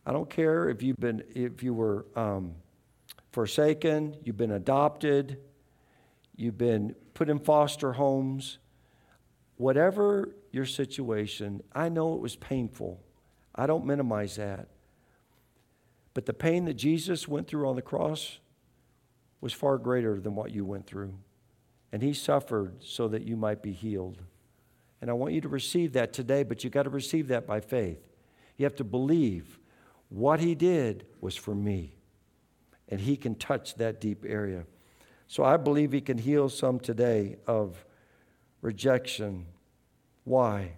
I 0.06 0.12
don't 0.12 0.30
care 0.30 0.70
if 0.70 0.84
you've 0.84 1.00
been 1.00 1.24
if 1.34 1.64
you 1.64 1.74
were 1.74 2.06
um, 2.16 2.56
forsaken, 3.32 4.16
you've 4.24 4.38
been 4.38 4.52
adopted, 4.52 5.38
you've 6.36 6.58
been 6.58 6.96
put 7.14 7.30
in 7.30 7.40
foster 7.40 7.94
homes, 7.94 8.60
whatever 9.58 10.36
your 10.52 10.66
situation, 10.66 11.64
I 11.74 11.90
know 11.90 12.14
it 12.14 12.22
was 12.22 12.36
painful. 12.36 13.02
I 13.54 13.66
don't 13.68 13.86
minimize 13.86 14.36
that. 14.36 14.68
But 16.14 16.26
the 16.26 16.34
pain 16.34 16.66
that 16.66 16.76
Jesus 16.76 17.28
went 17.28 17.48
through 17.48 17.68
on 17.68 17.76
the 17.76 17.82
cross 17.82 18.40
was 19.46 19.54
far 19.54 19.78
greater 19.78 20.20
than 20.20 20.36
what 20.36 20.52
you 20.52 20.66
went 20.66 20.86
through. 20.86 21.14
And 21.94 22.02
he 22.02 22.14
suffered 22.14 22.84
so 22.84 23.08
that 23.08 23.22
you 23.22 23.38
might 23.38 23.62
be 23.62 23.72
healed. 23.72 24.22
And 25.00 25.10
I 25.10 25.14
want 25.14 25.34
you 25.34 25.42
to 25.42 25.48
receive 25.48 25.94
that 25.94 26.12
today, 26.12 26.44
but 26.44 26.64
you 26.64 26.70
got 26.70 26.84
to 26.84 26.90
receive 26.90 27.30
that 27.30 27.48
by 27.48 27.62
faith. 27.62 28.00
You 28.58 28.66
have 28.66 28.76
to 28.76 28.84
believe 28.84 29.60
what 30.10 30.42
he 30.42 30.56
did 30.56 31.06
was 31.22 31.38
for 31.38 31.56
me. 31.56 31.96
And 32.90 33.00
he 33.00 33.16
can 33.16 33.36
touch 33.36 33.76
that 33.76 34.02
deep 34.02 34.26
area. 34.28 34.66
So 35.28 35.44
I 35.44 35.58
believe 35.58 35.92
He 35.92 36.02
can 36.02 36.18
heal 36.18 36.50
some 36.50 36.80
today 36.80 37.38
of 37.48 37.84
rejection. 38.62 39.48
Why? 40.24 40.74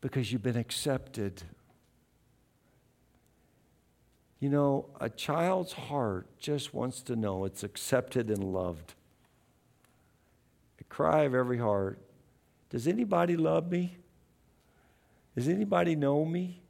Because 0.00 0.30
you've 0.30 0.42
been 0.42 0.56
accepted. 0.56 1.42
You 4.44 4.50
know, 4.50 4.90
a 5.00 5.08
child's 5.08 5.72
heart 5.72 6.26
just 6.38 6.74
wants 6.74 7.00
to 7.04 7.16
know 7.16 7.46
it's 7.46 7.62
accepted 7.62 8.30
and 8.30 8.44
loved. 8.44 8.92
The 10.76 10.84
cry 10.84 11.22
of 11.22 11.34
every 11.34 11.56
heart 11.56 11.98
Does 12.68 12.86
anybody 12.86 13.38
love 13.38 13.70
me? 13.70 13.96
Does 15.34 15.48
anybody 15.48 15.96
know 15.96 16.26
me? 16.26 16.60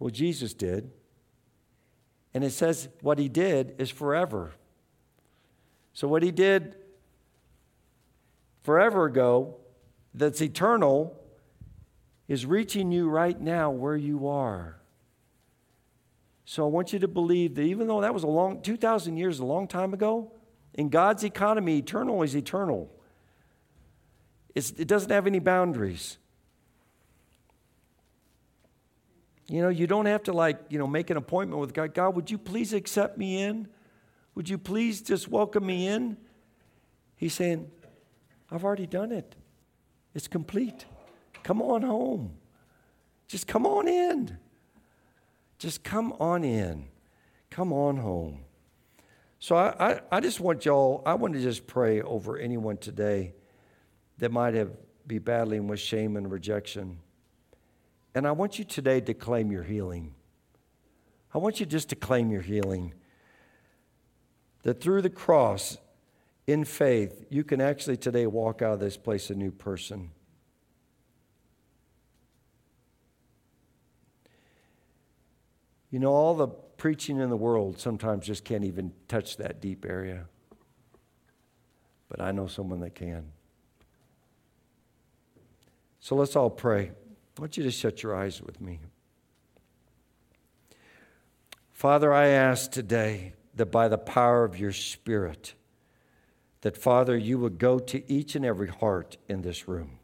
Well, 0.00 0.10
Jesus 0.10 0.54
did. 0.54 0.90
And 2.34 2.42
it 2.42 2.50
says 2.50 2.88
what 3.00 3.20
he 3.20 3.28
did 3.28 3.76
is 3.78 3.88
forever. 3.88 4.54
So, 5.92 6.08
what 6.08 6.24
he 6.24 6.32
did 6.32 6.74
forever 8.64 9.04
ago, 9.04 9.54
that's 10.12 10.42
eternal, 10.42 11.16
is 12.26 12.44
reaching 12.44 12.90
you 12.90 13.08
right 13.08 13.40
now 13.40 13.70
where 13.70 13.96
you 13.96 14.26
are. 14.26 14.77
So, 16.50 16.64
I 16.64 16.68
want 16.70 16.94
you 16.94 16.98
to 17.00 17.08
believe 17.08 17.56
that 17.56 17.62
even 17.64 17.88
though 17.88 18.00
that 18.00 18.14
was 18.14 18.22
a 18.22 18.26
long, 18.26 18.62
2,000 18.62 19.18
years, 19.18 19.38
a 19.38 19.44
long 19.44 19.68
time 19.68 19.92
ago, 19.92 20.32
in 20.72 20.88
God's 20.88 21.22
economy, 21.22 21.76
eternal 21.76 22.22
is 22.22 22.34
eternal. 22.34 22.90
It's, 24.54 24.70
it 24.70 24.88
doesn't 24.88 25.10
have 25.10 25.26
any 25.26 25.40
boundaries. 25.40 26.16
You 29.50 29.60
know, 29.60 29.68
you 29.68 29.86
don't 29.86 30.06
have 30.06 30.22
to 30.22 30.32
like, 30.32 30.58
you 30.70 30.78
know, 30.78 30.86
make 30.86 31.10
an 31.10 31.18
appointment 31.18 31.60
with 31.60 31.74
God. 31.74 31.92
God, 31.92 32.16
would 32.16 32.30
you 32.30 32.38
please 32.38 32.72
accept 32.72 33.18
me 33.18 33.42
in? 33.42 33.68
Would 34.34 34.48
you 34.48 34.56
please 34.56 35.02
just 35.02 35.28
welcome 35.28 35.66
me 35.66 35.86
in? 35.86 36.16
He's 37.16 37.34
saying, 37.34 37.70
I've 38.50 38.64
already 38.64 38.86
done 38.86 39.12
it. 39.12 39.36
It's 40.14 40.28
complete. 40.28 40.86
Come 41.42 41.60
on 41.60 41.82
home. 41.82 42.38
Just 43.26 43.46
come 43.46 43.66
on 43.66 43.86
in. 43.86 44.38
Just 45.58 45.82
come 45.82 46.12
on 46.20 46.44
in. 46.44 46.88
Come 47.50 47.72
on 47.72 47.96
home. 47.96 48.44
So 49.40 49.56
I, 49.56 49.92
I, 49.92 50.00
I 50.12 50.20
just 50.20 50.40
want 50.40 50.64
y'all, 50.64 51.02
I 51.06 51.14
want 51.14 51.34
to 51.34 51.40
just 51.40 51.66
pray 51.66 52.00
over 52.02 52.38
anyone 52.38 52.76
today 52.76 53.34
that 54.18 54.32
might 54.32 54.54
have 54.54 54.70
be 55.08 55.18
battling 55.18 55.66
with 55.66 55.80
shame 55.80 56.16
and 56.16 56.30
rejection. 56.30 56.98
And 58.14 58.26
I 58.26 58.32
want 58.32 58.58
you 58.58 58.64
today 58.64 59.00
to 59.00 59.14
claim 59.14 59.50
your 59.50 59.62
healing. 59.62 60.14
I 61.34 61.38
want 61.38 61.60
you 61.60 61.66
just 61.66 61.88
to 61.88 61.96
claim 61.96 62.30
your 62.30 62.42
healing 62.42 62.94
that 64.62 64.80
through 64.80 65.02
the 65.02 65.10
cross, 65.10 65.78
in 66.46 66.64
faith, 66.64 67.24
you 67.30 67.42
can 67.42 67.60
actually 67.60 67.96
today 67.96 68.26
walk 68.26 68.60
out 68.60 68.74
of 68.74 68.80
this 68.80 68.96
place 68.96 69.30
a 69.30 69.34
new 69.34 69.50
person. 69.50 70.10
You 75.90 75.98
know, 75.98 76.12
all 76.12 76.34
the 76.34 76.48
preaching 76.48 77.18
in 77.18 77.30
the 77.30 77.36
world 77.36 77.78
sometimes 77.78 78.26
just 78.26 78.44
can't 78.44 78.64
even 78.64 78.92
touch 79.08 79.36
that 79.38 79.60
deep 79.60 79.84
area. 79.88 80.26
But 82.08 82.20
I 82.20 82.32
know 82.32 82.46
someone 82.46 82.80
that 82.80 82.94
can. 82.94 83.32
So 86.00 86.14
let's 86.14 86.36
all 86.36 86.50
pray. 86.50 86.90
I 87.36 87.40
want 87.40 87.56
you 87.56 87.64
to 87.64 87.70
shut 87.70 88.02
your 88.02 88.16
eyes 88.16 88.40
with 88.42 88.60
me. 88.60 88.80
Father, 91.72 92.12
I 92.12 92.28
ask 92.28 92.70
today 92.70 93.34
that 93.54 93.66
by 93.66 93.88
the 93.88 93.98
power 93.98 94.44
of 94.44 94.58
your 94.58 94.72
Spirit, 94.72 95.54
that 96.62 96.76
Father, 96.76 97.16
you 97.16 97.38
would 97.38 97.58
go 97.58 97.78
to 97.78 98.12
each 98.12 98.34
and 98.34 98.44
every 98.44 98.68
heart 98.68 99.16
in 99.28 99.42
this 99.42 99.68
room. 99.68 99.98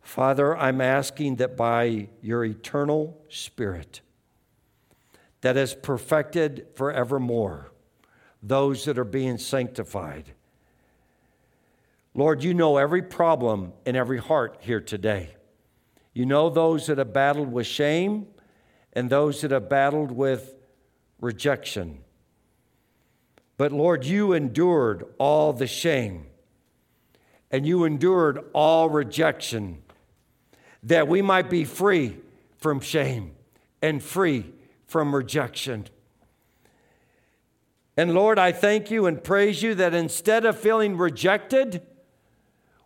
Father, 0.00 0.56
I'm 0.56 0.80
asking 0.80 1.36
that 1.36 1.56
by 1.56 2.08
your 2.20 2.44
eternal 2.44 3.20
Spirit, 3.28 4.00
that 5.42 5.56
is 5.56 5.74
perfected 5.74 6.66
forevermore, 6.74 7.70
those 8.42 8.84
that 8.86 8.98
are 8.98 9.04
being 9.04 9.38
sanctified. 9.38 10.32
Lord, 12.14 12.42
you 12.42 12.54
know 12.54 12.76
every 12.76 13.02
problem 13.02 13.72
in 13.84 13.96
every 13.96 14.18
heart 14.18 14.58
here 14.60 14.80
today. 14.80 15.34
You 16.14 16.26
know 16.26 16.48
those 16.48 16.86
that 16.86 16.98
have 16.98 17.12
battled 17.12 17.52
with 17.52 17.66
shame 17.66 18.26
and 18.92 19.10
those 19.10 19.40
that 19.40 19.50
have 19.50 19.68
battled 19.68 20.12
with 20.12 20.54
rejection. 21.20 22.00
But 23.56 23.72
Lord, 23.72 24.04
you 24.04 24.32
endured 24.32 25.06
all 25.18 25.52
the 25.52 25.66
shame 25.66 26.26
and 27.50 27.66
you 27.66 27.84
endured 27.84 28.44
all 28.52 28.90
rejection 28.90 29.82
that 30.82 31.08
we 31.08 31.22
might 31.22 31.48
be 31.48 31.64
free 31.64 32.16
from 32.58 32.80
shame 32.80 33.32
and 33.80 34.02
free 34.02 34.52
from 34.92 35.14
rejection. 35.14 35.86
And 37.96 38.14
Lord, 38.14 38.38
I 38.38 38.52
thank 38.52 38.90
you 38.90 39.06
and 39.06 39.24
praise 39.24 39.62
you 39.62 39.74
that 39.74 39.94
instead 39.94 40.44
of 40.44 40.58
feeling 40.58 40.98
rejected, 40.98 41.82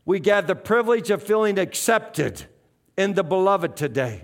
we 0.04 0.20
get 0.20 0.46
the 0.46 0.54
privilege 0.54 1.10
of 1.10 1.22
feeling 1.22 1.58
accepted 1.58 2.46
in 2.96 3.14
the 3.14 3.24
beloved 3.24 3.76
today. 3.76 4.22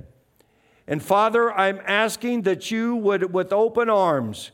And 0.87 1.03
Father, 1.03 1.53
I'm 1.53 1.81
asking 1.85 2.43
that 2.43 2.71
you 2.71 2.95
would, 2.97 3.35
with 3.35 3.53
open 3.53 3.91
arms, 3.91 4.53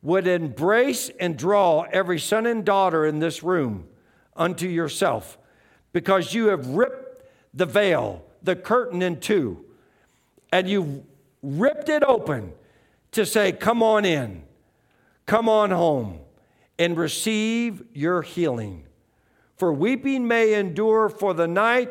would 0.00 0.28
embrace 0.28 1.10
and 1.20 1.36
draw 1.36 1.86
every 1.92 2.20
son 2.20 2.46
and 2.46 2.64
daughter 2.64 3.04
in 3.04 3.18
this 3.18 3.42
room 3.42 3.88
unto 4.36 4.68
yourself 4.68 5.38
because 5.92 6.34
you 6.34 6.46
have 6.46 6.66
ripped 6.68 7.24
the 7.52 7.66
veil, 7.66 8.24
the 8.42 8.54
curtain 8.54 9.02
in 9.02 9.18
two, 9.18 9.64
and 10.52 10.68
you've 10.68 11.02
ripped 11.42 11.88
it 11.88 12.02
open 12.04 12.52
to 13.12 13.26
say, 13.26 13.52
Come 13.52 13.82
on 13.82 14.04
in, 14.04 14.44
come 15.26 15.48
on 15.48 15.70
home, 15.70 16.20
and 16.78 16.96
receive 16.96 17.82
your 17.92 18.22
healing. 18.22 18.86
For 19.56 19.72
weeping 19.72 20.26
may 20.26 20.54
endure 20.54 21.08
for 21.08 21.34
the 21.34 21.46
night, 21.46 21.90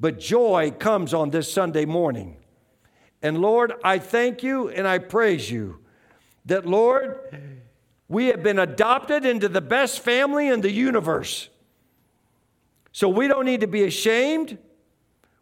but 0.00 0.18
joy 0.18 0.72
comes 0.72 1.14
on 1.14 1.30
this 1.30 1.52
Sunday 1.52 1.84
morning. 1.84 2.38
And 3.22 3.38
Lord, 3.38 3.72
I 3.84 4.00
thank 4.00 4.42
you 4.42 4.68
and 4.68 4.86
I 4.86 4.98
praise 4.98 5.50
you 5.50 5.78
that, 6.44 6.66
Lord, 6.66 7.18
we 8.08 8.26
have 8.26 8.42
been 8.42 8.58
adopted 8.58 9.24
into 9.24 9.48
the 9.48 9.60
best 9.60 10.00
family 10.00 10.48
in 10.48 10.60
the 10.60 10.72
universe. 10.72 11.48
So 12.92 13.08
we 13.08 13.28
don't 13.28 13.46
need 13.46 13.60
to 13.60 13.66
be 13.66 13.84
ashamed. 13.84 14.58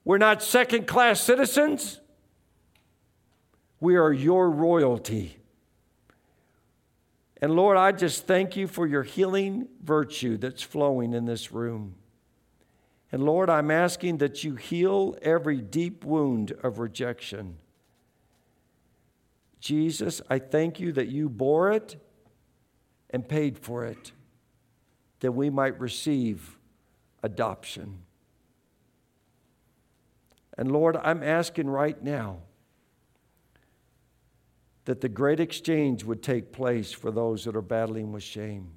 We're 0.04 0.18
not 0.18 0.42
second 0.42 0.86
class 0.86 1.20
citizens. 1.20 2.01
We 3.82 3.96
are 3.96 4.12
your 4.12 4.48
royalty. 4.48 5.38
And 7.40 7.56
Lord, 7.56 7.76
I 7.76 7.90
just 7.90 8.28
thank 8.28 8.54
you 8.54 8.68
for 8.68 8.86
your 8.86 9.02
healing 9.02 9.66
virtue 9.82 10.36
that's 10.36 10.62
flowing 10.62 11.12
in 11.12 11.24
this 11.24 11.50
room. 11.50 11.96
And 13.10 13.24
Lord, 13.24 13.50
I'm 13.50 13.72
asking 13.72 14.18
that 14.18 14.44
you 14.44 14.54
heal 14.54 15.16
every 15.20 15.60
deep 15.60 16.04
wound 16.04 16.52
of 16.62 16.78
rejection. 16.78 17.56
Jesus, 19.58 20.22
I 20.30 20.38
thank 20.38 20.78
you 20.78 20.92
that 20.92 21.08
you 21.08 21.28
bore 21.28 21.72
it 21.72 21.96
and 23.10 23.28
paid 23.28 23.58
for 23.58 23.84
it, 23.84 24.12
that 25.18 25.32
we 25.32 25.50
might 25.50 25.80
receive 25.80 26.56
adoption. 27.24 27.98
And 30.56 30.70
Lord, 30.70 30.96
I'm 31.02 31.24
asking 31.24 31.68
right 31.68 32.00
now 32.00 32.42
that 34.84 35.00
the 35.00 35.08
great 35.08 35.40
exchange 35.40 36.04
would 36.04 36.22
take 36.22 36.52
place 36.52 36.92
for 36.92 37.10
those 37.10 37.44
that 37.44 37.54
are 37.54 37.62
battling 37.62 38.12
with 38.12 38.22
shame. 38.22 38.72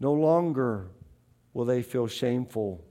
No 0.00 0.12
longer 0.12 0.88
will 1.52 1.64
they 1.64 1.82
feel 1.82 2.06
shameful 2.06 2.84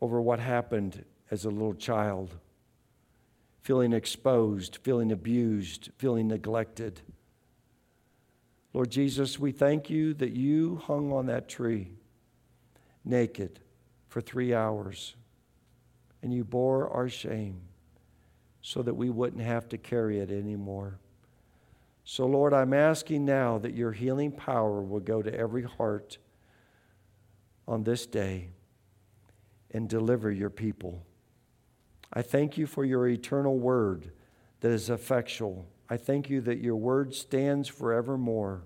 over 0.00 0.20
what 0.20 0.38
happened 0.38 1.04
as 1.30 1.44
a 1.44 1.50
little 1.50 1.74
child, 1.74 2.36
feeling 3.60 3.92
exposed, 3.92 4.78
feeling 4.82 5.12
abused, 5.12 5.90
feeling 5.96 6.28
neglected. 6.28 7.00
Lord 8.72 8.90
Jesus, 8.90 9.38
we 9.38 9.52
thank 9.52 9.90
you 9.90 10.14
that 10.14 10.32
you 10.32 10.76
hung 10.84 11.12
on 11.12 11.26
that 11.26 11.48
tree 11.48 11.92
naked 13.04 13.60
for 14.08 14.20
three 14.20 14.54
hours 14.54 15.14
and 16.22 16.32
you 16.32 16.44
bore 16.44 16.88
our 16.88 17.08
shame 17.08 17.60
so 18.68 18.82
that 18.82 18.92
we 18.92 19.08
wouldn't 19.08 19.40
have 19.40 19.66
to 19.66 19.78
carry 19.78 20.18
it 20.18 20.30
anymore. 20.30 20.98
So, 22.04 22.26
Lord, 22.26 22.52
I'm 22.52 22.74
asking 22.74 23.24
now 23.24 23.56
that 23.56 23.72
your 23.72 23.92
healing 23.92 24.30
power 24.30 24.82
will 24.82 25.00
go 25.00 25.22
to 25.22 25.34
every 25.34 25.62
heart 25.62 26.18
on 27.66 27.82
this 27.82 28.04
day 28.04 28.50
and 29.70 29.88
deliver 29.88 30.30
your 30.30 30.50
people. 30.50 31.02
I 32.12 32.20
thank 32.20 32.58
you 32.58 32.66
for 32.66 32.84
your 32.84 33.08
eternal 33.08 33.58
word 33.58 34.12
that 34.60 34.70
is 34.70 34.90
effectual. 34.90 35.64
I 35.88 35.96
thank 35.96 36.28
you 36.28 36.42
that 36.42 36.58
your 36.58 36.76
word 36.76 37.14
stands 37.14 37.68
forevermore. 37.68 38.64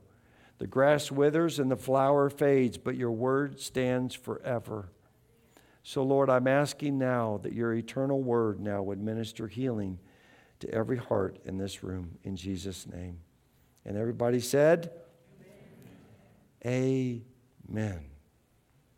The 0.58 0.66
grass 0.66 1.12
withers 1.12 1.60
and 1.60 1.70
the 1.70 1.76
flower 1.76 2.28
fades, 2.28 2.76
but 2.76 2.96
your 2.96 3.12
word 3.12 3.60
stands 3.60 4.16
forever. 4.16 4.88
So, 5.82 6.02
Lord, 6.02 6.30
I'm 6.30 6.46
asking 6.46 6.98
now 6.98 7.40
that 7.42 7.52
your 7.52 7.74
eternal 7.74 8.22
word 8.22 8.60
now 8.60 8.82
would 8.82 9.00
minister 9.00 9.48
healing 9.48 9.98
to 10.60 10.70
every 10.72 10.96
heart 10.96 11.38
in 11.44 11.58
this 11.58 11.82
room 11.82 12.18
in 12.22 12.36
Jesus' 12.36 12.86
name. 12.86 13.18
And 13.84 13.96
everybody 13.96 14.38
said, 14.38 14.92
Amen. 16.64 17.24
Amen. 17.68 18.11